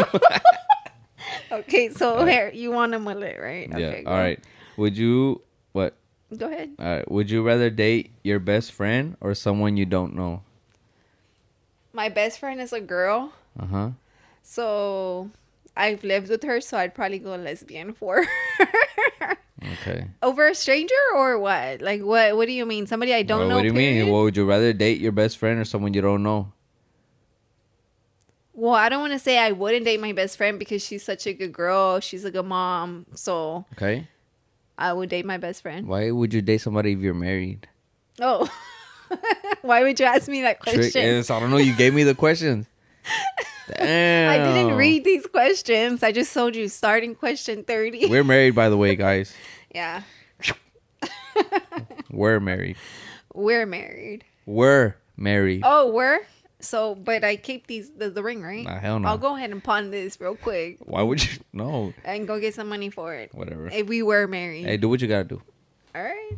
okay, 1.52 1.90
so 1.90 2.26
hair 2.26 2.52
you 2.54 2.72
want 2.72 2.94
a 2.96 3.00
mullet, 3.00 3.38
right? 3.40 3.68
yeah. 3.70 3.76
Okay, 4.00 4.04
All 4.06 4.16
right. 4.18 4.40
Would 4.78 4.98
you 4.98 5.42
what? 5.74 5.96
Go 6.36 6.48
ahead. 6.48 6.72
All 6.80 6.86
right. 6.86 7.12
Would 7.12 7.30
you 7.32 7.44
rather 7.44 7.70
date 7.70 8.12
your 8.24 8.40
best 8.40 8.72
friend 8.72 9.18
or 9.20 9.36
someone 9.36 9.78
you 9.78 9.86
don't 9.86 10.16
know? 10.16 10.44
My 11.92 12.08
best 12.08 12.40
friend 12.40 12.62
is 12.62 12.72
a 12.72 12.80
girl, 12.80 13.34
Uh 13.60 13.66
huh. 13.66 13.90
so 14.44 15.30
I've 15.76 16.04
lived 16.04 16.30
with 16.30 16.44
her, 16.44 16.62
so 16.62 16.78
I'd 16.78 16.94
probably 16.94 17.20
go 17.20 17.36
lesbian 17.36 17.94
for 17.94 18.24
her. 18.24 19.38
Okay. 19.82 20.08
over 20.22 20.48
a 20.48 20.56
stranger 20.56 20.94
or 21.16 21.40
what? 21.40 21.82
Like 21.82 22.02
what? 22.02 22.36
What 22.36 22.48
do 22.48 22.52
you 22.54 22.66
mean? 22.66 22.88
Somebody 22.88 23.14
I 23.14 23.24
don't 23.24 23.40
Well, 23.40 23.48
know. 23.50 23.56
What 23.56 23.62
do 23.62 23.68
you 23.68 23.74
period? 23.74 24.04
mean? 24.06 24.14
Well, 24.14 24.24
would 24.24 24.36
you 24.38 24.46
rather 24.46 24.74
date 24.74 25.00
your 25.00 25.12
best 25.12 25.38
friend 25.38 25.60
or 25.60 25.66
someone 25.66 25.94
you 25.94 26.02
don't 26.02 26.24
know? 26.24 26.52
Well, 28.54 28.74
I 28.74 28.90
don't 28.90 29.00
want 29.00 29.14
to 29.14 29.20
say 29.20 29.38
I 29.38 29.52
wouldn't 29.52 29.86
date 29.86 30.02
my 30.02 30.12
best 30.12 30.36
friend 30.36 30.60
because 30.60 30.84
she's 30.84 31.04
such 31.04 31.26
a 31.26 31.34
good 31.34 31.54
girl. 31.54 32.00
She's 32.02 32.26
a 32.26 32.32
good 32.32 32.46
mom, 32.46 33.06
so 33.16 33.66
Okay. 33.74 34.08
I 34.78 34.92
would 34.92 35.10
date 35.10 35.26
my 35.26 35.38
best 35.38 35.62
friend. 35.62 35.88
Why 35.88 36.12
would 36.12 36.34
you 36.34 36.42
date 36.42 36.60
somebody 36.60 36.92
if 36.94 37.00
you're 37.00 37.14
married? 37.14 37.68
Oh, 38.20 38.50
why 39.62 39.84
would 39.84 39.98
you 40.00 40.06
ask 40.06 40.28
me 40.28 40.42
that 40.42 40.62
Trick 40.62 40.76
question? 40.76 41.04
is, 41.04 41.30
I 41.30 41.40
don't 41.40 41.52
know. 41.52 41.58
You 41.58 41.74
gave 41.76 41.94
me 41.94 42.04
the 42.04 42.16
questions. 42.16 42.66
Damn. 43.78 44.30
I 44.42 44.54
didn't 44.54 44.76
read 44.76 45.06
these 45.06 45.26
questions. 45.26 46.04
I 46.04 46.12
just 46.12 46.34
told 46.34 46.54
you 46.56 46.68
starting 46.68 47.16
question 47.16 47.64
thirty. 47.64 48.08
We're 48.08 48.24
married, 48.26 48.56
by 48.56 48.68
the 48.70 48.78
way, 48.78 48.96
guys. 48.96 49.34
yeah, 49.74 50.04
We're 52.10 52.40
married. 52.40 52.78
we're 53.34 53.66
married. 53.66 54.24
We're 54.46 54.96
married. 55.16 55.62
Oh, 55.64 55.92
we're 55.92 56.20
so. 56.60 56.96
But 56.96 57.24
I 57.24 57.36
keep 57.36 57.68
these 57.68 57.92
the, 57.92 58.10
the 58.10 58.24
ring, 58.24 58.42
right? 58.42 58.66
Nah, 58.66 58.80
hell 58.80 59.00
no. 59.00 59.08
I'll 59.08 59.18
go 59.18 59.36
ahead 59.36 59.52
and 59.52 59.64
pawn 59.64 59.92
this 59.92 60.20
real 60.20 60.36
quick 60.36 60.78
Why 60.82 61.02
would 61.04 61.24
you? 61.24 61.40
No. 61.54 61.94
and 62.04 62.28
go 62.28 62.40
get 62.40 62.56
some 62.56 62.68
money 62.68 62.90
for 62.90 63.14
it. 63.14 63.34
Whatever. 63.34 63.68
If 63.68 63.88
we 63.88 64.02
were 64.04 64.28
married. 64.28 64.66
Hey, 64.66 64.78
do 64.78 64.90
what 64.90 65.02
you 65.02 65.08
gotta 65.08 65.24
do. 65.26 65.42
All 65.96 66.04
right. 66.04 66.32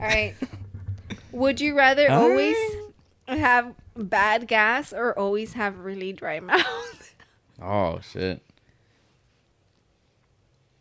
All 0.00 0.06
right. 0.06 0.34
Would 1.32 1.60
you 1.60 1.76
rather 1.76 2.10
All 2.10 2.24
always 2.30 2.56
have 3.28 3.74
bad 3.96 4.48
gas 4.48 4.92
or 4.92 5.16
always 5.16 5.52
have 5.52 5.78
really 5.78 6.12
dry 6.12 6.40
mouth? 6.40 7.14
Oh 7.62 8.00
shit. 8.00 8.42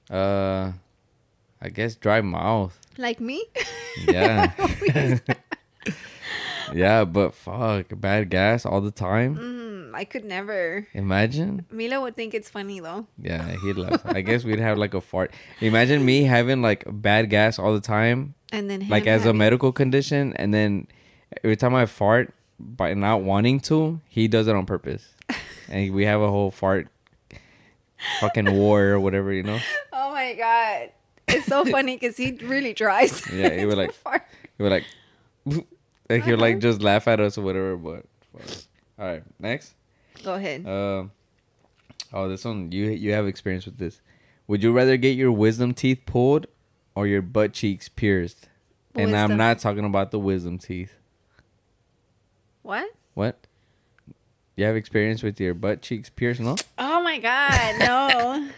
Uh, 0.10 0.72
I 1.62 1.69
guess 1.69 1.95
dry 1.95 2.22
mouth. 2.22 2.78
Like 2.98 3.19
me? 3.19 3.45
Yeah. 4.08 4.52
yeah, 6.74 7.04
but 7.06 7.34
fuck, 7.34 7.88
bad 7.91 8.30
gas 8.30 8.65
all 8.65 8.82
the 8.82 8.91
time. 8.91 9.36
mm, 9.38 9.95
I 9.95 10.06
could 10.06 10.24
never. 10.24 10.88
Imagine. 10.93 11.65
Mila 11.72 12.00
would 12.02 12.15
think 12.15 12.34
it's 12.34 12.50
funny 12.50 12.80
though. 12.80 13.08
Yeah, 13.17 13.56
he'd 13.63 13.78
laugh. 13.78 14.02
I 14.06 14.22
guess 14.22 14.43
we'd 14.43 14.60
have 14.60 14.78
like 14.78 14.93
a 14.93 15.02
fart. 15.02 15.34
Imagine 15.62 16.06
me 16.06 16.24
having 16.24 16.62
like 16.62 16.84
bad 16.88 17.30
gas 17.30 17.58
all 17.60 17.74
the 17.74 17.82
time, 17.82 18.36
And 18.52 18.69
then 18.69 18.88
like 18.88 19.08
as 19.08 19.26
a 19.26 19.34
medical 19.34 19.72
condition, 19.72 20.34
and 20.36 20.54
then 20.54 20.88
every 21.43 21.56
time 21.56 21.76
I 21.76 21.86
fart 21.86 22.34
by 22.60 22.93
not 22.93 23.22
wanting 23.22 23.60
to, 23.62 24.00
he 24.10 24.28
does 24.28 24.48
it 24.48 24.56
on 24.56 24.65
purpose, 24.65 25.13
and 25.69 25.93
we 25.93 26.06
have 26.06 26.22
a 26.22 26.30
whole 26.30 26.52
fart 26.52 26.88
fucking 28.19 28.52
war 28.54 28.84
or 28.89 29.00
whatever, 29.00 29.34
you 29.34 29.43
know. 29.43 29.60
Oh 29.91 30.12
my 30.13 30.34
god. 30.34 30.91
It's 31.30 31.46
so 31.48 31.63
funny 31.76 31.96
because 31.96 32.18
he 32.18 32.32
really 32.44 32.74
tries. 32.74 33.30
Yeah, 33.32 33.50
he 33.54 33.65
would 33.68 33.78
like- 33.78 33.94
fart. 33.94 34.24
He 34.58 34.63
would 34.63 34.72
like, 34.72 34.86
like 36.10 36.24
he 36.24 36.32
would 36.32 36.39
like 36.42 36.56
Uh-huh. 36.56 36.62
just 36.62 36.82
laugh 36.82 37.08
at 37.08 37.20
us 37.20 37.38
or 37.38 37.42
whatever. 37.44 37.78
But 37.78 38.06
all 39.00 39.06
right, 39.08 39.24
next. 39.39 39.74
Go 40.24 40.34
ahead. 40.34 40.65
Um, 40.68 41.12
oh, 42.12 42.28
this 42.28 42.44
one 42.44 42.72
you 42.72 42.86
you 42.88 43.13
have 43.13 43.26
experience 43.28 43.65
with 43.65 43.78
this. 43.78 44.02
Would 44.48 44.63
you 44.63 44.72
rather 44.72 44.98
get 44.98 45.15
your 45.15 45.32
wisdom 45.32 45.74
teeth 45.74 46.02
pulled 46.06 46.48
or 46.96 47.08
your 47.08 47.22
butt 47.22 47.54
cheeks 47.54 47.88
pierced? 47.88 48.50
And 48.96 49.15
I'm 49.15 49.38
not 49.38 49.60
talking 49.60 49.86
about 49.86 50.12
the 50.12 50.20
wisdom 50.20 50.58
teeth. 50.58 50.92
what? 52.63 52.89
What? 53.13 53.48
You 54.56 54.65
have 54.65 54.76
experience 54.76 55.24
with 55.24 55.39
your 55.39 55.54
butt 55.54 55.82
cheeks 55.82 56.10
pierced? 56.10 56.42
No. 56.42 56.56
Oh 56.78 57.02
my 57.02 57.18
god, 57.20 57.80
no. 57.80 58.50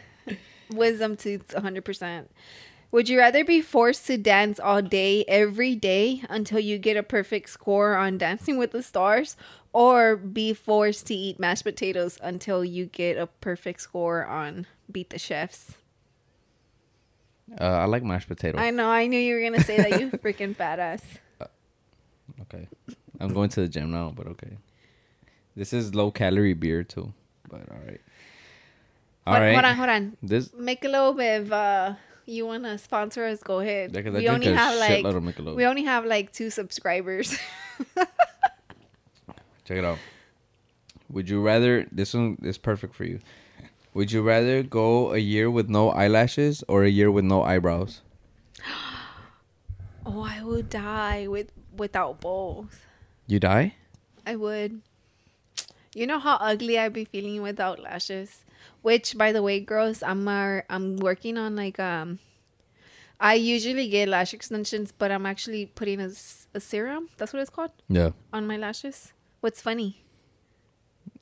Wisdom 0.76 1.16
tooth 1.16 1.48
100%. 1.50 2.26
Would 2.92 3.08
you 3.08 3.18
rather 3.20 3.46
be 3.46 3.62
forced 3.62 4.06
to 4.08 4.18
dance 4.18 4.60
all 4.60 4.82
day 4.82 5.24
every 5.26 5.76
day 5.76 6.24
until 6.30 6.60
you 6.60 6.78
get 6.78 6.98
a 6.98 7.04
perfect 7.04 7.50
score 7.50 7.96
on 7.96 8.18
Dancing 8.18 8.58
with 8.58 8.72
the 8.72 8.84
Stars 8.84 9.38
or 9.72 10.18
be 10.18 10.54
forced 10.54 11.08
to 11.08 11.14
eat 11.14 11.40
mashed 11.40 11.64
potatoes 11.64 12.20
until 12.22 12.66
you 12.66 12.86
get 12.86 13.18
a 13.18 13.28
perfect 13.28 13.80
score 13.80 14.26
on 14.26 14.68
Beat 14.92 15.10
the 15.10 15.20
Chefs? 15.20 15.76
Uh, 17.60 17.64
I 17.64 17.86
like 17.86 18.04
mashed 18.04 18.28
potatoes. 18.28 18.60
I 18.60 18.72
know, 18.72 18.90
I 18.90 19.08
knew 19.08 19.20
you 19.20 19.36
were 19.36 19.42
going 19.42 19.54
to 19.54 19.64
say 19.64 19.78
that 19.78 20.00
you 20.00 20.10
freaking 20.24 20.56
badass. 20.56 21.02
okay. 22.42 22.68
I'm 23.22 23.34
going 23.34 23.50
to 23.50 23.62
the 23.62 23.68
gym 23.70 23.92
now, 23.92 24.12
but 24.14 24.28
okay. 24.28 24.58
This 25.56 25.72
is 25.72 25.96
low 25.96 26.12
calorie 26.12 26.54
beer 26.54 26.84
too, 26.84 27.14
but 27.50 27.62
all 27.72 27.80
right. 27.86 28.02
All 29.26 29.34
Hold- 29.34 29.44
right. 29.46 29.54
Hold 29.54 29.66
on, 29.66 29.76
hold 29.76 29.90
on. 29.90 30.18
This 30.22 30.54
Make 30.54 30.84
a 30.84 30.88
little 30.88 31.14
bit 31.14 31.42
of 31.42 31.52
uh 31.52 31.94
you 32.26 32.46
want 32.46 32.64
to 32.64 32.78
sponsor 32.78 33.26
us, 33.26 33.42
go 33.44 33.60
ahead. 33.60 33.94
Yeah, 33.94 34.10
we 34.10 34.28
only 34.30 34.54
have 34.54 34.78
like 34.80 35.04
we 35.56 35.66
only 35.66 35.84
have 35.84 36.06
like 36.06 36.32
2 36.32 36.50
subscribers. 36.50 37.38
Check 39.66 39.78
it 39.78 39.86
out. 39.86 39.98
Would 41.10 41.30
you 41.30 41.42
rather 41.42 41.86
this 41.92 42.14
one 42.14 42.38
is 42.42 42.58
perfect 42.58 42.96
for 42.96 43.04
you? 43.04 43.20
Would 43.94 44.12
you 44.12 44.22
rather 44.22 44.64
go 44.64 45.14
a 45.14 45.18
year 45.18 45.52
with 45.52 45.68
no 45.68 45.92
eyelashes 45.92 46.64
or 46.68 46.84
a 46.84 46.90
year 46.90 47.12
with 47.12 47.26
no 47.26 47.44
eyebrows? 47.44 48.02
Oh, 50.04 50.22
I 50.22 50.42
would 50.44 50.68
die 50.68 51.28
with 51.28 51.52
without 51.78 52.20
both. 52.20 52.88
You 53.28 53.40
die? 53.40 53.76
I 54.26 54.36
would. 54.36 54.82
You 55.94 56.08
know 56.08 56.18
how 56.18 56.38
ugly 56.42 56.80
I'd 56.80 56.92
be 56.92 57.06
feeling 57.06 57.44
without 57.44 57.80
lashes. 57.80 58.44
Which, 58.82 59.18
by 59.18 59.32
the 59.32 59.44
way, 59.44 59.60
girls, 59.60 60.02
I'm 60.02 60.28
uh, 60.28 60.62
I'm 60.70 60.98
working 60.98 61.38
on 61.38 61.56
like 61.56 61.80
um. 61.80 62.20
I 63.20 63.36
usually 63.36 63.88
get 63.88 64.10
lash 64.10 64.34
extensions, 64.34 64.92
but 64.92 65.12
I'm 65.12 65.28
actually 65.28 65.68
putting 65.68 66.02
a, 66.02 66.10
a 66.56 66.60
serum. 66.60 67.10
That's 67.18 67.32
what 67.34 67.40
it's 67.40 67.52
called 67.52 67.70
Yeah. 67.88 68.12
on 68.34 68.48
my 68.48 68.58
lashes. 68.58 69.14
What's 69.42 69.62
funny? 69.62 70.04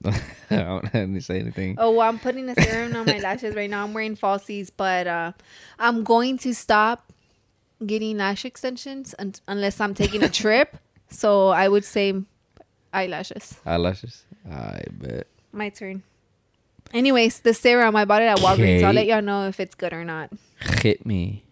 I 0.05 0.13
don't 0.49 0.87
have 0.87 1.13
to 1.13 1.19
say 1.21 1.41
anything. 1.41 1.75
Oh, 1.77 1.91
well, 1.91 2.07
I'm 2.07 2.17
putting 2.19 2.47
a 2.49 2.55
serum 2.55 2.95
on 2.95 3.05
my 3.05 3.19
lashes 3.27 3.53
right 3.53 3.69
now. 3.69 3.83
I'm 3.83 3.93
wearing 3.93 4.15
falsies, 4.15 4.71
but 4.75 5.07
uh, 5.07 5.33
I'm 5.77 6.05
going 6.05 6.37
to 6.39 6.53
stop 6.53 7.11
getting 7.85 8.17
lash 8.17 8.45
extensions 8.45 9.13
un- 9.19 9.35
unless 9.47 9.81
I'm 9.81 9.93
taking 9.93 10.23
a 10.23 10.29
trip. 10.29 10.77
So 11.11 11.47
I 11.49 11.67
would 11.67 11.83
say 11.85 12.13
eyelashes. 12.93 13.55
Eyelashes. 13.65 14.25
I 14.47 14.83
bet. 14.91 15.25
My 15.51 15.69
turn. 15.69 16.03
Anyways, 16.93 17.41
the 17.41 17.54
serum 17.54 17.95
I 17.95 18.06
bought 18.06 18.21
it 18.21 18.25
at 18.25 18.38
Walgreens. 18.39 18.84
I'll 18.84 18.93
let 18.93 19.06
y'all 19.06 19.21
know 19.21 19.47
if 19.47 19.60
it's 19.60 19.75
good 19.75 19.93
or 19.93 20.04
not. 20.04 20.32
Hit 20.82 21.06
me. 21.06 21.43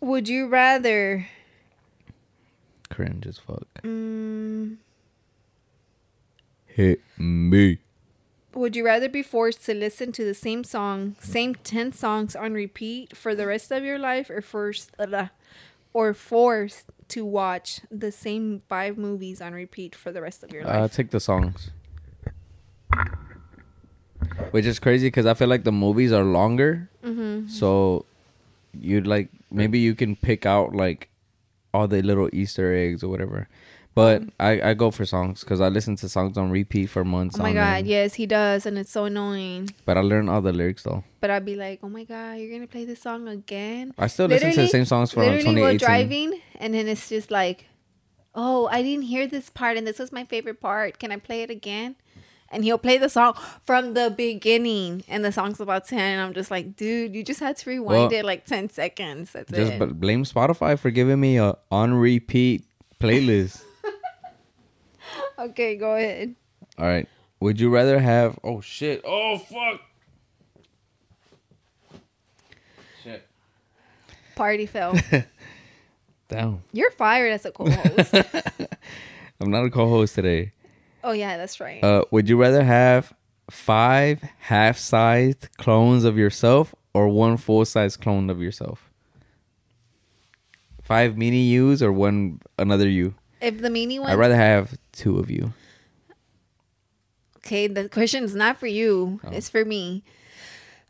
Would 0.00 0.28
you 0.28 0.48
rather? 0.48 1.26
Cringe 2.88 3.26
as 3.26 3.38
fuck. 3.38 3.66
Mm, 3.82 4.76
Hit 6.66 7.00
me. 7.18 7.78
would 8.54 8.74
you 8.74 8.84
rather 8.84 9.08
be 9.08 9.22
forced 9.22 9.64
to 9.66 9.74
listen 9.74 10.10
to 10.12 10.24
the 10.24 10.34
same 10.34 10.64
song, 10.64 11.14
same 11.20 11.54
ten 11.56 11.92
songs 11.92 12.34
on 12.34 12.52
repeat 12.52 13.16
for 13.16 13.34
the 13.34 13.46
rest 13.46 13.70
of 13.70 13.84
your 13.84 13.98
life, 13.98 14.30
or 14.30 14.40
forced, 14.40 14.90
uh, 14.98 15.26
or 15.92 16.14
forced 16.14 16.86
to 17.08 17.24
watch 17.24 17.80
the 17.90 18.10
same 18.10 18.62
five 18.68 18.96
movies 18.98 19.40
on 19.40 19.52
repeat 19.52 19.94
for 19.94 20.10
the 20.10 20.20
rest 20.22 20.42
of 20.42 20.52
your 20.52 20.64
life? 20.64 20.74
Uh, 20.74 20.80
life? 20.80 20.92
take 20.94 21.10
the 21.10 21.20
songs. 21.20 21.70
Which 24.50 24.66
is 24.66 24.78
crazy 24.78 25.08
because 25.08 25.26
I 25.26 25.34
feel 25.34 25.48
like 25.48 25.64
the 25.64 25.72
movies 25.72 26.12
are 26.12 26.24
longer. 26.24 26.90
mm-hmm. 27.04 27.48
So 27.48 28.04
you'd 28.72 29.06
like 29.06 29.28
maybe 29.50 29.78
you 29.78 29.94
can 29.94 30.16
pick 30.16 30.46
out 30.46 30.74
like 30.74 31.08
all 31.74 31.88
the 31.88 32.02
little 32.02 32.28
Easter 32.32 32.74
eggs 32.74 33.02
or 33.02 33.08
whatever. 33.08 33.48
But 33.92 34.22
I, 34.38 34.70
I 34.70 34.74
go 34.74 34.92
for 34.92 35.04
songs 35.04 35.40
because 35.40 35.60
I 35.60 35.68
listen 35.68 35.96
to 35.96 36.08
songs 36.08 36.38
on 36.38 36.50
repeat 36.50 36.86
for 36.86 37.04
months. 37.04 37.38
Oh 37.38 37.42
my 37.42 37.52
god, 37.52 37.78
end. 37.78 37.88
yes, 37.88 38.14
he 38.14 38.24
does, 38.24 38.64
and 38.64 38.78
it's 38.78 38.90
so 38.90 39.06
annoying. 39.06 39.68
But 39.84 39.98
I 39.98 40.00
learn 40.00 40.28
all 40.28 40.40
the 40.40 40.52
lyrics 40.52 40.84
though. 40.84 41.02
But 41.20 41.30
I'd 41.30 41.44
be 41.44 41.56
like, 41.56 41.80
oh 41.82 41.88
my 41.88 42.04
god, 42.04 42.38
you're 42.38 42.52
gonna 42.52 42.68
play 42.68 42.84
this 42.84 43.02
song 43.02 43.26
again? 43.26 43.92
I 43.98 44.06
still 44.06 44.26
listen 44.26 44.52
to 44.52 44.60
the 44.62 44.68
same 44.68 44.84
songs 44.84 45.12
from 45.12 45.24
literally 45.24 45.60
while 45.60 45.78
2018. 45.78 45.78
driving 45.78 46.40
and 46.60 46.74
then 46.74 46.86
it's 46.86 47.08
just 47.08 47.30
like 47.30 47.66
oh 48.34 48.68
i 48.70 48.80
didn't 48.82 49.06
hear 49.06 49.26
this 49.26 49.50
part 49.50 49.76
and 49.76 49.86
this 49.86 49.98
was 49.98 50.12
my 50.12 50.24
favorite 50.24 50.60
part 50.60 50.98
can 51.00 51.10
i 51.10 51.16
play 51.16 51.42
it 51.42 51.50
again 51.50 51.96
and 52.50 52.64
he'll 52.64 52.78
play 52.78 52.98
the 52.98 53.08
song 53.08 53.34
from 53.64 53.94
the 53.94 54.12
beginning 54.16 55.04
and 55.08 55.24
the 55.24 55.32
song's 55.32 55.60
about 55.60 55.86
10 55.86 55.98
and 55.98 56.20
i'm 56.20 56.32
just 56.32 56.50
like 56.50 56.76
dude 56.76 57.14
you 57.14 57.22
just 57.22 57.40
had 57.40 57.56
to 57.56 57.70
rewind 57.70 58.10
Well, 58.10 58.12
it 58.12 58.24
like 58.24 58.44
10 58.44 58.70
seconds 58.70 59.32
that's 59.32 59.50
Just 59.52 59.72
it 59.72 60.00
blame 60.00 60.24
Spotify 60.24 60.78
for 60.78 60.90
giving 60.90 61.20
me 61.20 61.38
a 61.38 61.56
on 61.70 61.94
repeat 61.94 62.64
playlist. 63.00 63.62
okay 65.38 65.76
go 65.76 65.94
ahead 65.94 66.34
all 66.80 66.86
right. 66.86 67.06
Would 67.40 67.60
you 67.60 67.68
rather 67.68 67.98
have? 67.98 68.38
Oh 68.42 68.62
shit! 68.62 69.02
Oh 69.04 69.36
fuck! 69.36 69.80
Shit! 73.04 73.26
party 74.34 74.64
fell 74.64 74.96
down 76.28 76.62
you're 76.72 76.90
fired 76.92 77.32
as 77.32 77.44
a 77.44 77.50
co-host 77.50 78.14
I'm 79.40 79.50
not 79.50 79.64
a 79.64 79.70
co-host 79.70 80.14
today. 80.14 80.52
Oh 81.04 81.12
yeah 81.12 81.36
that's 81.36 81.60
right 81.60 81.82
Uh, 81.82 82.04
would 82.10 82.28
you 82.28 82.36
rather 82.36 82.62
have 82.64 83.12
five 83.50 84.22
half-sized 84.40 85.48
clones 85.58 86.04
of 86.04 86.16
yourself 86.16 86.74
or 86.94 87.08
one 87.08 87.36
full-size 87.36 87.96
clone 87.96 88.30
of 88.30 88.40
yourself? 88.40 88.90
Five 90.82 91.16
mini 91.16 91.42
yous 91.42 91.82
or 91.82 91.92
one 91.92 92.40
another 92.58 92.88
you? 92.88 93.14
if 93.40 93.60
the 93.60 93.70
mini 93.70 93.98
one 93.98 94.10
I'd 94.10 94.18
rather 94.18 94.36
have 94.36 94.76
two 94.92 95.18
of 95.18 95.30
you. 95.30 95.52
Okay, 97.38 97.66
the 97.66 97.88
question 97.88 98.22
is 98.24 98.34
not 98.34 98.58
for 98.58 98.66
you. 98.66 99.18
Oh. 99.24 99.30
It's 99.32 99.48
for 99.48 99.64
me. 99.64 100.02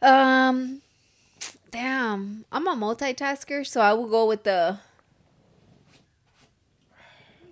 Um 0.03 0.83
damn. 1.71 2.45
I'm 2.51 2.67
a 2.67 2.75
multitasker, 2.75 3.65
so 3.67 3.81
I 3.81 3.93
will 3.93 4.09
go 4.09 4.27
with 4.27 4.43
the 4.43 4.79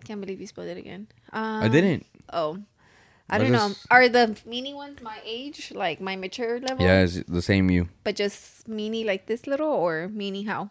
Can't 0.04 0.20
believe 0.20 0.40
you 0.40 0.46
spelled 0.46 0.68
it 0.68 0.76
again. 0.78 1.06
Um, 1.32 1.62
I 1.62 1.68
didn't. 1.68 2.06
Oh. 2.32 2.58
I 3.30 3.36
don't 3.36 3.52
know. 3.52 3.72
Are 3.90 4.08
the 4.08 4.36
mini 4.46 4.72
ones 4.72 5.02
my 5.02 5.18
age, 5.24 5.70
like 5.74 6.00
my 6.00 6.16
mature 6.16 6.60
level? 6.60 6.82
Yeah, 6.84 7.02
it's 7.02 7.22
the 7.28 7.42
same 7.42 7.68
you. 7.68 7.88
But 8.02 8.16
just 8.16 8.66
mini 8.66 9.04
like 9.04 9.26
this 9.26 9.46
little 9.46 9.68
or 9.68 10.08
mini 10.08 10.44
how? 10.44 10.70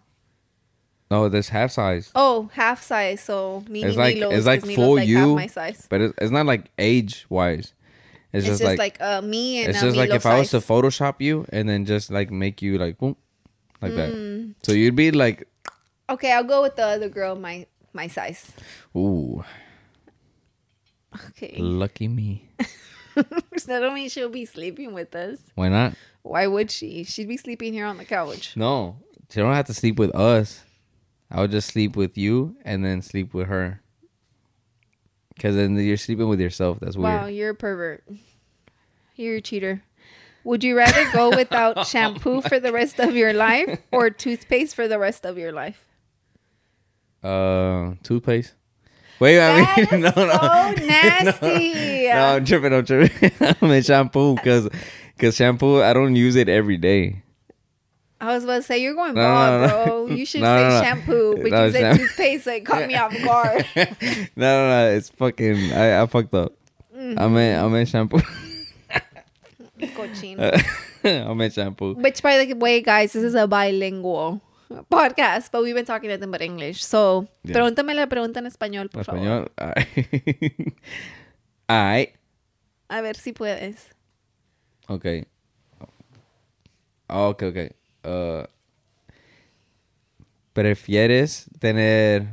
No, 1.11 1.29
this 1.29 1.49
half 1.49 1.71
size, 1.71 2.11
Oh, 2.15 2.49
half 2.53 2.81
size. 2.83 3.21
So 3.21 3.63
mini 3.69 3.87
It's 3.87 3.95
like- 3.97 4.15
Milos, 4.17 4.33
it's 4.33 4.45
like 4.47 4.65
full 4.65 4.97
half 4.97 5.07
you, 5.07 5.35
my 5.35 5.47
size. 5.47 5.85
but 5.89 6.01
it's, 6.01 6.13
it's 6.17 6.31
not 6.31 6.45
like 6.47 6.71
age-wise. 6.79 7.73
It's, 8.33 8.45
It's, 8.45 8.45
just, 8.45 8.59
just 8.61 8.67
like, 8.77 8.99
like, 8.99 9.01
uh, 9.01 9.21
me 9.21 9.59
and 9.61 9.69
it's 9.69 9.79
just 9.81 9.95
like 9.95 10.09
if 10.09 10.25
I 10.25 10.39
was 10.39 10.49
to. 10.51 10.57
Photoshop 10.57 11.21
you 11.21 11.45
and 11.49 11.69
then 11.69 11.85
just 11.85 12.11
like 12.11 12.29
make 12.29 12.61
you 12.61 12.77
like 12.77 12.97
boom, 12.97 13.15
like 13.81 13.93
Mm. 13.93 13.95
that. 14.57 14.65
So 14.65 14.73
you'd 14.73 14.95
be 14.97 15.11
like, 15.11 15.47
Okay, 16.09 16.31
I'll 16.33 16.43
go 16.43 16.61
with 16.63 16.75
the 16.75 16.85
other 16.85 17.07
girl 17.07 17.35
my 17.35 17.67
my 17.93 18.07
size. 18.07 18.51
ooh, 18.97 19.43
Okay. 21.29 21.55
lucky 21.57 22.07
me. 22.07 22.49
that 23.15 23.79
don't 23.79 23.93
mean 23.95 24.09
she'll 24.09 24.29
be 24.29 24.45
sleeping 24.45 24.93
with 24.93 25.15
us. 25.15 25.39
Why 25.55 25.69
not? 25.69 25.93
Why 26.23 26.47
would 26.47 26.71
she? 26.71 27.03
She'd 27.03 27.27
be 27.27 27.37
sleeping 27.37 27.73
here 27.73 27.85
on 27.85 27.97
the 27.97 28.05
couch. 28.05 28.55
No, 28.55 28.97
she 29.29 29.39
don't 29.39 29.53
have 29.53 29.65
to 29.67 29.73
sleep 29.73 29.97
with 29.97 30.13
us. 30.15 30.63
I 31.29 31.41
would 31.41 31.51
just 31.51 31.69
sleep 31.69 31.95
with 31.95 32.17
you 32.17 32.55
and 32.63 32.85
then 32.85 33.01
sleep 33.01 33.33
with 33.33 33.47
her. 33.47 33.81
Cause 35.39 35.55
then 35.55 35.75
you're 35.75 35.97
sleeping 35.97 36.27
with 36.29 36.39
yourself. 36.39 36.79
That's 36.79 36.97
weird. 36.97 37.21
Wow, 37.21 37.25
you're 37.27 37.51
a 37.51 37.55
pervert. 37.55 38.03
You're 39.15 39.35
a 39.35 39.41
cheater. 39.41 39.83
Would 40.43 40.63
you 40.63 40.77
rather 40.77 41.11
go 41.11 41.29
without 41.35 41.85
shampoo 41.85 42.41
for 42.41 42.59
the 42.59 42.71
rest 42.71 42.99
of 42.99 43.15
your 43.15 43.33
life 43.33 43.79
or 43.91 44.09
toothpaste 44.09 44.75
for 44.75 44.87
the 44.87 44.97
rest 44.97 45.25
of 45.25 45.37
your 45.37 45.51
life? 45.51 45.83
Uh, 47.23 47.95
toothpaste. 48.01 48.53
Wait, 49.19 49.39
I 49.41 49.75
mean, 49.91 50.01
no, 50.01 50.11
no, 50.15 50.31
so 50.31 50.85
nasty. 50.85 52.07
No, 52.07 52.13
no, 52.13 52.25
I'm 52.35 52.45
tripping. 52.45 52.73
I'm 52.73 52.85
tripping. 52.85 53.31
I 53.61 53.65
mean 53.65 53.81
shampoo, 53.81 54.35
cause, 54.37 54.69
cause 55.17 55.35
shampoo. 55.35 55.81
I 55.81 55.93
don't 55.93 56.15
use 56.15 56.35
it 56.35 56.47
every 56.49 56.77
day. 56.77 57.23
I 58.19 58.33
was 58.33 58.43
about 58.45 58.57
to 58.57 58.63
say 58.63 58.79
you're 58.79 58.95
going 58.95 59.13
No, 59.13 59.21
bald, 59.21 59.61
no, 59.61 59.67
no. 59.67 59.85
bro. 59.85 60.15
You 60.15 60.25
should 60.25 60.41
say 60.41 60.81
shampoo, 60.83 61.35
but 61.37 61.45
you 61.45 61.71
said 61.71 61.73
sham- 61.73 61.97
toothpaste, 61.97 62.47
it 62.47 62.65
caught 62.65 62.87
me 62.87 62.95
off 62.95 63.11
guard. 63.23 63.65
no, 63.75 63.85
no, 64.35 64.69
no. 64.69 64.89
It's 64.95 65.09
fucking. 65.09 65.71
I, 65.73 66.01
I 66.01 66.05
fucked 66.07 66.33
up. 66.33 66.53
Mm-hmm. 66.95 67.19
I 67.19 67.27
meant, 67.27 67.63
I 67.63 67.67
meant 67.67 67.89
shampoo. 67.89 68.21
Cochino. 69.79 70.63
I 71.03 71.33
meant 71.33 71.53
shampoo. 71.53 71.93
Which, 71.95 72.21
by 72.23 72.43
the 72.43 72.53
way, 72.53 72.81
guys, 72.81 73.13
this 73.13 73.23
is 73.23 73.35
a 73.35 73.47
bilingual 73.47 74.41
podcast, 74.89 75.51
but 75.51 75.63
we've 75.63 75.75
been 75.75 75.85
talking 75.85 76.09
nothing 76.09 76.31
but 76.31 76.41
English. 76.41 76.83
So, 76.83 77.27
Yeah. 77.43 77.53
pregúntame 77.53 77.93
la 77.93 78.07
pregunta 78.07 78.39
en 78.39 78.45
español, 78.47 78.89
por 78.89 79.03
favor. 79.05 79.19
Español. 79.21 79.51
Alright. 81.69 82.15
A 82.89 83.01
ver 83.01 83.15
si 83.17 83.33
puedes. 83.33 83.89
Okay. 84.87 85.25
Oh, 87.09 87.29
okay, 87.29 87.47
okay. 87.49 87.69
Uh, 88.03 88.45
¿Prefieres 90.53 91.49
tener 91.59 92.27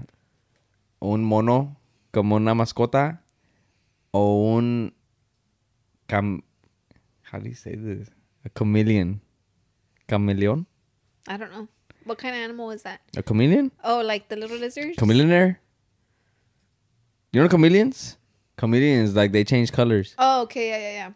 un 1.00 1.24
mono 1.24 1.76
como 2.10 2.36
una 2.36 2.54
mascota 2.54 3.22
o 4.12 4.54
un 4.54 4.94
cam 6.06 6.42
how 7.30 7.38
do 7.40 7.48
you 7.48 7.54
say 7.54 7.76
this? 7.76 8.10
A 8.44 8.48
chameleon. 8.48 9.20
Chameleon? 10.08 10.66
I 11.28 11.36
don't 11.36 11.50
know. 11.50 11.68
What 12.04 12.18
kind 12.18 12.34
of 12.34 12.42
animal 12.42 12.70
is 12.70 12.82
that? 12.82 13.00
A 13.16 13.22
chameleon? 13.22 13.70
Oh, 13.82 14.02
like 14.02 14.28
the 14.28 14.36
little 14.36 14.58
lizards? 14.58 14.96
Chameleonaire? 14.96 15.56
You 17.32 17.42
know 17.42 17.48
chameleons? 17.48 18.16
Chameleons 18.58 19.16
like 19.16 19.32
they 19.32 19.44
change 19.44 19.72
colors. 19.72 20.14
Oh, 20.18 20.42
okay, 20.42 20.68
yeah, 20.68 20.78
yeah, 20.78 20.92
yeah. 20.92 21.10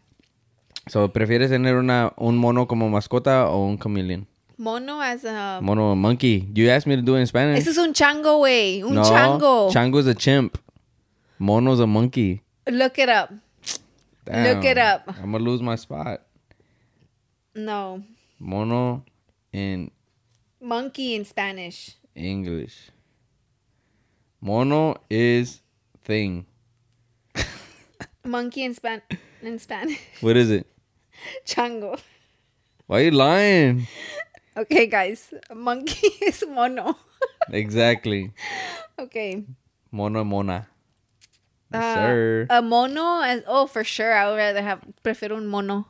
So, 0.88 1.08
¿prefieres 1.08 1.50
tener 1.50 1.76
una 1.76 2.12
un 2.16 2.36
mono 2.36 2.66
como 2.66 2.88
mascota 2.88 3.46
o 3.48 3.66
un 3.66 3.78
chameleon? 3.78 4.26
Mono 4.56 5.00
as 5.00 5.24
a... 5.24 5.60
Mono, 5.62 5.92
a 5.92 5.96
monkey. 5.96 6.48
You 6.52 6.68
asked 6.70 6.88
me 6.88 6.96
to 6.96 7.02
do 7.02 7.14
it 7.14 7.20
in 7.20 7.26
Spanish. 7.26 7.58
Ese 7.60 7.68
es 7.68 7.78
un 7.78 7.92
chango, 7.92 8.38
güey. 8.38 8.82
Un 8.82 8.94
no, 8.94 9.04
chango. 9.04 9.98
is 9.98 10.06
a 10.06 10.14
chimp. 10.14 10.58
Mono's 11.38 11.78
a 11.78 11.86
monkey. 11.86 12.42
Look 12.66 12.98
it 12.98 13.08
up. 13.08 13.32
Look 14.26 14.64
it 14.64 14.78
up. 14.78 15.14
I'm 15.22 15.30
gonna 15.32 15.44
lose 15.44 15.62
my 15.62 15.76
spot. 15.76 16.22
No. 17.54 18.02
Mono 18.40 19.04
in 19.52 19.90
Monkey 20.60 21.14
in 21.14 21.24
Spanish. 21.24 21.96
English. 22.14 22.90
Mono 24.40 24.96
is 25.10 25.60
thing. 26.04 26.46
Monkey 28.24 28.64
in 28.64 28.74
Span 28.74 29.02
in 29.42 29.58
Spanish. 29.58 29.98
What 30.20 30.36
is 30.36 30.50
it? 30.50 30.66
Chango. 31.46 31.98
Why 32.86 33.00
are 33.00 33.04
you 33.04 33.10
lying? 33.10 33.86
Okay, 34.56 34.86
guys. 34.86 35.32
Monkey 35.54 36.08
is 36.26 36.44
mono. 36.48 36.96
exactly. 37.50 38.32
okay. 38.98 39.44
Mono 39.90 40.24
mona. 40.24 40.66
Yes, 41.72 41.84
Uh, 41.84 41.94
sir. 41.94 42.46
A 42.50 42.62
mono 42.62 43.20
as 43.22 43.42
oh 43.46 43.66
for 43.66 43.84
sure 43.84 44.12
I 44.12 44.28
would 44.28 44.36
rather 44.36 44.62
have 44.62 44.80
prefiero 45.02 45.36
un 45.36 45.46
mono. 45.46 45.86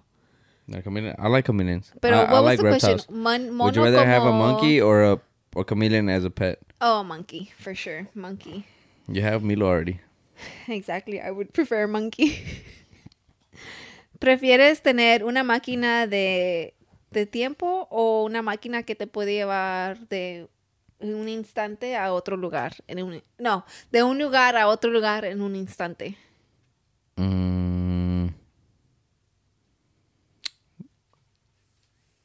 No, 0.69 0.83
chameleon- 0.83 1.17
I 1.19 1.29
like 1.29 1.47
chameleons. 1.47 1.91
Pero 2.01 2.17
I, 2.17 2.21
what 2.21 2.29
I 2.29 2.33
was 2.35 2.45
like 2.45 2.59
the 2.59 2.65
reptiles. 2.65 3.07
question? 3.07 3.23
Mon- 3.23 3.51
mono 3.51 3.65
Would 3.65 3.77
you 3.77 3.83
rather 3.85 4.07
have 4.07 4.23
a 4.23 4.31
como- 4.31 4.39
monkey 4.53 4.81
or 4.81 5.03
a 5.03 5.19
or 5.55 5.65
chameleon 5.65 6.09
as 6.11 6.25
a 6.25 6.31
pet? 6.31 6.59
Oh, 6.81 7.01
a 7.01 7.05
monkey 7.05 7.51
for 7.59 7.75
sure. 7.75 8.07
Monkey. 8.15 8.65
You 9.09 9.23
have 9.23 9.43
Milo 9.43 9.67
already. 9.67 10.01
Exactly. 10.69 11.21
I 11.21 11.31
would 11.31 11.53
prefer 11.55 11.85
a 11.85 11.89
monkey. 11.89 12.37
¿Prefieres 14.19 14.83
tener 14.83 15.25
una 15.25 15.43
máquina 15.45 16.07
de, 16.07 16.75
de 17.11 17.27
tiempo 17.27 17.87
o 17.91 18.25
una 18.25 18.43
máquina 18.43 18.83
que 18.83 18.95
te 18.95 19.07
puede 19.07 19.33
llevar 19.33 20.09
de 20.09 20.49
un 21.01 21.29
instante 21.29 21.97
a 21.97 22.13
otro 22.13 22.37
lugar? 22.37 22.75
En 22.89 23.03
un, 23.03 23.23
no, 23.39 23.65
de 23.93 24.03
un 24.03 24.19
lugar 24.19 24.57
a 24.57 24.67
otro 24.69 24.91
lugar 24.91 25.25
en 25.25 25.41
un 25.41 25.55
instante. 25.57 26.17
Mm. 27.17 27.78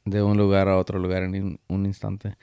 De 0.06 0.22
un 0.22 0.36
lugar 0.36 0.68
a 0.68 0.76
otro 0.76 0.98
lugar 0.98 1.22
en 1.22 1.58
un- 1.68 1.84
instante. 1.86 2.34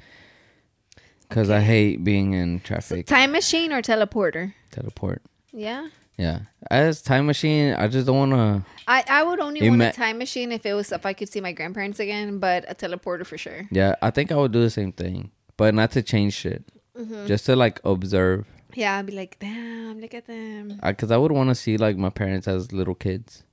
Because 1.29 1.49
I 1.49 1.61
hate 1.61 2.03
being 2.03 2.33
in 2.33 2.59
traffic. 2.59 3.05
Time 3.05 3.31
machine 3.31 3.71
or 3.71 3.81
teleporter? 3.81 4.53
Teleport. 4.71 5.21
Yeah. 5.53 5.87
Yeah. 6.17 6.39
As 6.69 7.01
time 7.01 7.25
machine, 7.25 7.73
I 7.73 7.87
just 7.87 8.05
don't 8.05 8.17
want 8.17 8.31
to. 8.31 8.65
I, 8.87 9.03
I 9.07 9.23
would 9.23 9.39
only 9.39 9.67
want 9.69 9.81
a 9.81 9.91
time 9.91 10.17
machine 10.17 10.51
if 10.51 10.65
it 10.65 10.73
was 10.73 10.91
if 10.91 11.05
I 11.05 11.13
could 11.13 11.29
see 11.29 11.39
my 11.39 11.51
grandparents 11.51 11.99
again, 11.99 12.39
but 12.39 12.65
a 12.69 12.75
teleporter 12.75 13.25
for 13.25 13.37
sure. 13.37 13.67
Yeah, 13.71 13.95
I 14.01 14.11
think 14.11 14.31
I 14.31 14.35
would 14.35 14.51
do 14.51 14.61
the 14.61 14.69
same 14.69 14.91
thing. 14.91 15.31
But 15.55 15.73
not 15.73 15.91
to 15.91 16.01
change 16.01 16.33
shit. 16.33 16.63
Mm-hmm. 16.97 17.27
Just 17.27 17.45
to 17.45 17.55
like 17.55 17.79
observe. 17.83 18.45
Yeah, 18.73 18.97
I'd 18.97 19.05
be 19.05 19.13
like, 19.13 19.37
damn, 19.39 19.99
look 19.99 20.13
at 20.13 20.27
them. 20.27 20.79
Because 20.83 21.11
I, 21.11 21.17
would 21.17 21.31
want 21.31 21.49
to 21.49 21.55
see 21.55 21.77
like 21.77 21.97
my 21.97 22.09
parents 22.09 22.47
as 22.47 22.71
little 22.71 22.95
kids. 22.95 23.43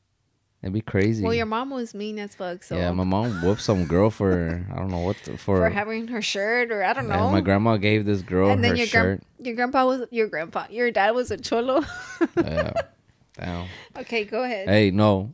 It'd 0.63 0.73
be 0.73 0.81
crazy. 0.81 1.23
Well, 1.23 1.35
your 1.35 1.47
mom 1.47 1.71
was 1.71 1.95
mean 1.95 2.19
as 2.19 2.35
fuck, 2.35 2.65
so 2.65 2.77
yeah, 2.77 2.91
my 2.91 3.05
mom 3.05 3.43
whooped 3.43 3.61
some 3.61 3.87
girl 3.87 4.11
for, 4.11 4.67
I 4.73 4.77
don't 4.77 4.89
know 4.91 4.99
what, 4.99 5.17
the, 5.25 5.39
for. 5.39 5.59
for 5.59 5.71
having 5.71 6.09
her 6.09 6.21
shirt 6.21 6.73
or 6.73 6.83
I 6.83 6.93
don't 6.95 7.11
and 7.11 7.21
know. 7.21 7.31
my 7.31 7.41
grandma 7.41 7.77
gave 7.77 8.05
this 8.05 8.23
girl 8.23 8.51
and 8.51 8.65
then 8.65 8.73
her 8.73 8.77
your 8.77 8.87
shirt. 8.87 9.23
your 9.39 9.55
grandpa 9.55 9.87
was 9.87 10.07
your 10.11 10.27
grandpa 10.27 10.67
your 10.69 10.91
dad 10.91 11.13
was 11.13 11.31
a 11.31 11.37
cholo. 11.37 11.85
yeah. 12.37 12.73
Damn. 13.37 13.69
okay, 13.99 14.25
go 14.25 14.43
ahead. 14.43 14.69
Hey, 14.69 14.91
no. 14.91 15.33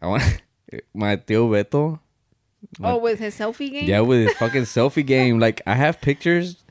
I 0.00 0.06
want 0.06 0.22
my 0.94 1.16
tío 1.16 1.48
Beto. 1.50 1.98
oh, 2.80 2.98
with 2.98 3.18
his 3.18 3.36
selfie 3.36 3.72
game. 3.72 3.88
Yeah, 3.88 4.00
with 4.00 4.28
his 4.28 4.36
fucking 4.36 4.62
selfie 4.62 5.04
game. 5.04 5.40
Like 5.40 5.62
I 5.66 5.74
have 5.74 6.00
pictures. 6.00 6.62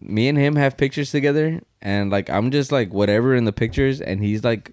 Me 0.00 0.28
and 0.28 0.36
him 0.36 0.56
have 0.56 0.76
pictures 0.76 1.12
together, 1.12 1.60
and 1.80 2.10
like 2.10 2.28
I'm 2.28 2.50
just 2.50 2.72
like 2.72 2.92
whatever 2.92 3.36
in 3.36 3.44
the 3.44 3.52
pictures, 3.52 4.00
and 4.00 4.24
he's 4.24 4.42
like 4.42 4.72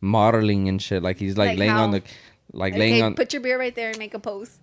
modeling 0.00 0.68
and 0.68 0.80
shit. 0.80 1.02
Like 1.02 1.18
he's 1.18 1.36
like, 1.36 1.50
Like 1.50 1.58
laying 1.58 1.72
on 1.72 1.90
the, 1.92 2.02
like 2.52 2.72
Okay, 2.74 2.80
laying 2.80 3.02
on. 3.02 3.14
put 3.14 3.32
your 3.32 3.42
beer 3.42 3.58
right 3.58 3.74
there 3.74 3.90
and 3.90 3.98
make 3.98 4.14
a 4.14 4.18
pose. 4.18 4.58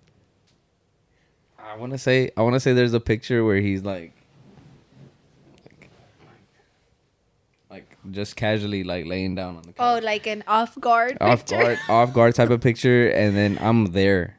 I 1.58 1.76
want 1.76 1.92
to 1.92 1.98
say, 1.98 2.30
I 2.36 2.42
want 2.42 2.54
to 2.54 2.60
say, 2.60 2.72
there's 2.72 2.94
a 2.94 3.00
picture 3.00 3.44
where 3.44 3.56
he's 3.60 3.82
like, 3.82 4.12
like, 5.64 5.90
like 7.70 7.96
just 8.10 8.36
casually 8.36 8.84
like 8.84 9.06
laying 9.06 9.34
down 9.34 9.56
on 9.56 9.62
the 9.62 9.72
couch. 9.72 9.76
Oh, 10.02 10.04
like 10.04 10.26
an 10.26 10.44
off 10.46 10.78
guard. 10.80 11.16
off 11.20 11.40
picture? 11.46 11.62
guard 11.62 11.78
off 11.88 12.12
guard 12.12 12.34
type 12.34 12.50
of 12.50 12.60
picture 12.68 13.08
and 13.08 13.36
then 13.36 13.58
I'm 13.60 13.86
there. 13.86 14.38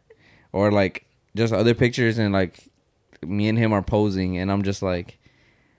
Or 0.54 0.72
like 0.72 1.06
just 1.36 1.52
other 1.52 1.74
pictures 1.74 2.18
and 2.18 2.32
like 2.32 2.70
me 3.22 3.50
and 3.50 3.58
him 3.58 3.74
are 3.74 3.82
posing 3.82 4.38
and 4.38 4.50
I'm 4.52 4.64
just 4.64 4.82
like 4.82 5.18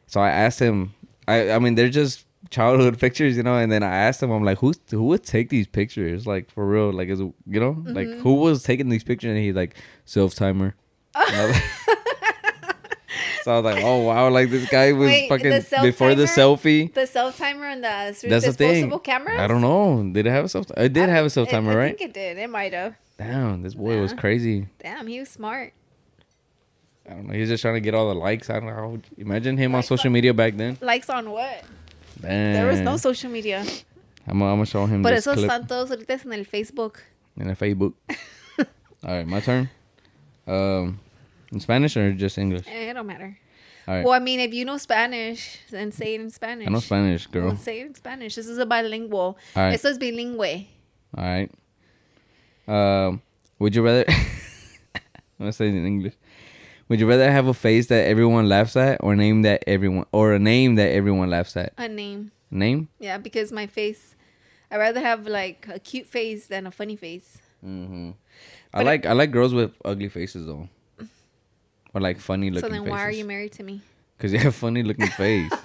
so 0.07 0.21
I 0.21 0.29
asked 0.31 0.59
him 0.59 0.93
I 1.27 1.53
I 1.53 1.59
mean 1.59 1.77
they're 1.77 1.89
just 1.89 2.26
childhood 2.51 2.99
pictures, 3.05 3.37
you 3.37 3.43
know, 3.43 3.57
and 3.57 3.71
then 3.73 3.83
I 3.83 3.95
asked 3.95 4.23
him 4.23 4.31
I'm 4.31 4.45
like 4.45 4.59
who's 4.59 4.79
who 4.91 5.05
would 5.05 5.25
take 5.25 5.49
these 5.49 5.67
pictures 5.67 6.27
like 6.27 6.51
for 6.51 6.67
real 6.67 6.93
like 6.93 7.09
is 7.09 7.21
you 7.21 7.35
know 7.47 7.83
like 7.87 8.07
Mm-hmm. 8.07 8.21
who 8.21 8.35
was 8.35 8.63
taking 8.63 8.89
these 8.89 9.05
pictures 9.05 9.31
and 9.31 9.39
he's 9.39 9.55
like 9.55 9.77
self 10.05 10.35
timer. 10.35 10.75
so 13.43 13.53
I 13.53 13.61
was 13.61 13.65
like, 13.65 13.83
oh 13.85 13.99
wow, 14.03 14.29
like 14.29 14.51
this 14.51 14.69
guy 14.69 14.93
was 14.93 15.09
Wait, 15.09 15.29
fucking 15.29 15.61
self 15.63 15.83
before 15.83 16.15
the 16.15 16.25
selfie. 16.25 16.93
The 16.93 17.07
self 17.07 17.39
timer 17.39 17.67
and 17.67 17.83
the 17.83 17.89
That's 17.89 18.21
the 18.21 18.29
disposable 18.29 18.99
thing. 18.99 19.05
cameras. 19.05 19.39
I 19.39 19.47
don't 19.47 19.61
know. 19.61 20.03
Did 20.13 20.27
it 20.27 20.31
have 20.31 20.45
a 20.45 20.49
self? 20.49 20.67
Timer? 20.67 20.85
It 20.85 20.93
did 20.93 21.09
have 21.09 21.25
a 21.27 21.31
self 21.31 21.49
timer, 21.49 21.71
I, 21.71 21.75
I 21.75 21.77
right? 21.79 21.99
think 21.99 22.11
it 22.11 22.15
did. 22.15 22.39
It 22.39 22.51
might 22.51 22.73
have. 22.73 22.97
Damn, 23.19 23.63
this 23.63 23.75
boy 23.75 23.99
was 24.01 24.13
crazy. 24.13 24.69
Damn, 24.79 25.07
he 25.07 25.21
was 25.21 25.29
smart. 25.31 25.73
I 27.09 27.15
don't 27.15 27.29
know. 27.29 27.35
He's 27.35 27.49
just 27.49 27.63
trying 27.63 27.75
to 27.75 27.81
get 27.81 27.95
all 27.95 28.09
the 28.09 28.15
likes. 28.15 28.51
I 28.51 28.55
don't 28.61 28.67
know. 28.67 29.01
Imagine 29.17 29.57
him 29.57 29.75
on 29.75 29.83
social 29.85 30.09
on- 30.09 30.13
media 30.13 30.35
back 30.35 30.57
then. 30.57 30.77
Likes 30.81 31.09
on 31.09 31.31
what? 31.31 31.63
Damn. 32.21 32.55
There 32.55 32.67
was 32.67 32.81
no 32.81 32.97
social 32.97 33.31
media. 33.31 33.65
I'm, 34.27 34.43
I'm 34.43 34.57
gonna 34.57 34.67
show 34.67 34.87
him 34.87 35.03
Por 35.03 35.13
this 35.13 35.27
eso 35.27 35.35
clip 35.35 35.51
están 35.51 35.69
todos 35.69 35.91
ahorita 35.91 36.21
en 36.25 36.33
el 36.33 36.45
Facebook. 36.45 36.99
in 37.37 37.51
a 37.51 37.55
Facebook. 37.55 37.95
all 38.59 38.67
right, 39.05 39.27
my 39.27 39.41
turn. 39.41 39.69
Um, 40.47 41.01
in 41.53 41.61
Spanish 41.61 41.97
or 41.97 42.13
just 42.13 42.39
English? 42.39 42.67
It 42.67 42.95
don't 42.95 43.07
matter. 43.07 43.39
All 43.87 43.95
right. 43.95 44.05
Well, 44.05 44.15
I 44.15 44.19
mean, 44.19 44.41
if 44.41 44.53
you 44.53 44.65
know 44.65 44.79
Spanish, 44.79 45.59
then 45.71 45.93
say 45.93 46.15
it 46.15 46.21
in 46.21 46.31
Spanish. 46.31 46.67
I 46.67 46.71
know 46.71 46.81
Spanish, 46.81 47.27
girl. 47.27 47.49
Well, 47.49 47.57
say 47.57 47.81
it 47.81 47.87
in 47.87 47.95
Spanish. 47.95 48.35
This 48.35 48.49
is 48.49 48.59
a 48.59 48.67
bilingual. 48.67 49.39
All 49.55 49.63
right. 49.63 49.75
Eso 49.75 49.91
es 49.91 49.99
bilingüe. 49.99 50.67
All 51.17 51.25
right. 51.25 51.51
Um, 52.67 53.23
would 53.59 53.75
you 53.77 53.83
rather? 53.83 54.05
I'm 54.09 55.03
gonna 55.39 55.53
say 55.53 55.69
it 55.69 55.75
in 55.75 55.87
English. 55.87 56.15
Would 56.89 57.01
you 57.01 57.09
rather 57.09 57.31
have 57.31 57.49
a 57.49 57.55
face 57.55 57.87
that 57.89 58.07
everyone 58.07 58.49
laughs 58.49 58.77
at, 58.77 59.03
or 59.03 59.17
name 59.17 59.43
that 59.43 59.65
everyone, 59.67 60.07
or 60.13 60.33
a 60.35 60.39
name 60.39 60.77
that 60.77 60.91
everyone 60.93 61.31
laughs 61.31 61.57
at? 61.57 61.73
A 61.77 61.89
name. 61.89 62.31
Name? 62.51 62.89
Yeah, 63.01 63.19
because 63.19 63.51
my 63.51 63.67
face, 63.67 64.15
I'd 64.71 64.77
rather 64.77 65.01
have 65.01 65.27
like 65.27 65.67
a 65.69 65.81
cute 65.81 66.07
face 66.07 66.47
than 66.47 66.67
a 66.67 66.71
funny 66.71 66.95
face. 66.97 67.39
Mm-hmm. 67.65 68.11
I 68.73 68.83
like 68.83 69.07
I 69.07 69.13
like 69.13 69.31
girls 69.31 69.55
with 69.55 69.73
ugly 69.85 70.09
faces 70.09 70.47
though, 70.47 70.69
or 71.95 72.01
like 72.01 72.21
funny 72.21 72.51
looking. 72.51 72.69
so 72.69 72.73
then 72.73 72.83
faces. 72.83 72.91
why 72.91 73.03
are 73.03 73.11
you 73.11 73.25
married 73.25 73.53
to 73.53 73.63
me? 73.63 73.81
Because 74.17 74.33
you 74.33 74.39
have 74.39 74.49
a 74.49 74.53
funny 74.53 74.83
looking 74.83 75.09
face. 75.09 75.51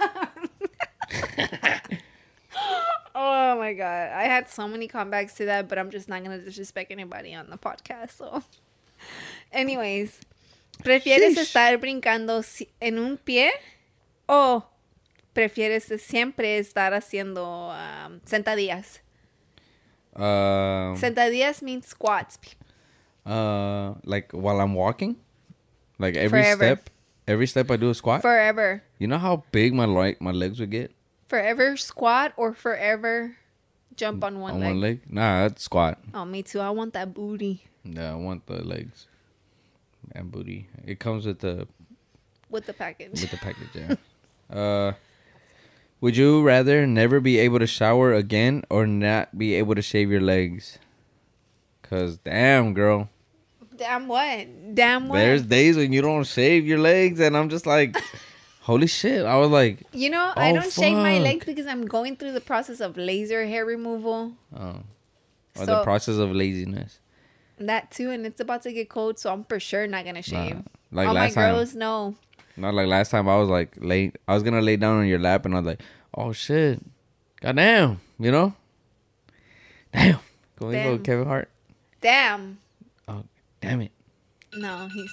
Oh 3.13 3.57
my 3.57 3.73
god. 3.73 4.11
I 4.13 4.23
had 4.23 4.49
so 4.49 4.67
many 4.67 4.87
comebacks 4.87 5.35
to 5.35 5.45
that, 5.45 5.67
but 5.67 5.77
I'm 5.77 5.91
just 5.91 6.07
not 6.07 6.23
gonna 6.23 6.39
disrespect 6.39 6.91
anybody 6.91 7.35
on 7.35 7.49
the 7.49 7.57
podcast. 7.57 8.11
So 8.17 8.43
anyways. 9.51 10.19
¿Prefieres 10.83 11.35
Sheesh. 11.35 11.43
estar 11.47 11.77
brincando 11.77 12.41
en 12.79 12.99
un 12.99 13.17
pie? 13.17 13.51
O 14.27 14.63
prefieres 15.33 15.85
siempre 16.01 16.57
estar 16.57 16.93
haciendo 16.93 17.69
um, 17.71 18.19
sentadillas? 18.25 19.01
um, 20.15 20.95
Sentadillas 20.97 21.61
means 21.61 21.87
squats. 21.87 22.37
uh, 23.25 23.93
like 24.03 24.31
while 24.33 24.59
I'm 24.59 24.73
walking, 24.73 25.17
like 25.99 26.15
every 26.17 26.41
Forever. 26.41 26.65
step, 26.65 26.89
every 27.27 27.47
step 27.47 27.69
I 27.71 27.77
do 27.77 27.89
a 27.89 27.93
squat. 27.95 28.21
Forever. 28.21 28.83
you 28.99 29.07
know 29.07 29.19
how 29.19 29.43
big 29.51 29.73
my 29.73 29.85
like 29.85 30.19
my 30.21 30.31
legs 30.31 30.59
would 30.59 30.71
get 30.71 30.91
Forever 31.27 31.77
squat 31.77 32.33
or 32.35 32.53
forever 32.53 33.37
jump 33.95 34.23
on 34.23 34.39
one 34.41 34.55
on 34.55 34.59
leg? 34.59 34.69
one 34.69 34.81
leg. 34.81 34.99
Nah, 35.09 35.47
that's 35.47 35.63
squat. 35.63 35.97
Oh, 36.13 36.25
me 36.25 36.43
too. 36.43 36.59
I 36.59 36.71
want 36.71 36.93
that 36.93 37.13
booty 37.13 37.63
Yeah, 37.85 38.11
I 38.11 38.15
want 38.15 38.47
the 38.47 38.63
legs 38.65 39.07
and 40.13 40.31
booty. 40.31 40.67
It 40.85 40.99
comes 40.99 41.25
with 41.25 41.39
the 41.39 41.67
with 42.49 42.65
the 42.65 42.73
package. 42.73 43.11
with 43.21 43.31
the 43.31 43.37
package. 43.37 43.69
Yeah. 43.73 43.95
uh, 44.55 44.93
would 46.01 46.17
you 46.17 46.41
rather 46.43 46.85
never 46.87 47.19
be 47.19 47.37
able 47.39 47.59
to 47.59 47.67
shower 47.67 48.13
again 48.13 48.63
or 48.69 48.87
not 48.87 49.37
be 49.37 49.53
able 49.55 49.75
to 49.75 49.81
shave 49.81 50.09
your 50.11 50.21
legs? 50.21 50.79
Cause 51.83 52.17
damn, 52.17 52.73
girl, 52.73 53.09
Damn 53.75 54.07
what? 54.07 54.75
Damn 54.75 55.07
what? 55.07 55.17
there's 55.17 55.41
days 55.43 55.75
when 55.75 55.91
you 55.91 56.01
don't 56.01 56.25
shave 56.25 56.65
your 56.65 56.79
legs, 56.79 57.19
and 57.19 57.35
I'm 57.35 57.49
just 57.49 57.65
like, 57.65 57.97
holy 58.61 58.87
shit! 58.87 59.25
I 59.25 59.35
was 59.37 59.49
like, 59.49 59.79
You 59.91 60.09
know, 60.09 60.31
I 60.35 60.51
Oh, 60.51 60.55
don't 60.55 60.71
shave 60.71 60.95
my 60.95 61.19
legs 61.19 61.45
because 61.45 61.65
I'm 61.67 61.85
going 61.85 62.15
through 62.15 62.31
the 62.31 62.39
process 62.41 62.79
of 62.79 62.95
laser 62.95 63.45
hair 63.45 63.65
removal. 63.65 64.33
oh, 64.57 64.83
or 65.59 65.65
the 65.65 65.83
process 65.83 66.15
of 66.17 66.31
laziness. 66.31 66.99
That 67.67 67.91
too, 67.91 68.09
and 68.11 68.25
it's 68.25 68.39
about 68.41 68.61
to 68.63 68.73
get 68.73 68.89
cold, 68.89 69.19
so 69.19 69.31
I'm 69.31 69.43
for 69.43 69.59
sure 69.59 69.85
not 69.87 70.03
gonna 70.05 70.21
shave. 70.21 70.63
like 70.91 71.07
All 71.07 71.13
my 71.13 71.21
last 71.21 71.33
time. 71.35 71.53
girls 71.55 71.75
know. 71.75 72.15
Not 72.57 72.73
like 72.73 72.87
last 72.87 73.11
time. 73.11 73.29
I 73.29 73.37
was 73.37 73.49
like 73.49 73.75
late. 73.79 74.17
I 74.27 74.33
was 74.33 74.43
gonna 74.43 74.61
lay 74.61 74.77
down 74.77 74.97
on 74.99 75.07
your 75.07 75.19
lap, 75.19 75.45
and 75.45 75.53
I 75.55 75.59
was 75.59 75.67
like, 75.67 75.81
"Oh 76.15 76.31
shit, 76.33 76.81
goddamn," 77.41 78.01
you 78.19 78.31
know. 78.31 78.53
Damn. 79.93 80.19
Go 80.59 80.71
go, 80.71 80.97
Kevin 80.99 81.25
Hart. 81.27 81.49
Damn. 82.01 82.59
Oh, 83.07 83.23
damn 83.61 83.81
it. 83.81 83.91
No, 84.55 84.87
he's. 84.93 85.11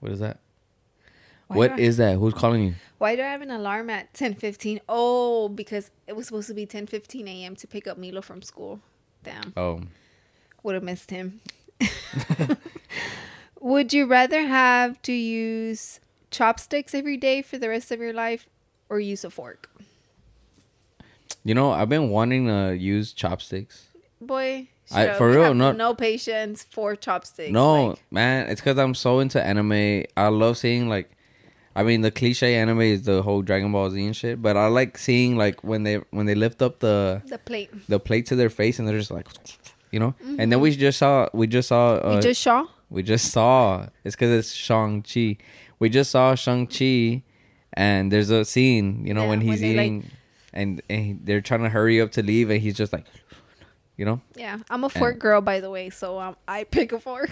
What 0.00 0.12
is 0.12 0.18
that? 0.20 0.38
Why 1.48 1.56
What 1.56 1.76
do 1.76 1.82
I- 1.84 1.88
that? 1.90 2.16
Who's 2.18 2.34
calling 2.34 2.62
you? 2.62 2.74
Why 2.98 3.16
do 3.16 3.22
I 3.22 3.26
have 3.26 3.42
an 3.42 3.50
alarm 3.50 3.90
at 3.90 4.12
ten 4.14 4.34
fifteen? 4.34 4.80
Oh, 4.88 5.48
because 5.48 5.90
it 6.06 6.14
was 6.16 6.26
supposed 6.26 6.48
to 6.48 6.54
be 6.54 6.66
ten 6.66 6.86
fifteen 6.86 7.28
a.m. 7.28 7.54
to 7.56 7.66
pick 7.66 7.86
up 7.86 7.98
Milo 7.98 8.22
from 8.22 8.40
school. 8.42 8.80
Damn, 9.22 9.52
Oh, 9.56 9.80
would 10.64 10.74
have 10.74 10.82
missed 10.82 11.10
him. 11.10 11.40
Would 13.60 13.92
you 13.94 14.06
rather 14.06 14.42
have 14.42 15.00
to 15.02 15.12
use 15.12 16.00
chopsticks 16.30 16.94
every 16.94 17.16
day 17.16 17.40
for 17.40 17.56
the 17.56 17.68
rest 17.68 17.90
of 17.90 17.98
your 18.00 18.12
life, 18.12 18.46
or 18.88 19.00
use 19.00 19.24
a 19.24 19.30
fork? 19.30 19.70
you 21.46 21.54
know, 21.54 21.70
I've 21.72 21.88
been 21.90 22.08
wanting 22.10 22.46
to 22.46 22.74
use 22.74 23.12
chopsticks. 23.12 23.88
Boy, 24.20 24.68
I- 24.92 25.14
for 25.14 25.30
real, 25.30 25.52
no- 25.54 25.72
no 25.72 25.94
patience 25.94 26.62
for 26.70 26.94
chopsticks. 26.96 27.50
no, 27.52 27.86
like- 27.88 27.98
man, 28.10 28.48
it's 28.48 28.60
because 28.60 28.78
I'm 28.78 28.94
so 28.94 29.20
into 29.20 29.42
anime. 29.42 30.04
I 30.16 30.28
love 30.28 30.56
seeing 30.58 30.88
like, 30.88 31.10
I 31.76 31.82
mean, 31.82 32.00
the 32.02 32.10
cliche 32.10 32.54
anime 32.56 32.80
is 32.82 33.02
the 33.02 33.22
whole 33.22 33.42
Dragon 33.42 33.72
Ball 33.72 33.90
Z 33.90 34.04
and 34.04 34.14
shit. 34.16 34.40
But 34.40 34.56
I 34.56 34.68
like 34.68 34.96
seeing 34.96 35.36
like 35.36 35.62
when 35.64 35.82
they 35.82 35.96
when 36.10 36.26
they 36.26 36.34
lift 36.34 36.62
up 36.62 36.80
the 36.80 37.22
the 37.26 37.38
plate. 37.38 37.70
the 37.88 37.98
plate 37.98 38.26
to 38.26 38.36
their 38.36 38.50
face 38.50 38.78
and 38.78 38.86
they're 38.86 38.98
just 38.98 39.10
like, 39.10 39.26
you 39.94 40.00
know. 40.00 40.14
And 40.38 40.50
then 40.50 40.58
we 40.60 40.74
just 40.76 40.98
saw 40.98 41.28
we 41.32 41.46
just 41.46 41.68
saw 41.68 41.94
uh, 42.02 42.14
you 42.16 42.20
just 42.22 42.42
saw. 42.42 42.66
We 42.90 43.02
just 43.02 43.30
saw. 43.30 43.86
It's 44.04 44.14
because 44.16 44.32
it's 44.40 44.52
Shang 44.52 45.02
Chi. 45.02 45.36
We 45.78 45.88
just 45.88 46.10
saw 46.10 46.34
Shang 46.34 46.66
Chi, 46.66 47.22
and 47.72 48.10
there's 48.12 48.30
a 48.30 48.44
scene, 48.44 49.06
you 49.06 49.14
know, 49.14 49.22
Yeah, 49.22 49.28
when 49.30 49.38
when 49.40 49.48
he's 49.48 49.62
like- 49.62 49.70
eating, 49.70 50.10
and, 50.52 50.82
and 50.88 51.00
he- 51.06 51.18
they're 51.24 51.40
trying 51.40 51.62
to 51.62 51.68
hurry 51.70 52.00
up 52.00 52.10
to 52.12 52.22
leave, 52.22 52.50
and 52.50 52.60
he's 52.60 52.74
just 52.82 52.92
like, 52.92 53.06
you 53.96 54.04
know, 54.04 54.20
Yeah, 54.36 54.58
I'm 54.70 54.84
a 54.84 54.88
fork 54.88 55.18
girl, 55.18 55.40
by 55.40 55.60
the 55.60 55.70
way, 55.70 55.90
so 55.90 56.18
um, 56.20 56.36
I 56.46 56.64
pick 56.64 56.92
a 56.92 57.00
fork. 57.00 57.30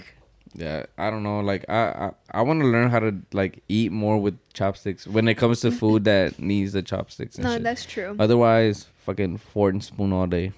yeah. 0.54 0.86
I 0.98 1.10
don't 1.10 1.22
know. 1.22 1.40
Like 1.40 1.64
I, 1.68 1.82
I, 2.04 2.10
I 2.38 2.42
want 2.42 2.60
to 2.60 2.66
learn 2.66 2.90
how 2.90 2.98
to 3.00 3.14
like 3.32 3.62
eat 3.68 3.92
more 3.92 4.18
with 4.18 4.36
chopsticks 4.52 5.06
when 5.06 5.28
it 5.28 5.34
comes 5.36 5.60
to 5.60 5.70
food 5.82 6.04
that 6.04 6.38
needs 6.40 6.72
the 6.72 6.82
chopsticks. 6.82 7.36
And 7.36 7.44
No, 7.44 7.52
shit. 7.54 7.62
that's 7.62 7.84
true. 7.86 8.16
Otherwise, 8.18 8.86
fucking 9.06 9.38
fork 9.38 9.72
and 9.74 9.84
spoon 9.84 10.12
all 10.12 10.26
day. 10.26 10.52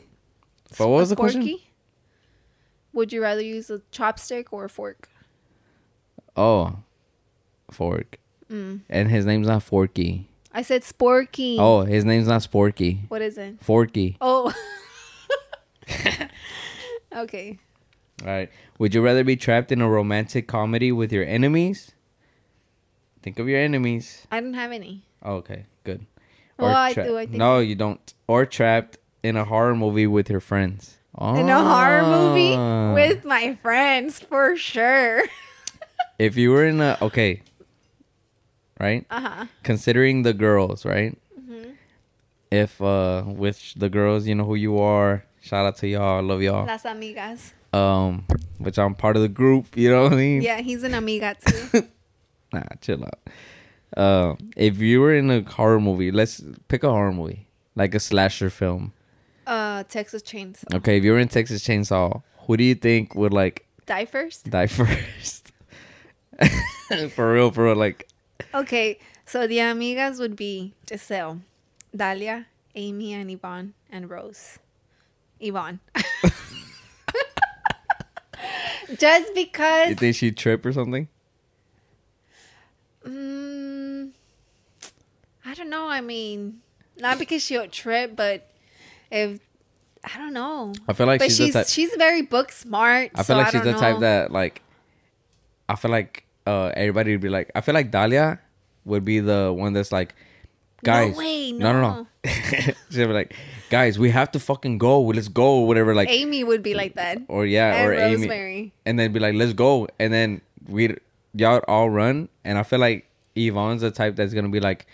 But 0.79 0.89
what 0.89 0.97
was 1.05 1.11
the 1.11 1.17
question? 1.17 1.43
Would 2.95 3.13
you 3.13 3.21
rather 3.21 3.43
use 3.43 3.69
a 3.71 3.81
chopstick 3.93 4.47
or 4.51 4.65
a 4.65 4.69
fork? 4.69 5.09
Oh, 6.37 6.79
fork. 7.71 8.19
Mm. 8.51 8.81
And 8.89 9.11
his 9.11 9.27
name's 9.27 9.49
not 9.49 9.63
Forky. 9.63 10.29
I 10.53 10.63
said 10.63 10.83
sporky. 10.83 11.57
Oh, 11.59 11.83
his 11.83 12.05
name's 12.05 12.29
not 12.29 12.43
Sporky. 12.43 13.11
What 13.11 13.23
is 13.23 13.37
it? 13.37 13.61
Forky. 13.61 14.17
Oh. 14.21 14.55
okay. 17.17 17.59
All 18.23 18.29
right. 18.29 18.51
Would 18.79 18.95
you 18.95 19.03
rather 19.03 19.25
be 19.25 19.35
trapped 19.35 19.73
in 19.73 19.81
a 19.81 19.89
romantic 19.89 20.47
comedy 20.47 20.93
with 20.93 21.13
your 21.13 21.25
enemies? 21.25 21.93
Think 23.23 23.41
of 23.41 23.49
your 23.49 23.59
enemies. 23.59 24.27
I 24.31 24.41
don't 24.41 24.55
have 24.55 24.71
any. 24.71 25.03
Oh, 25.23 25.37
okay, 25.37 25.65
good. 25.83 26.07
Well, 26.59 26.75
I 26.75 26.93
do, 26.93 27.19
I 27.19 27.27
think. 27.27 27.37
no, 27.37 27.59
you 27.59 27.75
don't. 27.75 28.15
Or 28.29 28.47
trapped 28.47 28.99
in 29.25 29.37
a 29.37 29.45
horror 29.45 29.75
movie 29.75 30.07
with 30.07 30.31
your 30.31 30.41
friends. 30.41 30.99
In 31.21 31.49
a 31.49 31.63
horror 31.63 32.03
movie 32.03 32.55
Ah. 32.57 32.93
with 32.95 33.25
my 33.25 33.55
friends, 33.63 34.19
for 34.21 34.57
sure. 34.57 35.23
If 36.19 36.37
you 36.37 36.51
were 36.51 36.65
in 36.65 36.81
a 36.81 36.97
okay, 37.03 37.43
right? 38.81 39.05
Uh 39.11 39.21
huh. 39.21 39.45
Considering 39.63 40.23
the 40.23 40.33
girls, 40.33 40.85
right? 40.85 41.17
Mm-hmm. 41.39 41.71
If 42.51 42.81
uh, 42.83 43.25
with 43.27 43.75
the 43.77 43.89
girls, 43.89 44.27
you 44.27 44.35
know 44.35 44.45
who 44.45 44.55
you 44.57 44.79
are. 44.79 45.25
Shout 45.41 45.67
out 45.67 45.77
to 45.79 45.89
y'all. 45.89 46.23
Love 46.23 46.41
y'all. 46.43 46.67
Las 46.67 46.85
amigas. 46.85 47.53
Um, 47.73 48.25
which 48.59 48.79
I'm 48.79 48.95
part 48.95 49.17
of 49.17 49.23
the 49.23 49.29
group. 49.29 49.77
You 49.77 49.91
know 49.91 50.05
what 50.05 50.13
I 50.15 50.17
mean? 50.17 50.43
Yeah, 50.43 50.61
he's 50.63 50.83
an 50.85 50.95
amiga 50.95 51.37
too. 51.45 51.89
Nah, 52.55 52.63
chill 52.81 53.03
out. 53.05 53.19
Uh, 53.97 54.37
if 54.57 54.79
you 54.79 55.01
were 55.01 55.13
in 55.13 55.29
a 55.29 55.43
horror 55.43 55.81
movie, 55.81 56.13
let's 56.13 56.41
pick 56.69 56.85
a 56.85 56.89
horror 56.89 57.13
movie, 57.13 57.49
like 57.75 57.95
a 57.97 58.01
slasher 58.01 58.49
film. 58.49 58.93
Uh, 59.47 59.85
Texas 59.85 60.23
Chainsaw. 60.23 60.75
Okay, 60.75 60.97
if 60.99 61.05
you 61.05 61.13
were 61.13 61.19
in 61.19 61.29
Texas 61.29 61.63
Chainsaw, 61.67 62.23
who 62.47 62.57
do 62.57 62.65
you 62.65 62.75
think 62.75 63.15
would 63.15 63.33
like 63.33 63.67
Die 63.87 64.05
first. 64.07 64.49
die 64.51 64.67
first? 64.67 65.53
for 67.15 67.33
real, 67.33 67.51
for 67.51 67.65
real, 67.65 67.77
like 67.77 68.09
Okay, 68.55 68.99
so 69.25 69.47
the 69.47 69.59
amigas 69.59 70.19
would 70.19 70.37
be 70.37 70.75
Giselle, 70.89 71.41
Dalia, 71.97 72.47
Amy, 72.75 73.13
and 73.15 73.31
Yvonne, 73.31 73.75
and 73.91 74.11
Rose. 74.11 74.59
Yvonne. 75.41 75.81
Just 78.99 79.35
because. 79.35 79.89
you 79.91 79.95
think 79.95 80.17
she'd 80.17 80.37
trip 80.37 80.65
or 80.67 80.73
something? 80.73 81.09
Mm, 83.07 84.11
I 85.45 85.55
don't 85.55 85.71
know. 85.71 85.89
I 85.89 86.01
mean, 86.01 86.61
not 86.99 87.19
because 87.19 87.43
she'll 87.43 87.69
trip, 87.69 88.15
but 88.17 88.51
if. 89.15 89.41
I 90.05 90.19
don't 90.19 90.35
know. 90.35 90.75
I 90.87 90.93
feel 90.93 91.07
like 91.07 91.21
but 91.21 91.29
she's, 91.29 91.37
she's 91.39 91.53
type. 91.55 91.67
she's 91.67 91.95
very 91.97 92.23
book 92.23 92.53
smart. 92.53 93.13
I 93.15 93.23
so 93.23 93.29
feel 93.29 93.37
like 93.39 93.53
she's 93.53 93.63
don't 93.63 93.73
the 93.73 93.79
type 93.79 93.95
know. 93.95 94.01
that 94.01 94.31
like. 94.33 94.61
I 95.69 95.77
feel 95.77 95.91
like 95.91 96.25
uh 96.47 96.73
everybody 96.77 97.13
would 97.13 97.23
be 97.23 97.31
like. 97.31 97.51
I 97.55 97.63
feel 97.63 97.75
like 97.75 97.91
Dahlia 97.91 98.39
would 98.85 99.05
be 99.05 99.21
the 99.21 99.53
one 99.57 99.73
that's 99.73 99.91
like, 99.93 100.15
guys. 100.83 101.13
No 101.13 101.19
way, 101.19 101.53
no, 101.53 101.73
no. 101.73 101.81
no. 101.81 101.91
no. 101.91 102.07
She'd 102.91 103.07
be 103.07 103.13
like, 103.13 103.35
guys, 103.71 103.99
we 103.99 104.11
have 104.11 104.31
to 104.33 104.39
fucking 104.41 104.77
go. 104.79 105.01
Let's 105.01 105.29
go, 105.29 105.61
or 105.61 105.67
whatever. 105.67 105.95
Like, 105.95 106.11
Amy 106.11 106.45
would 106.45 106.63
be 106.63 106.75
like 106.75 106.95
that. 106.97 107.19
or 107.29 107.47
yeah, 107.47 107.75
and 107.75 107.89
or 107.89 107.95
Amy. 107.95 108.15
Rosemary. 108.17 108.73
and 108.85 108.99
then 108.99 109.13
be 109.13 109.21
like, 109.21 109.35
"Let's 109.35 109.55
go," 109.55 109.89
and 109.99 110.13
then 110.13 110.43
we 110.69 110.97
y'all 111.35 111.63
all 111.67 111.89
run, 111.89 112.29
and 112.45 112.59
I 112.59 112.63
feel 112.63 112.79
like 112.79 113.09
Yvonne's 113.35 113.81
the 113.81 113.91
type 113.91 114.17
that's 114.17 114.35
gonna 114.35 114.49
be 114.51 114.61
like, 114.61 114.87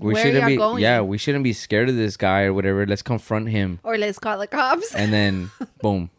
"We 0.00 0.12
Where 0.14 0.22
shouldn't 0.24 0.46
be, 0.46 0.56
going? 0.56 0.82
yeah, 0.82 1.00
we 1.00 1.18
shouldn't 1.18 1.44
be 1.44 1.52
scared 1.52 1.88
of 1.88 1.96
this 1.96 2.16
guy 2.16 2.42
or 2.42 2.52
whatever. 2.52 2.86
Let's 2.86 3.02
confront 3.02 3.48
him." 3.48 3.80
Or 3.82 3.96
let's 3.98 4.18
call 4.18 4.38
the 4.38 4.46
cops. 4.46 4.94
And 4.94 5.12
then, 5.12 5.50
boom, 5.82 6.10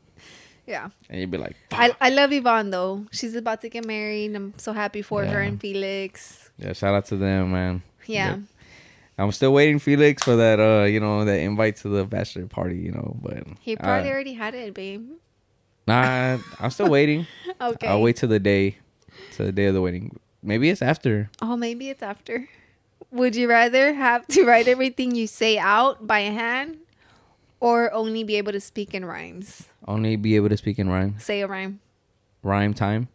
Yeah. 0.65 0.89
and 1.09 1.19
you'd 1.21 1.31
be 1.31 1.37
like, 1.37 1.55
I, 1.71 1.95
I 2.01 2.09
love 2.09 2.31
Yvonne 2.33 2.69
though. 2.71 3.05
She's 3.11 3.35
about 3.35 3.61
to 3.61 3.69
get 3.69 3.85
married. 3.85 4.35
I'm 4.35 4.53
so 4.57 4.73
happy 4.73 5.01
for 5.01 5.23
her 5.25 5.39
and 5.41 5.59
Felix. 5.61 6.49
yeah, 6.57 6.73
shout 6.73 6.93
out 6.95 7.05
to 7.07 7.15
them, 7.17 7.51
man. 7.51 7.83
Yeah. 8.05 8.37
I'm 9.19 9.31
still 9.31 9.51
waiting, 9.51 9.79
Felix, 9.79 10.21
for 10.23 10.35
that, 10.35 10.59
uh, 10.59 10.85
you 10.85 10.99
know, 10.99 11.25
that 11.25 11.39
invite 11.39 11.77
to 11.77 11.89
the 11.89 12.05
bachelor 12.05 12.45
party, 12.45 12.77
you 12.77 12.91
know. 12.91 13.17
But 13.19 13.45
He 13.61 13.75
probably 13.75 14.09
uh, 14.09 14.13
already 14.13 14.33
had 14.33 14.53
it, 14.53 14.75
babe. 14.75 15.09
nah, 15.87 16.37
I'm 16.59 16.69
still 16.71 16.89
waiting. 16.89 17.25
Okay. 17.59 17.87
I'll 17.87 18.01
wait 18.03 18.17
till 18.17 18.29
the 18.29 18.39
day, 18.39 18.77
to 19.33 19.43
the 19.45 19.51
day 19.51 19.65
of 19.65 19.73
the 19.73 19.81
wedding. 19.81 20.19
Maybe 20.43 20.69
it's 20.69 20.83
after. 20.83 21.31
Oh, 21.41 21.57
maybe 21.57 21.89
it's 21.89 22.03
after. 22.03 22.47
Would 23.11 23.35
you 23.35 23.47
rather 23.47 23.93
have 23.93 24.27
to 24.27 24.45
write 24.45 24.67
everything 24.67 25.15
you 25.15 25.27
say 25.27 25.57
out 25.57 26.05
by 26.05 26.21
hand 26.21 26.77
or 27.59 27.91
only 27.93 28.23
be 28.23 28.35
able 28.35 28.51
to 28.51 28.59
speak 28.59 28.93
in 28.93 29.05
rhymes? 29.05 29.67
Only 29.87 30.15
be 30.17 30.35
able 30.35 30.49
to 30.49 30.57
speak 30.57 30.77
in 30.77 30.89
rhyme. 30.89 31.15
Say 31.19 31.41
a 31.41 31.47
rhyme. 31.47 31.79
Rhyme 32.43 32.73
time. 32.73 33.07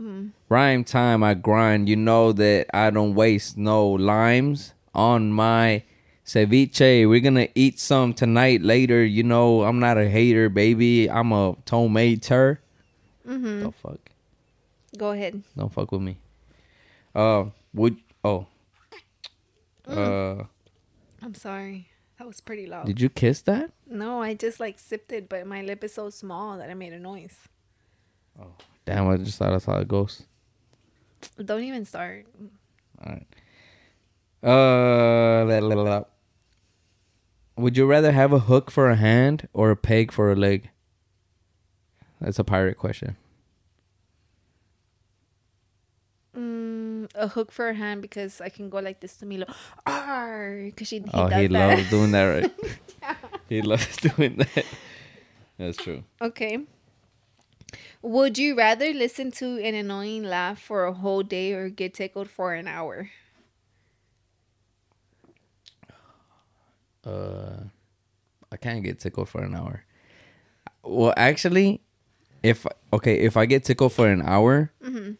Mm-hmm. 0.00 0.28
Rhyme 0.48 0.84
time. 0.84 1.22
I 1.22 1.34
grind. 1.34 1.88
You 1.88 1.96
know 1.96 2.32
that 2.32 2.66
I 2.72 2.90
don't 2.90 3.14
waste 3.14 3.58
no 3.58 3.88
limes 3.88 4.72
on 4.94 5.32
my 5.32 5.82
ceviche. 6.24 7.08
We're 7.08 7.20
gonna 7.20 7.48
eat 7.54 7.80
some 7.80 8.14
tonight. 8.14 8.62
Later. 8.62 9.04
You 9.04 9.24
know 9.24 9.64
I'm 9.64 9.80
not 9.80 9.98
a 9.98 10.08
hater, 10.08 10.48
baby. 10.48 11.10
I'm 11.10 11.32
a 11.32 11.54
tomater. 11.66 12.58
Mm-hmm. 13.26 13.62
The 13.64 13.72
fuck. 13.72 14.00
Go 14.96 15.10
ahead. 15.10 15.42
Don't 15.56 15.72
fuck 15.72 15.90
with 15.90 16.02
me. 16.02 16.18
Uh, 17.14 17.46
would 17.74 17.96
oh. 18.24 18.46
Mm. 19.88 20.40
Uh, 20.40 20.44
I'm 21.22 21.34
sorry. 21.34 21.88
That 22.18 22.26
was 22.26 22.40
pretty 22.40 22.66
loud. 22.66 22.86
did 22.86 23.00
you 23.00 23.08
kiss 23.08 23.40
that? 23.42 23.72
no, 23.86 24.22
I 24.22 24.34
just 24.34 24.60
like 24.60 24.78
sipped 24.78 25.12
it, 25.12 25.28
but 25.28 25.46
my 25.46 25.62
lip 25.62 25.82
is 25.82 25.94
so 25.94 26.08
small 26.10 26.56
that 26.58 26.70
I 26.70 26.74
made 26.74 26.92
a 26.92 26.98
noise. 26.98 27.36
Oh, 28.40 28.54
damn, 28.84 29.08
I 29.08 29.16
just 29.16 29.38
thought 29.38 29.50
that's 29.50 29.64
how 29.64 29.78
it 29.78 29.88
goes. 29.88 30.22
Don't 31.44 31.62
even 31.64 31.84
start. 31.84 32.26
All 33.04 33.12
right. 33.12 33.26
Uh, 34.44 35.44
la, 35.44 35.58
la, 35.58 35.82
la. 35.82 36.04
would 37.56 37.76
you 37.76 37.86
rather 37.86 38.12
have 38.12 38.32
a 38.32 38.40
hook 38.40 38.70
for 38.70 38.90
a 38.90 38.96
hand 38.96 39.48
or 39.52 39.70
a 39.70 39.76
peg 39.76 40.10
for 40.12 40.32
a 40.32 40.36
leg? 40.36 40.70
That's 42.20 42.38
a 42.38 42.44
pirate 42.44 42.76
question. 42.78 43.16
A 47.14 47.28
hook 47.28 47.52
for 47.52 47.66
her 47.66 47.72
hand 47.74 48.02
because 48.02 48.40
I 48.40 48.48
can 48.48 48.68
go 48.70 48.78
like 48.78 49.00
this 49.00 49.16
to 49.18 49.26
Milo. 49.26 49.46
Arr, 49.86 50.64
because 50.66 50.88
she 50.88 50.98
he 51.00 51.04
oh, 51.12 51.28
does 51.28 51.40
he 51.40 51.46
that. 51.48 51.78
loves 51.78 51.90
doing 51.90 52.10
that, 52.12 52.24
right? 52.24 52.52
he 53.48 53.62
loves 53.62 53.96
doing 54.16 54.36
that. 54.36 54.64
That's 55.58 55.76
true. 55.76 56.04
Okay. 56.20 56.58
Would 58.02 58.36
you 58.38 58.56
rather 58.56 58.92
listen 58.92 59.30
to 59.32 59.62
an 59.62 59.74
annoying 59.74 60.24
laugh 60.24 60.60
for 60.60 60.84
a 60.84 60.92
whole 60.92 61.22
day 61.22 61.52
or 61.52 61.68
get 61.70 61.94
tickled 61.94 62.28
for 62.28 62.52
an 62.54 62.66
hour? 62.68 63.10
Uh, 67.04 67.64
I 68.50 68.56
can't 68.56 68.82
get 68.84 69.00
tickled 69.00 69.28
for 69.28 69.42
an 69.42 69.54
hour. 69.54 69.84
Well, 70.84 71.14
actually, 71.16 71.80
if 72.42 72.66
okay, 72.92 73.18
if 73.20 73.36
I 73.36 73.46
get 73.46 73.64
tickled 73.64 73.92
for 73.92 74.08
an 74.08 74.22
hour, 74.22 74.72
Mm-hmm. 74.84 75.12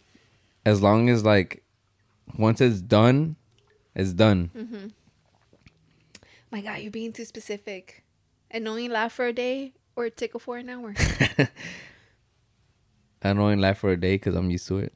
as 0.64 0.82
long 0.82 1.08
as 1.08 1.24
like 1.24 1.61
once 2.36 2.60
it's 2.60 2.80
done, 2.80 3.36
it's 3.94 4.12
done. 4.12 4.50
Mm-hmm. 4.56 4.86
My 6.50 6.60
God, 6.60 6.80
you're 6.80 6.90
being 6.90 7.12
too 7.12 7.24
specific. 7.24 8.04
Annoying 8.50 8.90
laugh 8.90 9.12
for 9.12 9.26
a 9.26 9.32
day 9.32 9.72
or 9.96 10.10
tickle 10.10 10.40
for 10.40 10.58
an 10.58 10.68
hour? 10.68 10.94
annoying 13.22 13.60
laugh 13.60 13.78
for 13.78 13.90
a 13.90 13.96
day 13.96 14.14
because 14.16 14.34
I'm 14.34 14.50
used 14.50 14.68
to 14.68 14.78
it. 14.78 14.92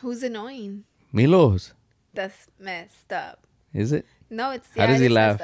Who's 0.00 0.22
annoying? 0.22 0.84
Milos, 1.12 1.72
That's 2.12 2.46
messed 2.58 3.12
up. 3.12 3.46
is 3.72 3.92
it? 3.92 4.06
No, 4.28 4.50
it's 4.50 4.68
How 4.76 4.86
does 4.86 5.00
he 5.00 5.08
laugh? 5.08 5.40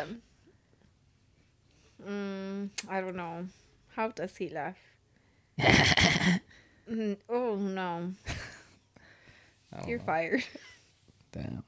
Mm, 2.06 2.68
I 2.88 3.00
don't 3.00 3.16
know. 3.16 3.46
How 3.94 4.08
does 4.08 4.36
he 4.36 4.48
laugh? 4.48 4.76
Mm, 6.90 7.16
oh 7.28 7.54
no, 7.54 8.12
you're 9.86 9.98
know. 9.98 10.04
fired. 10.04 10.44
Damn. 11.32 11.64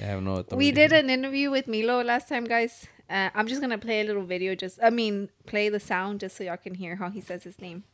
I 0.00 0.02
have 0.04 0.22
no 0.22 0.32
authority. 0.36 0.56
We 0.56 0.72
did 0.72 0.92
an 0.92 1.08
interview 1.10 1.50
with 1.50 1.66
Milo 1.66 2.02
last 2.02 2.28
time, 2.28 2.44
guys. 2.44 2.86
Uh, 3.08 3.30
I'm 3.34 3.46
just 3.46 3.60
gonna 3.60 3.78
play 3.78 4.00
a 4.02 4.04
little 4.04 4.24
video. 4.24 4.54
Just, 4.54 4.78
I 4.82 4.90
mean, 4.90 5.30
play 5.46 5.68
the 5.70 5.80
sound 5.80 6.20
just 6.20 6.36
so 6.36 6.44
y'all 6.44 6.56
can 6.58 6.74
hear 6.74 6.96
how 6.96 7.08
he 7.10 7.20
says 7.22 7.44
his 7.44 7.58
name. 7.60 7.84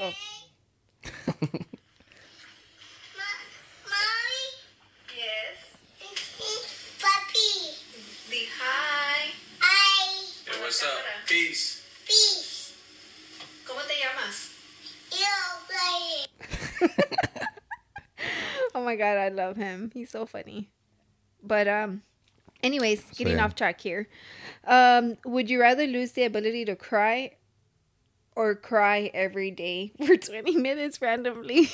Oh. 0.00 0.12
Mommy, 3.86 4.44
Yes. 5.16 5.76
Papi, 6.98 7.50
The 8.30 8.42
hi. 8.58 9.30
I, 9.60 10.22
Hey, 10.46 10.60
what's 10.62 10.82
up? 10.82 10.88
Peace. 11.26 11.82
peace, 12.06 12.74
¿Cómo 13.66 13.80
te 13.86 13.94
llamas? 14.00 14.50
you 15.12 15.26
play. 15.68 16.69
Oh 18.74 18.84
my 18.84 18.96
god, 18.96 19.18
I 19.18 19.28
love 19.30 19.56
him. 19.56 19.90
He's 19.92 20.10
so 20.10 20.26
funny. 20.26 20.70
But 21.42 21.66
um, 21.66 22.02
anyways, 22.62 23.02
getting 23.16 23.36
yeah. 23.36 23.44
off 23.44 23.54
track 23.54 23.80
here. 23.80 24.08
Um, 24.64 25.16
would 25.24 25.50
you 25.50 25.60
rather 25.60 25.86
lose 25.86 26.12
the 26.12 26.24
ability 26.24 26.64
to 26.66 26.76
cry, 26.76 27.32
or 28.36 28.54
cry 28.54 29.10
every 29.12 29.50
day 29.50 29.92
for 30.06 30.16
20 30.16 30.56
minutes 30.56 31.02
randomly? 31.02 31.68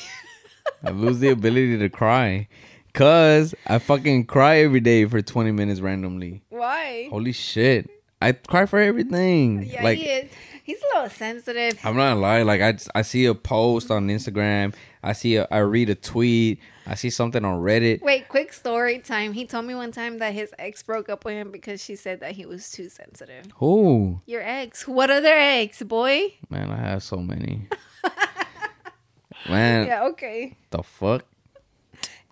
I 0.83 0.91
lose 0.91 1.19
the 1.19 1.29
ability 1.29 1.79
to 1.79 1.89
cry. 1.89 2.49
Cause 2.95 3.55
I 3.67 3.79
fucking 3.79 4.25
cry 4.25 4.61
every 4.61 4.81
day 4.81 5.05
for 5.05 5.21
20 5.21 5.53
minutes 5.53 5.81
randomly. 5.81 6.43
Why? 6.49 7.09
Holy 7.11 7.33
shit. 7.33 7.91
I 8.23 8.33
cry 8.33 8.65
for 8.65 8.79
everything. 8.79 9.65
Yeah, 9.65 9.85
like 9.85 9.99
he 9.99 10.07
is. 10.07 10.31
He's 10.67 10.79
a 10.83 10.97
little 10.97 11.11
sensitive. 11.11 11.79
I'm 11.85 11.97
not 11.97 12.17
lie, 12.19 12.43
like 12.43 12.61
I, 12.61 12.73
just- 12.73 12.91
I 12.93 13.03
see 13.03 13.25
a 13.27 13.35
post 13.35 13.89
on 13.93 14.09
Instagram, 14.09 14.75
I 15.01 15.13
see 15.13 15.37
a 15.37 15.47
I 15.49 15.59
read 15.59 15.89
a 15.91 15.95
tweet, 15.95 16.59
I 16.89 16.97
see 16.97 17.09
something 17.11 17.45
on 17.45 17.63
Reddit. 17.63 18.03
Wait, 18.03 18.29
quick 18.29 18.53
story 18.53 18.99
time. 18.99 19.33
He 19.33 19.47
told 19.47 19.65
me 19.67 19.77
one 19.77 19.93
time 19.93 20.19
that 20.19 20.35
his 20.35 20.53
ex 20.59 20.83
broke 20.83 21.09
up 21.09 21.25
with 21.25 21.35
him 21.35 21.53
because 21.53 21.81
she 21.81 21.95
said 21.95 22.19
that 22.19 22.33
he 22.33 22.47
was 22.47 22.69
too 22.73 22.89
sensitive. 22.89 23.47
Who? 23.59 24.21
Your 24.27 24.43
ex? 24.43 24.89
What 24.89 25.09
other 25.09 25.33
ex, 25.33 25.83
boy? 25.85 26.35
Man, 26.51 26.73
I 26.73 26.77
have 26.79 27.03
so 27.05 27.19
many. 27.19 27.69
Man, 29.49 29.87
Yeah, 29.87 30.05
okay. 30.07 30.57
the 30.71 30.83
fuck? 30.83 31.25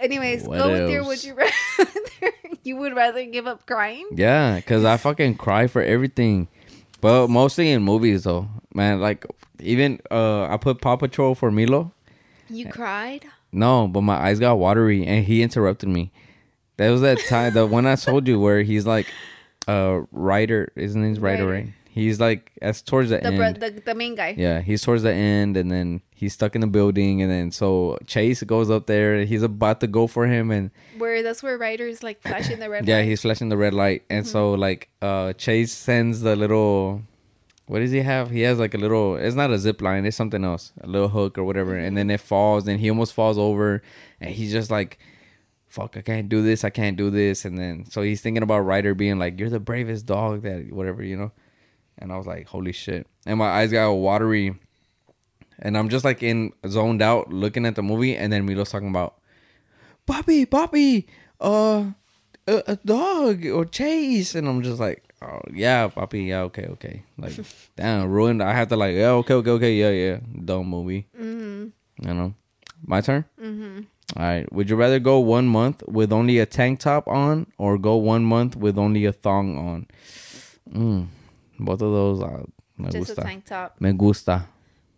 Anyways, 0.00 0.42
What 0.48 0.58
go 0.58 0.72
with 0.72 0.90
your 0.90 1.04
would 1.04 1.22
you 1.22 1.34
rather. 1.34 1.52
you 2.64 2.76
would 2.76 2.96
rather 2.96 3.24
give 3.26 3.46
up 3.46 3.64
crying? 3.66 4.08
Yeah, 4.12 4.60
cause 4.62 4.84
I 4.84 4.96
fucking 4.96 5.36
cry 5.36 5.68
for 5.68 5.80
everything, 5.82 6.48
but 7.04 7.28
mostly 7.28 7.70
in 7.70 7.82
movies 7.82 8.22
though. 8.24 8.48
Man, 8.72 8.98
like 8.98 9.26
even 9.60 10.00
uh, 10.10 10.44
I 10.44 10.56
put 10.56 10.80
Paw 10.80 10.96
Patrol 10.96 11.34
for 11.34 11.50
Milo. 11.50 11.92
You 12.48 12.70
cried? 12.70 13.26
No, 13.52 13.86
but 13.86 14.00
my 14.00 14.14
eyes 14.14 14.40
got 14.40 14.54
watery, 14.54 15.04
and 15.06 15.22
he 15.22 15.42
interrupted 15.42 15.90
me. 15.90 16.12
That 16.78 16.88
was 16.88 17.02
that 17.02 17.18
time, 17.28 17.52
the 17.52 17.66
one 17.66 17.84
I 17.84 17.96
told 17.96 18.26
you 18.26 18.40
where 18.40 18.62
he's 18.62 18.86
like, 18.86 19.06
uh, 19.68 20.00
Ryder. 20.12 20.72
His 20.76 20.96
name's 20.96 21.20
Ryder, 21.20 21.44
Ryder. 21.46 21.52
right? 21.66 21.72
He's 21.94 22.18
like, 22.18 22.50
that's 22.60 22.82
towards 22.82 23.10
the, 23.10 23.18
The, 23.18 23.26
end. 23.26 23.36
bro- 23.38 23.52
the 23.70 23.70
the 23.80 23.94
main 23.94 24.16
guy. 24.16 24.34
Yeah, 24.36 24.60
he's 24.62 24.82
towards 24.82 25.04
the 25.04 25.12
end, 25.14 25.56
and 25.56 25.70
then 25.70 26.02
he's 26.12 26.32
stuck 26.34 26.56
in 26.56 26.60
the 26.60 26.66
building, 26.66 27.22
and 27.22 27.30
then 27.30 27.52
so 27.52 27.98
Chase 28.04 28.42
goes 28.42 28.68
up 28.68 28.86
there, 28.86 29.14
and 29.14 29.28
he's 29.28 29.44
about 29.44 29.78
to 29.80 29.86
go 29.86 30.08
for 30.08 30.26
him, 30.26 30.50
and 30.50 30.72
Where 30.98 31.22
that's 31.22 31.40
where 31.40 31.56
Ryder's 31.56 32.02
like 32.02 32.20
flashing 32.20 32.58
the 32.58 32.68
red 32.68 32.88
yeah, 32.88 32.96
light. 32.96 33.04
he's 33.06 33.22
flashing 33.22 33.48
the 33.48 33.56
red 33.56 33.74
light, 33.74 34.02
and 34.10 34.26
so 34.26 34.54
like 34.54 34.88
uh 35.02 35.34
Chase 35.34 35.72
sends 35.72 36.22
the 36.22 36.34
little 36.34 37.02
what 37.66 37.78
does 37.78 37.92
he 37.92 38.02
have? 38.02 38.30
He 38.30 38.40
has 38.42 38.58
like 38.58 38.74
a 38.74 38.78
little 38.78 39.14
it's 39.14 39.36
not 39.36 39.50
a 39.52 39.58
zip 39.58 39.80
line, 39.80 40.04
it's 40.04 40.16
something 40.16 40.44
else. 40.44 40.72
A 40.82 40.88
little 40.88 41.08
hook 41.08 41.38
or 41.38 41.44
whatever. 41.44 41.76
And 41.78 41.96
then 41.96 42.10
it 42.10 42.20
falls 42.20 42.66
and 42.68 42.80
he 42.80 42.90
almost 42.90 43.14
falls 43.14 43.38
over 43.38 43.82
and 44.20 44.34
he's 44.34 44.50
just 44.52 44.68
like 44.70 44.98
fuck, 45.68 45.96
I 45.96 46.02
can't 46.02 46.28
do 46.28 46.42
this, 46.42 46.62
I 46.64 46.70
can't 46.70 46.96
do 46.96 47.08
this 47.10 47.44
and 47.44 47.56
then 47.56 47.84
so 47.88 48.02
he's 48.02 48.20
thinking 48.20 48.42
about 48.42 48.66
Ryder 48.66 48.94
being 48.94 49.18
like, 49.20 49.38
You're 49.38 49.48
the 49.48 49.60
bravest 49.60 50.06
dog 50.06 50.42
that 50.42 50.72
whatever, 50.72 51.02
you 51.04 51.16
know? 51.16 51.30
And 51.98 52.12
I 52.12 52.16
was 52.16 52.26
like, 52.26 52.48
Holy 52.48 52.72
shit. 52.72 53.06
And 53.26 53.38
my 53.38 53.48
eyes 53.48 53.72
got 53.72 53.92
watery 53.92 54.54
and 55.58 55.78
I'm 55.78 55.88
just 55.88 56.04
like 56.04 56.22
in 56.22 56.52
zoned 56.66 57.02
out 57.02 57.32
looking 57.32 57.66
at 57.66 57.74
the 57.74 57.82
movie 57.82 58.16
and 58.16 58.32
then 58.32 58.46
Milo's 58.46 58.70
talking 58.70 58.88
about 58.88 59.16
Bobby, 60.06 60.44
Bobby, 60.44 61.06
uh, 61.40 61.86
a, 62.46 62.62
a 62.66 62.76
dog 62.76 63.46
or 63.46 63.64
Chase, 63.64 64.34
and 64.34 64.46
I'm 64.46 64.62
just 64.62 64.78
like, 64.78 65.02
oh 65.22 65.40
yeah, 65.52 65.86
Bobby, 65.88 66.24
yeah, 66.24 66.42
okay, 66.42 66.66
okay, 66.72 67.04
like, 67.16 67.32
damn, 67.76 68.10
ruined. 68.10 68.42
I 68.42 68.52
have 68.52 68.68
to 68.68 68.76
like, 68.76 68.94
yeah, 68.94 69.10
okay, 69.10 69.34
okay, 69.34 69.50
okay, 69.50 69.74
yeah, 69.74 69.90
yeah, 69.90 70.18
dumb 70.44 70.66
movie. 70.66 71.08
Mm-hmm. 71.18 72.06
You 72.06 72.14
know, 72.14 72.34
my 72.84 73.00
turn. 73.00 73.24
Mm-hmm. 73.40 73.80
All 74.16 74.22
right. 74.22 74.52
Would 74.52 74.68
you 74.68 74.76
rather 74.76 75.00
go 75.00 75.18
one 75.18 75.46
month 75.46 75.82
with 75.88 76.12
only 76.12 76.38
a 76.38 76.44
tank 76.44 76.80
top 76.80 77.08
on, 77.08 77.46
or 77.56 77.78
go 77.78 77.96
one 77.96 78.24
month 78.24 78.56
with 78.56 78.78
only 78.78 79.06
a 79.06 79.12
thong 79.12 79.56
on? 79.56 79.86
Mm, 80.70 81.06
Both 81.58 81.82
of 81.82 81.92
those, 81.92 82.22
uh, 82.22 82.42
me 82.76 82.90
Just 82.90 83.10
a 83.10 83.14
tank 83.16 83.44
top. 83.46 83.80
Me 83.80 83.92
gusta. 83.92 84.46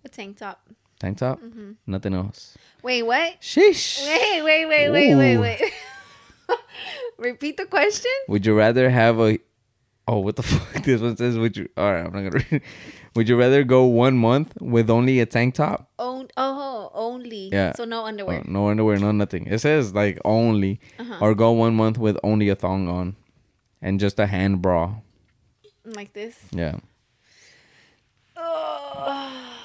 A 0.05 0.09
tank 0.09 0.39
top. 0.39 0.61
Tank 0.99 1.19
top? 1.19 1.41
Mm-hmm. 1.41 1.73
Nothing 1.87 2.15
else. 2.15 2.57
Wait, 2.83 3.03
what? 3.03 3.41
Sheesh. 3.41 4.07
Wait, 4.07 4.43
wait, 4.43 4.67
wait, 4.67 4.91
wait, 4.91 5.15
wait, 5.15 5.37
wait. 5.39 5.73
Repeat 7.19 7.57
the 7.57 7.67
question. 7.67 8.13
Would 8.29 8.47
you 8.47 8.55
rather 8.57 8.89
have 8.91 9.19
a? 9.21 9.39
Oh, 10.09 10.19
what 10.21 10.37
the 10.37 10.43
fuck? 10.45 10.85
This 10.85 11.01
one 11.01 11.17
says, 11.17 11.37
"Would 11.39 11.57
you?" 11.57 11.69
All 11.77 11.93
right, 11.93 12.07
I'm 12.07 12.13
not 12.13 12.31
gonna 12.31 12.45
read. 12.51 12.63
Would 13.15 13.29
you 13.29 13.37
rather 13.37 13.65
go 13.65 13.85
one 13.85 14.17
month 14.17 14.53
with 14.61 14.91
only 14.91 15.21
a 15.21 15.27
tank 15.27 15.55
top? 15.55 15.91
Own, 15.99 16.29
oh, 16.37 16.91
only. 16.95 17.49
Yeah. 17.51 17.73
So 17.75 17.85
no 17.85 18.05
underwear. 18.05 18.41
Oh, 18.47 18.51
no 18.51 18.69
underwear, 18.69 18.99
no 18.99 19.11
nothing. 19.11 19.47
It 19.47 19.59
says 19.61 19.95
like 19.95 20.19
only, 20.25 20.81
Uh-huh. 20.99 21.19
or 21.21 21.35
go 21.35 21.51
one 21.53 21.75
month 21.75 21.97
with 21.99 22.19
only 22.23 22.49
a 22.51 22.55
thong 22.55 22.89
on, 22.89 23.17
and 23.81 23.99
just 23.99 24.19
a 24.21 24.27
hand 24.27 24.61
bra. 24.63 24.97
Like 25.87 26.13
this. 26.13 26.37
Yeah. 26.51 26.77
Oh. 28.37 29.53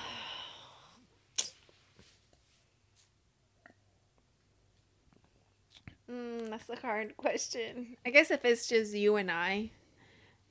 Mm, 6.11 6.49
that's 6.49 6.69
a 6.69 6.75
hard 6.75 7.15
question. 7.15 7.95
I 8.05 8.09
guess 8.09 8.31
if 8.31 8.43
it's 8.43 8.67
just 8.67 8.93
you 8.93 9.15
and 9.15 9.31
I, 9.31 9.69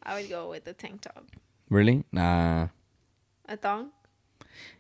I 0.03 0.15
would 0.15 0.31
go 0.31 0.49
with 0.49 0.65
the 0.65 0.73
tank 0.73 1.03
top. 1.03 1.27
Really? 1.69 2.05
Nah. 2.11 2.69
A 3.47 3.59
thong? 3.59 3.91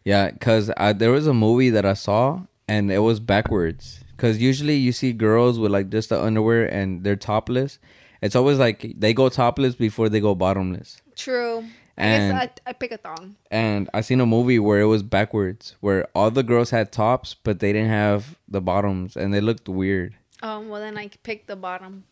Yeah, 0.04 0.30
cause 0.30 0.70
I, 0.78 0.94
there 0.94 1.10
was 1.10 1.26
a 1.26 1.34
movie 1.34 1.68
that 1.68 1.84
I 1.84 1.92
saw 1.92 2.44
and 2.66 2.90
it 2.90 3.00
was 3.00 3.20
backwards. 3.20 4.00
Cause 4.16 4.38
usually 4.38 4.76
you 4.76 4.92
see 4.92 5.12
girls 5.12 5.58
with 5.58 5.70
like 5.70 5.90
just 5.90 6.08
the 6.08 6.22
underwear 6.22 6.64
and 6.64 7.04
they're 7.04 7.14
topless. 7.14 7.78
It's 8.22 8.36
always 8.36 8.58
like 8.58 8.92
they 8.98 9.14
go 9.14 9.28
topless 9.28 9.74
before 9.74 10.08
they 10.08 10.20
go 10.20 10.34
bottomless. 10.34 11.00
True. 11.16 11.64
I 11.98 12.02
And- 12.02 12.32
guess 12.32 12.50
I, 12.66 12.70
I 12.70 12.72
pick 12.72 12.92
a 12.92 12.96
thong. 12.98 13.36
And 13.50 13.88
I 13.92 14.00
seen 14.02 14.20
a 14.20 14.26
movie 14.26 14.58
where 14.58 14.80
it 14.80 14.86
was 14.86 15.02
backwards, 15.02 15.74
where 15.80 16.06
all 16.14 16.30
the 16.30 16.42
girls 16.42 16.70
had 16.70 16.92
tops 16.92 17.34
but 17.34 17.60
they 17.60 17.72
didn't 17.72 17.90
have 17.90 18.36
the 18.48 18.60
bottoms, 18.60 19.16
and 19.16 19.32
they 19.34 19.40
looked 19.40 19.68
weird. 19.68 20.14
Oh, 20.42 20.60
well 20.60 20.80
then 20.80 20.96
I 20.96 21.08
pick 21.22 21.46
the 21.46 21.56
bottom. 21.56 22.04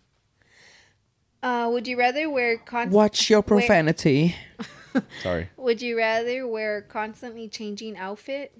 Uh, 1.42 1.68
would 1.72 1.86
you 1.86 1.96
rather 1.98 2.28
wear 2.28 2.58
constant? 2.58 2.92
Watch 2.94 3.30
your 3.30 3.42
profanity. 3.42 4.34
Sorry. 5.22 5.48
Would 5.56 5.80
you 5.80 5.96
rather 5.96 6.46
wear 6.46 6.82
constantly 6.82 7.48
changing 7.48 7.96
outfit 7.96 8.52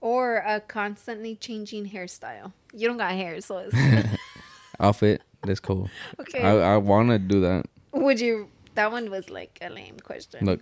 or 0.00 0.36
a 0.46 0.60
constantly 0.60 1.34
changing 1.36 1.90
hairstyle? 1.90 2.52
You 2.74 2.88
don't 2.88 2.98
got 2.98 3.12
hair, 3.12 3.40
so 3.40 3.58
it's 3.58 3.74
Outfit. 4.80 5.22
That's 5.44 5.60
cool. 5.60 5.90
okay. 6.20 6.40
I 6.42 6.74
I 6.74 6.76
want 6.76 7.10
to 7.10 7.18
do 7.18 7.40
that. 7.40 7.66
Would 7.92 8.20
you? 8.20 8.48
That 8.74 8.90
one 8.92 9.10
was 9.10 9.28
like 9.30 9.58
a 9.60 9.68
lame 9.68 9.98
question. 10.02 10.44
Look. 10.46 10.60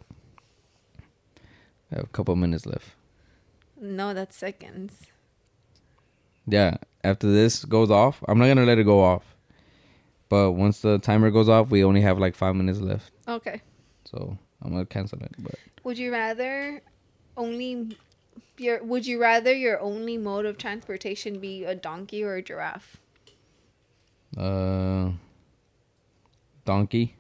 I 1.93 1.97
have 1.97 2.05
a 2.05 2.09
couple 2.09 2.35
minutes 2.37 2.67
left. 2.67 2.91
No, 3.81 4.15
that's 4.15 4.37
seconds. 4.37 5.07
Yeah, 6.47 6.77
after 7.05 7.31
this 7.31 7.65
goes 7.65 7.91
off, 7.91 8.23
I'm 8.29 8.39
not 8.39 8.47
gonna 8.47 8.65
let 8.65 8.79
it 8.79 8.85
go 8.85 9.03
off. 9.03 9.35
But 10.29 10.53
once 10.53 10.81
the 10.81 10.99
timer 10.99 11.31
goes 11.31 11.49
off, 11.49 11.71
we 11.71 11.83
only 11.85 12.01
have 12.03 12.19
like 12.19 12.35
five 12.37 12.55
minutes 12.55 12.79
left, 12.81 13.11
Okay. 13.27 13.61
so 14.05 14.39
I'm 14.63 14.71
gonna 14.73 14.87
cancel 14.87 15.19
it. 15.23 15.33
But 15.39 15.55
Would 15.85 15.99
you 15.99 16.13
rather 16.13 16.83
only 17.37 17.97
your? 18.59 18.83
Would 18.85 19.07
you 19.07 19.21
rather 19.21 19.53
your 19.53 19.81
only 19.81 20.17
mode 20.19 20.47
of 20.47 20.57
transportation 20.59 21.41
be 21.41 21.65
a 21.65 21.75
donkey 21.75 22.23
or 22.23 22.35
a 22.37 22.43
giraffe? 22.43 22.97
Uh, 24.37 25.11
donkey. 26.65 27.17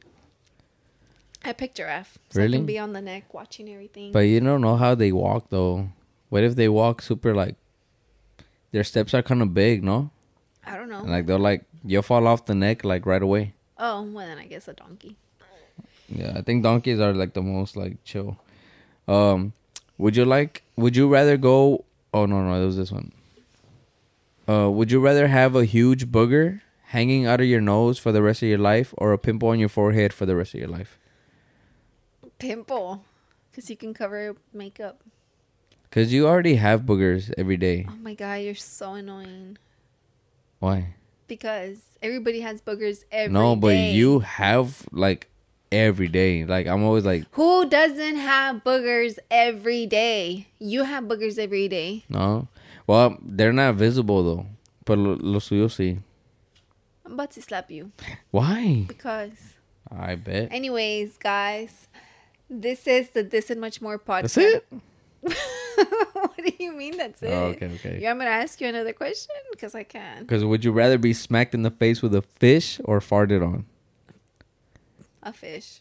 I 1.45 1.53
picked 1.53 1.77
giraffe. 1.77 2.19
So 2.31 2.41
I 2.41 2.45
Really? 2.45 2.59
can 2.59 2.67
be 2.67 2.79
on 2.79 2.93
the 2.93 3.01
neck 3.01 3.33
watching 3.33 3.69
everything. 3.69 4.13
But 4.13 4.21
you 4.21 4.41
don't 4.41 4.61
know 4.61 4.77
how 4.77 4.95
they 4.95 5.11
walk 5.13 5.47
though. 5.51 5.89
What 6.29 6.45
if 6.45 6.55
they 6.55 6.69
walk 6.69 7.03
super 7.03 7.35
like? 7.35 7.57
Their 8.73 8.85
steps 8.85 9.15
are 9.15 9.23
kind 9.23 9.43
of 9.43 9.53
big, 9.55 9.83
no? 9.83 10.11
I 10.65 10.77
don't 10.77 10.89
know. 10.91 11.01
And 11.01 11.11
like 11.11 11.27
they're 11.27 11.39
like 11.39 11.65
you'll 11.85 12.03
fall 12.03 12.27
off 12.27 12.45
the 12.47 12.55
neck 12.55 12.85
like 12.85 13.07
right 13.07 13.23
away. 13.23 13.55
oh, 13.79 14.03
well 14.03 14.27
then 14.27 14.39
I 14.39 14.45
guess 14.47 14.69
a 14.69 14.75
donkey. 14.75 15.17
Yeah, 16.09 16.33
I 16.37 16.43
think 16.43 16.63
donkeys 16.63 17.01
are 17.01 17.15
like 17.15 17.33
the 17.35 17.43
most 17.43 17.77
like 17.77 18.03
chill. 18.05 18.37
Um, 19.09 19.53
would 19.97 20.17
you 20.17 20.25
like? 20.25 20.63
Would 20.77 20.97
you 20.97 21.09
rather 21.09 21.37
go? 21.37 21.85
Oh 22.13 22.27
no, 22.27 22.43
no, 22.43 22.61
it 22.63 22.67
was 22.67 22.77
this 22.77 22.93
one. 22.93 23.13
Uh, 24.49 24.69
would 24.71 24.91
you 24.91 25.01
rather 25.01 25.29
have 25.29 25.55
a 25.55 25.65
huge 25.65 26.09
booger 26.09 26.61
hanging 26.91 27.27
out 27.27 27.41
of 27.41 27.47
your 27.47 27.61
nose 27.61 27.99
for 27.99 28.11
the 28.13 28.23
rest 28.23 28.43
of 28.43 28.49
your 28.49 28.59
life, 28.59 28.93
or 28.99 29.13
a 29.13 29.19
pimple 29.19 29.49
on 29.49 29.59
your 29.59 29.69
forehead 29.69 30.13
for 30.13 30.27
the 30.27 30.35
rest 30.37 30.55
of 30.55 30.61
your 30.61 30.69
life? 30.69 30.99
Pimple, 32.39 33.05
because 33.51 33.69
you 33.71 33.77
can 33.77 33.95
cover 33.95 34.35
makeup. 34.53 35.03
Cause 35.91 36.13
you 36.13 36.29
already 36.29 36.55
have 36.55 36.83
boogers 36.83 37.33
every 37.37 37.57
day. 37.57 37.85
Oh 37.89 37.97
my 38.01 38.15
god, 38.15 38.35
you're 38.43 38.55
so 38.55 38.95
annoying. 38.95 39.59
Why? 40.61 40.95
Because 41.27 41.99
everybody 42.01 42.41
has 42.43 42.61
boogers 42.63 43.05
every 43.11 43.29
day. 43.35 43.41
no, 43.41 43.57
but 43.57 43.77
you 43.77 44.21
have 44.21 44.87
like 44.93 45.29
every 45.73 46.07
day. 46.07 46.45
Like 46.45 46.69
I'm 46.69 46.85
always 46.85 47.05
like, 47.05 47.25
Who 47.33 47.69
doesn't 47.69 48.17
have 48.17 48.63
boogers 48.63 49.19
every 49.33 49.87
day? 49.87 50.47
You 50.61 50.85
have 50.85 51.05
boogers 51.05 51.39
every 51.39 51.67
day. 51.69 52.05
no. 52.09 52.49
Well, 52.87 53.19
they're 53.23 53.53
not 53.53 53.75
visible 53.77 54.23
though. 54.25 54.47
But 54.85 54.99
lo, 54.99 55.17
lo 55.21 55.39
suyo 55.41 55.67
sí. 55.67 55.99
I'm 57.11 57.15
about 57.15 57.33
to 57.33 57.43
slap 57.43 57.73
you 57.73 57.91
Why? 58.31 58.85
because. 58.87 59.55
I 59.91 60.15
bet. 60.15 60.53
Anyways, 60.53 61.17
guys, 61.17 61.89
this 62.49 62.87
is 62.87 63.11
the 63.11 63.25
This 63.25 63.51
and 63.51 63.61
Much 63.61 63.83
More 63.83 63.99
podcast. 63.99 64.35
That's 64.35 64.37
it. 64.37 64.67
what 66.13 66.37
do 66.37 66.53
you 66.61 66.73
mean 66.73 66.97
that's 66.97 67.21
oh, 67.25 67.27
it? 67.27 67.33
Oh, 67.33 67.45
okay, 67.47 67.67
okay. 67.75 67.99
Yeah, 68.01 68.13
I'm 68.13 68.19
gonna 68.19 68.31
ask 68.31 68.61
you 68.61 68.69
another 68.69 68.93
question 68.93 69.35
because 69.51 69.75
I 69.75 69.83
can. 69.83 70.23
Because 70.23 70.45
would 70.45 70.65
you 70.65 70.71
rather 70.71 70.99
be 70.99 71.13
smacked 71.13 71.53
in 71.53 71.63
the 71.63 71.73
face 71.73 72.01
with 72.01 72.15
a 72.15 72.23
fish 72.23 72.81
or 72.85 73.01
farted 73.01 73.45
on? 73.45 73.67
A 75.25 75.33
fish. 75.33 75.81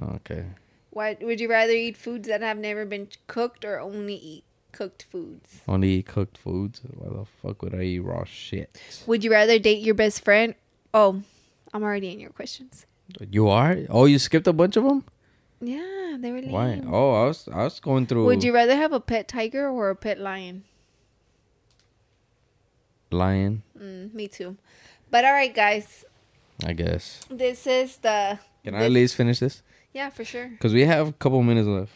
Okay. 0.00 0.44
Why 0.90 1.16
would 1.20 1.40
you 1.40 1.50
rather 1.50 1.72
eat 1.72 1.96
foods 1.96 2.28
that 2.28 2.42
have 2.42 2.58
never 2.58 2.86
been 2.86 3.08
cooked 3.26 3.64
or 3.64 3.80
only 3.80 4.14
eat 4.14 4.44
cooked 4.78 5.06
foods? 5.10 5.60
Only 5.66 5.88
eat 5.98 6.06
cooked 6.06 6.38
foods. 6.38 6.80
Why 6.94 7.08
the 7.18 7.24
fuck 7.42 7.62
would 7.62 7.74
I 7.74 7.82
eat 7.82 7.98
raw 7.98 8.22
shit? 8.22 8.80
Would 9.08 9.24
you 9.24 9.32
rather 9.32 9.58
date 9.58 9.82
your 9.82 9.96
best 9.96 10.24
friend? 10.24 10.54
Oh, 10.94 11.22
I'm 11.74 11.82
already 11.82 12.12
in 12.12 12.20
your 12.20 12.30
questions. 12.30 12.86
You 13.28 13.48
are? 13.48 13.76
Oh, 13.90 14.04
you 14.04 14.20
skipped 14.20 14.46
a 14.46 14.52
bunch 14.52 14.76
of 14.76 14.84
them? 14.84 15.04
Yeah, 15.60 16.16
they 16.20 16.30
were 16.30 16.42
lame. 16.42 16.52
Why? 16.52 16.80
Oh, 16.86 17.10
I 17.22 17.24
was 17.26 17.48
I 17.52 17.64
was 17.64 17.80
going 17.80 18.06
through. 18.06 18.26
Would 18.26 18.44
you 18.44 18.54
rather 18.54 18.76
have 18.76 18.92
a 18.92 19.00
pet 19.00 19.26
tiger 19.26 19.68
or 19.68 19.90
a 19.90 19.96
pet 19.96 20.20
lion? 20.20 20.62
lion? 23.10 23.62
Mm, 23.76 24.14
me 24.14 24.28
too. 24.28 24.56
But 25.10 25.24
all 25.24 25.32
right, 25.32 25.54
guys, 25.54 26.04
I 26.64 26.72
guess. 26.72 27.20
this 27.28 27.66
is 27.66 27.96
the. 27.96 28.38
Can 28.62 28.74
I 28.74 28.78
this- 28.78 28.86
at 28.86 28.92
least 28.92 29.16
finish 29.16 29.38
this? 29.40 29.62
Yeah, 29.92 30.10
for 30.10 30.22
sure. 30.22 30.48
Because 30.48 30.74
we 30.74 30.84
have 30.84 31.08
a 31.08 31.12
couple 31.12 31.42
minutes 31.42 31.66
left. 31.66 31.92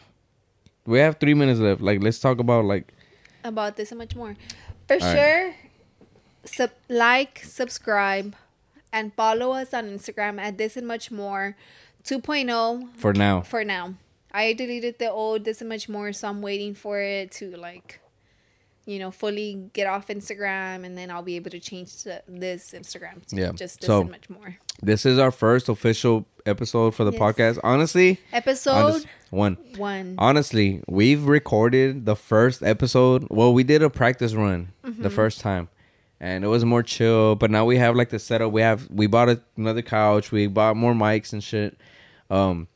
We 0.85 0.99
have 0.99 1.19
three 1.19 1.33
minutes 1.33 1.59
left. 1.59 1.81
Like, 1.81 2.01
let's 2.03 2.19
talk 2.19 2.39
about 2.39 2.65
like. 2.65 2.93
About 3.43 3.75
this 3.77 3.91
and 3.91 3.99
much 3.99 4.15
more. 4.15 4.35
For 4.87 4.97
right. 4.97 5.01
sure, 5.15 5.55
sub- 6.45 6.71
like, 6.89 7.39
subscribe, 7.43 8.35
and 8.91 9.13
follow 9.13 9.51
us 9.53 9.73
on 9.73 9.85
Instagram 9.85 10.39
at 10.41 10.57
this 10.57 10.75
and 10.77 10.85
much 10.87 11.09
more 11.11 11.55
2.0 12.03 12.95
For 12.97 13.13
now. 13.13 13.41
for 13.41 13.63
now. 13.63 13.95
I 14.31 14.53
deleted 14.53 14.97
the 14.99 15.09
old 15.11 15.45
this 15.45 15.61
and 15.61 15.69
much 15.69 15.87
more, 15.87 16.11
so 16.11 16.27
I'm 16.27 16.41
waiting 16.41 16.73
for 16.73 16.99
it 16.99 17.31
to 17.33 17.55
like, 17.55 17.99
you 18.85 18.99
know, 18.99 19.11
fully 19.11 19.69
get 19.73 19.87
off 19.87 20.07
Instagram, 20.07 20.83
and 20.85 20.97
then 20.97 21.09
I'll 21.11 21.21
be 21.23 21.35
able 21.37 21.51
to 21.51 21.59
change 21.59 22.03
to 22.03 22.21
this 22.27 22.71
Instagram. 22.71 23.25
To 23.27 23.35
Yeah, 23.35 23.51
just 23.53 23.79
this 23.81 23.87
so- 23.87 24.01
and 24.01 24.11
much 24.11 24.29
more. 24.29 24.57
This 24.81 25.05
is 25.05 25.17
our 25.19 25.31
first 25.31 25.69
official 25.69 26.25
episode 26.45 26.93
for 26.95 27.03
the 27.05 27.11
Yes. 27.13 27.21
podcast. 27.21 27.59
Honestly, 27.63 28.19
Episode 28.33 28.71
honest- 28.71 29.07
one. 29.33 29.57
one. 29.77 30.15
Honestly, 30.17 30.81
we've 30.87 31.25
recorded 31.25 32.05
the 32.05 32.15
first 32.15 32.61
episode. 32.63 33.27
Well, 33.29 33.53
we 33.53 33.63
did 33.63 33.81
a 33.81 33.89
practice 33.89 34.33
run 34.33 34.71
the 34.83 35.09
first 35.09 35.41
time, 35.41 35.69
and 36.19 36.43
it 36.43 36.47
was 36.47 36.63
more 36.63 36.83
chill. 36.83 37.35
But 37.35 37.51
now 37.51 37.65
we 37.65 37.77
have 37.77 37.95
like 37.95 38.09
the 38.09 38.19
setup. 38.19 38.51
We 38.51 38.61
have 38.61 38.89
we 38.89 39.07
bought 39.07 39.29
a, 39.29 39.41
another 39.57 39.81
couch. 39.81 40.31
We 40.31 40.47
bought 40.47 40.77
more 40.77 40.93
mics 40.93 41.33
and 41.33 41.43
shit. 41.43 41.77
Um, 42.29 42.67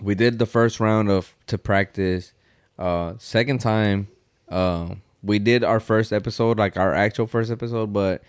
we 0.00 0.14
did 0.14 0.38
the 0.38 0.46
first 0.46 0.80
round 0.80 1.10
of 1.10 1.34
to 1.46 1.58
practice. 1.58 2.32
Uh, 2.78 3.14
second 3.18 3.60
time, 3.60 4.08
um, 4.48 5.02
we 5.22 5.38
did 5.38 5.62
our 5.62 5.80
first 5.80 6.12
episode, 6.12 6.58
like 6.58 6.76
our 6.76 6.92
actual 6.92 7.26
first 7.26 7.50
episode, 7.50 7.92
but 7.92 8.22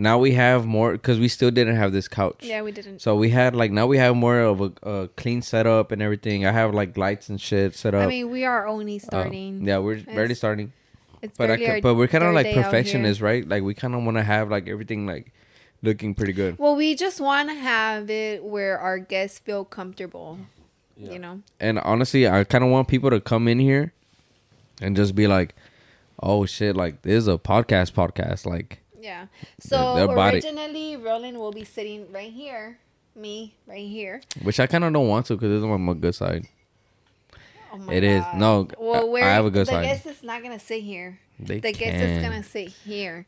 now 0.00 0.16
we 0.18 0.32
have 0.32 0.64
more 0.64 0.92
because 0.92 1.18
we 1.18 1.28
still 1.28 1.50
didn't 1.50 1.74
have 1.76 1.92
this 1.92 2.06
couch. 2.08 2.40
yeah, 2.42 2.62
we 2.62 2.70
didn't. 2.72 3.00
So 3.00 3.16
we 3.16 3.30
had 3.30 3.54
like 3.56 3.72
now 3.72 3.86
we 3.86 3.98
have 3.98 4.14
more 4.16 4.40
of 4.40 4.60
a, 4.60 4.72
a 4.82 5.08
clean 5.08 5.42
setup 5.42 5.90
and 5.92 6.00
everything. 6.00 6.46
I 6.46 6.52
have 6.52 6.72
like 6.72 6.96
lights 6.96 7.28
and 7.28 7.40
shit 7.40 7.74
set 7.74 7.94
up. 7.94 8.04
I 8.04 8.06
mean, 8.06 8.30
we 8.30 8.44
are 8.44 8.66
only 8.66 8.96
Uh, 8.96 9.00
starting. 9.00 9.66
yeah, 9.66 9.78
we're 9.78 10.00
barely 10.00 10.34
starting. 10.34 10.72
It's 11.20 11.36
But 11.36 11.50
I 11.50 11.56
barely 11.56 11.66
ca- 11.66 11.72
our 11.72 11.80
but 11.80 11.94
we're 11.96 12.06
kind 12.08 12.22
of 12.24 12.32
like 12.32 12.46
day 12.46 12.54
perfectionists, 12.54 13.20
right? 13.20 13.46
Like 13.46 13.62
we 13.64 13.74
kind 13.74 13.94
of 13.94 14.04
want 14.04 14.16
to 14.18 14.22
have 14.22 14.48
like 14.50 14.68
everything 14.68 15.04
like 15.06 15.32
looking 15.82 16.14
pretty 16.14 16.32
good. 16.32 16.58
Well, 16.58 16.76
we 16.76 16.94
just 16.94 17.20
want 17.20 17.48
to 17.48 17.54
have 17.56 18.08
it 18.08 18.44
where 18.44 18.78
our 18.78 18.98
guests 19.00 19.38
feel 19.40 19.64
comfortable. 19.64 20.38
You 20.96 21.18
know. 21.18 21.42
And 21.60 21.78
honestly, 21.80 22.28
I 22.28 22.42
kind 22.44 22.62
of 22.64 22.70
want 22.70 22.88
people 22.88 23.10
to 23.10 23.20
come 23.20 23.46
in 23.48 23.58
here 23.60 23.92
and 24.82 24.96
just 24.96 25.14
be 25.14 25.26
like, 25.28 25.54
"Oh 26.22 26.44
shit! 26.46 26.76
Like 26.76 27.02
this 27.02 27.18
is 27.18 27.28
a 27.28 27.38
podcast. 27.38 27.92
Podcast. 27.92 28.46
Like 28.46 28.80
Yeah. 29.00 29.26
So 29.60 29.94
they'll 29.96 30.12
originally, 30.20 30.96
Roland 30.96 31.38
will 31.38 31.52
be 31.52 31.64
sitting 31.64 32.10
right 32.12 32.32
here. 32.32 32.78
Me 33.14 33.54
right 33.66 33.86
here. 33.88 34.20
which 34.42 34.60
I 34.60 34.66
kind 34.68 34.84
of 34.84 34.92
don't 34.92 35.08
want 35.08 35.26
to 35.26 35.34
because 35.34 35.50
it's 35.50 35.64
on 35.64 35.80
my 35.80 35.94
good 35.94 36.14
side. 36.14 36.46
Oh 37.72 37.78
my 37.78 37.92
It 37.92 38.04
is. 38.04 38.20
God. 38.22 38.38
No, 38.38 38.68
Well, 38.78 39.10
where 39.10 39.24
I 39.24 39.34
have 39.34 39.44
a 39.44 39.50
good 39.50 39.66
the 39.66 39.72
side. 39.72 39.84
guest 39.84 40.06
is 40.06 40.22
not 40.22 40.40
gonna 40.42 40.58
sit 40.60 40.82
here. 40.84 41.18
They 41.40 41.58
the 41.60 41.72
guest 41.72 41.94
is 41.96 42.18
can. 42.18 42.22
gonna 42.22 42.42
sit 42.44 42.68
here. 42.84 43.26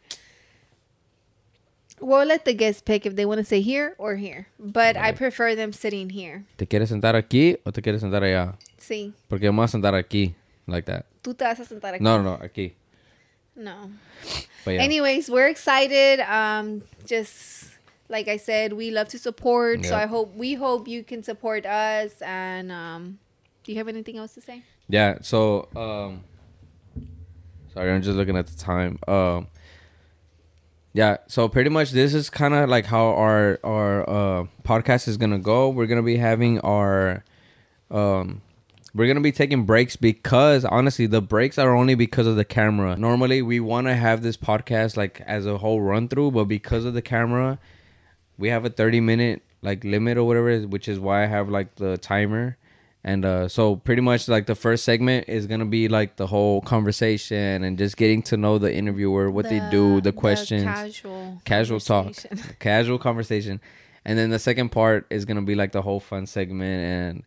We'll 2.01 2.25
let 2.25 2.45
the 2.47 2.55
guests 2.55 2.81
pick 2.81 3.05
if 3.05 3.15
they 3.15 3.27
want 3.27 3.39
to 3.41 3.45
sit 3.45 3.63
here 3.63 3.95
or 3.99 4.17
here, 4.17 4.47
but 4.59 4.97
I 4.97 5.13
prefer 5.13 5.55
them 5.55 5.73
sitting 5.73 6.09
here. 6.11 6.45
¿Te 6.57 6.67
quieres 6.67 6.89
sentar 6.89 7.15
aquí 7.15 7.59
o 7.67 7.73
te 7.73 7.83
quieres 7.83 8.01
sentar 8.01 8.23
allá? 8.23 8.55
Sí, 8.79 9.13
Porque 9.29 9.47
vamos 9.47 9.65
a 9.67 9.69
sentar 9.69 9.95
aquí, 9.95 10.35
like 10.67 10.87
that. 10.87 11.05
tú 11.23 11.35
te 11.35 11.45
vas 11.45 11.61
a 11.61 11.65
sentar 11.67 11.95
aquí. 11.95 12.03
No, 12.03 12.17
no, 12.17 12.39
no, 12.39 12.39
aquí. 12.43 12.73
No. 13.61 13.91
But 14.65 14.73
yeah. 14.73 14.83
Anyways, 14.83 15.31
we're 15.31 15.49
excited. 15.49 16.21
Um, 16.21 16.83
just 17.05 17.71
like 18.09 18.27
I 18.27 18.37
said, 18.37 18.73
we 18.73 18.91
love 18.91 19.09
to 19.09 19.19
support. 19.19 19.85
So 19.85 19.95
I 19.97 20.07
hope 20.07 20.35
we 20.35 20.55
hope 20.55 20.89
you 20.89 21.05
can 21.05 21.23
support 21.23 21.65
us. 21.67 22.21
And 22.23 22.73
um, 22.73 23.19
do 23.63 23.73
you 23.73 23.79
have 23.79 23.89
anything 23.89 24.17
else 24.19 24.35
to 24.35 24.41
say? 24.41 24.63
Yeah, 24.89 25.19
so 25.23 25.69
um 25.77 26.25
sorry, 27.73 27.93
I'm 27.93 28.03
just 28.03 28.17
looking 28.17 28.37
at 28.37 28.47
the 28.47 28.57
time. 28.57 28.99
Um 29.07 29.47
yeah, 30.93 31.19
so 31.29 31.49
pretty 31.49 31.71
much 31.71 31.93
this 31.93 32.15
is 32.15 32.29
kind 32.29 32.55
of 32.55 32.69
like 32.69 32.87
how 32.87 33.09
our 33.15 33.61
our 33.63 34.11
uh 34.11 34.45
podcast 34.65 35.07
is 35.07 35.17
going 35.17 35.31
to 35.31 35.39
go. 35.39 35.69
We're 35.69 35.87
going 35.87 36.01
to 36.01 36.03
be 36.03 36.17
having 36.17 36.59
our 36.61 37.25
um 37.93 38.43
we're 38.95 39.07
going 39.07 39.17
to 39.17 39.23
be 39.23 39.33
taking 39.33 39.65
breaks 39.65 39.97
because 39.97 40.65
honestly, 40.65 41.07
the 41.07 41.23
breaks 41.23 41.59
are 41.59 41.75
only 41.75 41.95
because 41.95 42.27
of 42.27 42.37
the 42.37 42.45
camera. 42.45 42.97
Normally, 42.97 43.43
we 43.43 43.61
want 43.61 43.87
to 43.87 43.95
have 43.95 44.23
this 44.23 44.37
podcast 44.37 44.97
like 44.97 45.21
as 45.23 45.47
a 45.47 45.59
whole 45.59 45.81
run 45.81 46.09
through, 46.09 46.33
but 46.33 46.45
because 46.45 46.85
of 46.85 46.95
the 46.95 47.03
camera, 47.03 47.59
we 48.39 48.49
have 48.49 48.65
a 48.65 48.71
30 48.71 49.01
minute 49.01 49.43
like 49.63 49.85
limit 49.85 50.17
or 50.17 50.25
whatever 50.25 50.49
is, 50.49 50.67
which 50.67 50.89
is 50.89 50.99
why 50.99 51.23
I 51.23 51.27
have 51.27 51.49
like 51.49 51.77
the 51.77 51.99
timer. 51.99 52.57
And 53.03 53.25
uh 53.25 53.49
so 53.49 53.77
pretty 53.77 54.03
much 54.03 54.29
like 54.29 54.47
the 54.47 54.55
first 54.55 54.85
segment 54.85 55.27
is 55.29 55.47
going 55.47 55.61
to 55.61 55.67
be 55.67 55.89
like 55.89 56.17
the 56.17 56.27
whole 56.27 56.61
conversation 56.61 57.65
and 57.65 57.79
just 57.79 57.97
getting 57.97 58.23
to 58.25 58.37
know 58.37 58.59
the 58.59 58.75
interviewer, 58.75 59.31
what 59.31 59.49
they 59.49 59.61
do, 59.71 60.01
the 60.03 60.13
questions, 60.13 60.65
casual, 60.65 61.41
casual 61.45 61.81
talk, 61.81 62.13
casual 62.59 62.99
conversation. 62.99 63.61
And 64.05 64.19
then 64.19 64.31
the 64.31 64.39
second 64.39 64.71
part 64.71 65.07
is 65.11 65.25
going 65.25 65.37
to 65.37 65.43
be 65.43 65.55
like 65.55 65.73
the 65.73 65.81
whole 65.83 66.01
fun 66.01 66.27
segment 66.27 66.85
and 66.85 67.25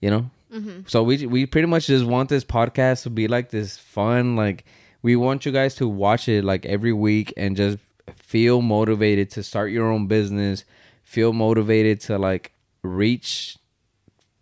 you 0.00 0.10
know. 0.10 0.30
Mm-hmm. 0.54 0.80
So 0.86 1.02
we 1.02 1.26
we 1.26 1.46
pretty 1.46 1.66
much 1.66 1.86
just 1.88 2.04
want 2.04 2.28
this 2.28 2.44
podcast 2.44 3.02
to 3.02 3.10
be 3.10 3.26
like 3.26 3.50
this 3.50 3.76
fun 3.76 4.36
like 4.36 4.64
we 5.02 5.16
want 5.16 5.44
you 5.44 5.52
guys 5.52 5.74
to 5.76 5.88
watch 5.88 6.28
it 6.28 6.44
like 6.44 6.64
every 6.64 6.92
week 6.92 7.34
and 7.36 7.56
just 7.56 7.78
feel 8.16 8.62
motivated 8.62 9.30
to 9.30 9.42
start 9.42 9.70
your 9.70 9.90
own 9.90 10.06
business, 10.06 10.64
feel 11.02 11.32
motivated 11.32 12.00
to 12.00 12.18
like 12.18 12.52
reach 12.82 13.58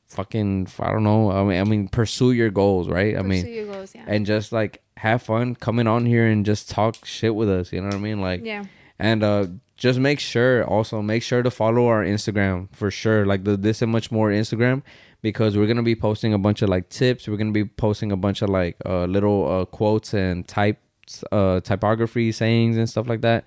fucking 0.08 0.68
I 0.78 0.92
don't 0.92 1.02
know. 1.02 1.32
I 1.32 1.42
mean 1.44 1.60
I 1.60 1.64
mean 1.64 1.88
pursue 1.88 2.32
your 2.32 2.50
goals, 2.50 2.88
right? 2.88 3.16
I 3.16 3.22
mean 3.22 3.42
Pursue 3.42 3.66
goals, 3.72 3.94
yeah. 3.94 4.04
and 4.06 4.26
just 4.26 4.52
like 4.52 4.82
have 4.98 5.22
fun 5.22 5.56
coming 5.56 5.86
on 5.86 6.06
here 6.06 6.26
and 6.26 6.44
just 6.44 6.70
talk 6.70 7.04
shit 7.04 7.34
with 7.34 7.48
us, 7.48 7.72
you 7.72 7.80
know 7.80 7.88
what 7.88 7.96
I 7.96 7.98
mean? 7.98 8.20
Like 8.20 8.44
yeah. 8.44 8.64
and 8.98 9.24
uh 9.24 9.46
just 9.76 9.98
make 9.98 10.20
sure 10.20 10.64
also 10.64 11.02
make 11.02 11.24
sure 11.24 11.42
to 11.42 11.50
follow 11.50 11.86
our 11.88 12.04
Instagram 12.04 12.72
for 12.72 12.90
sure. 12.90 13.26
Like 13.26 13.44
the 13.44 13.56
this 13.56 13.82
and 13.82 13.90
much 13.90 14.12
more 14.12 14.30
Instagram 14.30 14.82
because 15.22 15.56
we're 15.56 15.66
gonna 15.66 15.82
be 15.82 15.94
posting 15.96 16.34
a 16.34 16.38
bunch 16.38 16.62
of 16.62 16.68
like 16.68 16.88
tips. 16.88 17.26
We're 17.28 17.36
gonna 17.36 17.52
be 17.52 17.64
posting 17.64 18.12
a 18.12 18.16
bunch 18.16 18.42
of 18.42 18.48
like 18.50 18.76
uh 18.84 19.04
little 19.04 19.50
uh 19.50 19.64
quotes 19.64 20.12
and 20.14 20.46
types 20.46 21.24
uh 21.32 21.60
typography 21.60 22.32
sayings 22.32 22.76
and 22.76 22.88
stuff 22.88 23.08
like 23.08 23.22
that. 23.22 23.44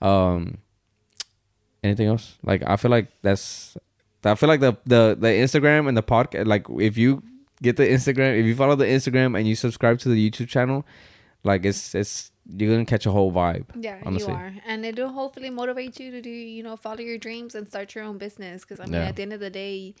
Um 0.00 0.58
anything 1.82 2.06
else? 2.08 2.36
Like 2.42 2.62
I 2.66 2.76
feel 2.76 2.90
like 2.90 3.08
that's 3.22 3.76
I 4.24 4.34
feel 4.34 4.48
like 4.48 4.60
the 4.60 4.76
the 4.84 5.16
the 5.18 5.28
Instagram 5.28 5.88
and 5.88 5.96
the 5.96 6.02
podcast 6.02 6.46
like 6.46 6.66
if 6.78 6.96
you 6.96 7.22
get 7.62 7.76
the 7.76 7.86
Instagram 7.86 8.38
if 8.38 8.46
you 8.46 8.54
follow 8.54 8.74
the 8.76 8.86
Instagram 8.86 9.38
and 9.38 9.46
you 9.46 9.54
subscribe 9.54 9.98
to 10.00 10.08
the 10.08 10.30
YouTube 10.30 10.48
channel, 10.48 10.86
like 11.42 11.64
it's 11.64 11.94
it's 11.94 12.30
you're 12.46 12.70
gonna 12.70 12.84
catch 12.84 13.06
a 13.06 13.10
whole 13.10 13.32
vibe. 13.32 13.64
Yeah, 13.74 14.00
honestly. 14.04 14.32
you 14.32 14.38
are, 14.38 14.52
and 14.66 14.84
it'll 14.84 15.08
hopefully 15.10 15.48
motivate 15.50 15.98
you 15.98 16.10
to 16.10 16.20
do, 16.20 16.28
you 16.30 16.62
know, 16.62 16.76
follow 16.76 17.00
your 17.00 17.16
dreams 17.16 17.54
and 17.54 17.66
start 17.66 17.94
your 17.94 18.04
own 18.04 18.18
business. 18.18 18.62
Because 18.64 18.80
I 18.80 18.84
mean, 18.84 18.94
Yeah. 18.94 19.08
at 19.08 19.16
the 19.16 19.22
end 19.22 19.32
of 19.32 19.40
the 19.40 19.48
day, 19.50 19.94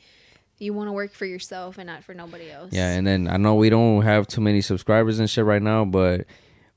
you 0.58 0.72
want 0.72 0.88
to 0.88 0.92
work 0.92 1.12
for 1.12 1.26
yourself 1.26 1.78
and 1.78 1.86
not 1.86 2.04
for 2.04 2.14
nobody 2.14 2.50
else. 2.50 2.72
Yeah, 2.72 2.90
and 2.92 3.06
then 3.06 3.28
I 3.28 3.36
know 3.36 3.54
we 3.54 3.70
don't 3.70 4.02
have 4.02 4.26
too 4.26 4.40
many 4.40 4.60
subscribers 4.60 5.18
and 5.18 5.28
shit 5.28 5.44
right 5.44 5.62
now, 5.62 5.84
but 5.84 6.26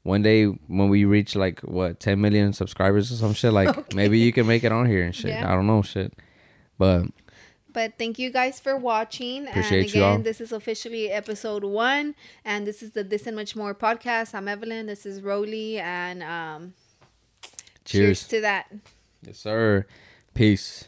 one 0.04 0.22
day 0.22 0.46
when 0.46 0.90
we 0.90 1.06
reach 1.06 1.36
like 1.36 1.60
what 1.62 2.00
10 2.00 2.20
million 2.20 2.54
subscribers 2.54 3.12
or 3.12 3.16
some 3.16 3.34
shit, 3.34 3.54
like 3.54 3.94
maybe 3.96 4.20
you 4.20 4.32
can 4.34 4.48
make 4.48 4.64
it 4.64 4.72
on 4.72 4.88
here 4.88 5.04
and 5.04 5.14
shit. 5.14 5.32
Yeah. 5.32 5.52
I 5.52 5.56
don't 5.56 5.68
know 5.68 5.82
shit. 5.82 6.14
But 6.78 7.08
But 7.74 7.98
thank 7.98 8.18
you 8.18 8.32
guys 8.32 8.60
for 8.60 8.78
watching. 8.78 9.48
Appreciate 9.48 9.80
and 9.80 9.90
again, 9.90 10.24
this 10.24 10.42
is 10.42 10.52
officially 10.52 11.12
episode 11.12 11.64
one, 11.64 12.16
and 12.46 12.66
this 12.66 12.82
is 12.82 12.92
the 12.92 13.04
This 13.04 13.28
and 13.28 13.36
Much 13.36 13.56
More 13.56 13.76
podcast. 13.76 14.34
I'm 14.34 14.48
Evelyn. 14.48 14.86
This 14.86 15.06
is 15.06 15.22
Rollie, 15.22 15.76
and 15.76 16.24
um, 16.24 16.74
cheers. 17.86 18.22
cheers 18.22 18.28
to 18.30 18.42
that. 18.42 18.72
Yes, 19.24 19.38
sir. 19.40 19.86
Peace. 20.34 20.88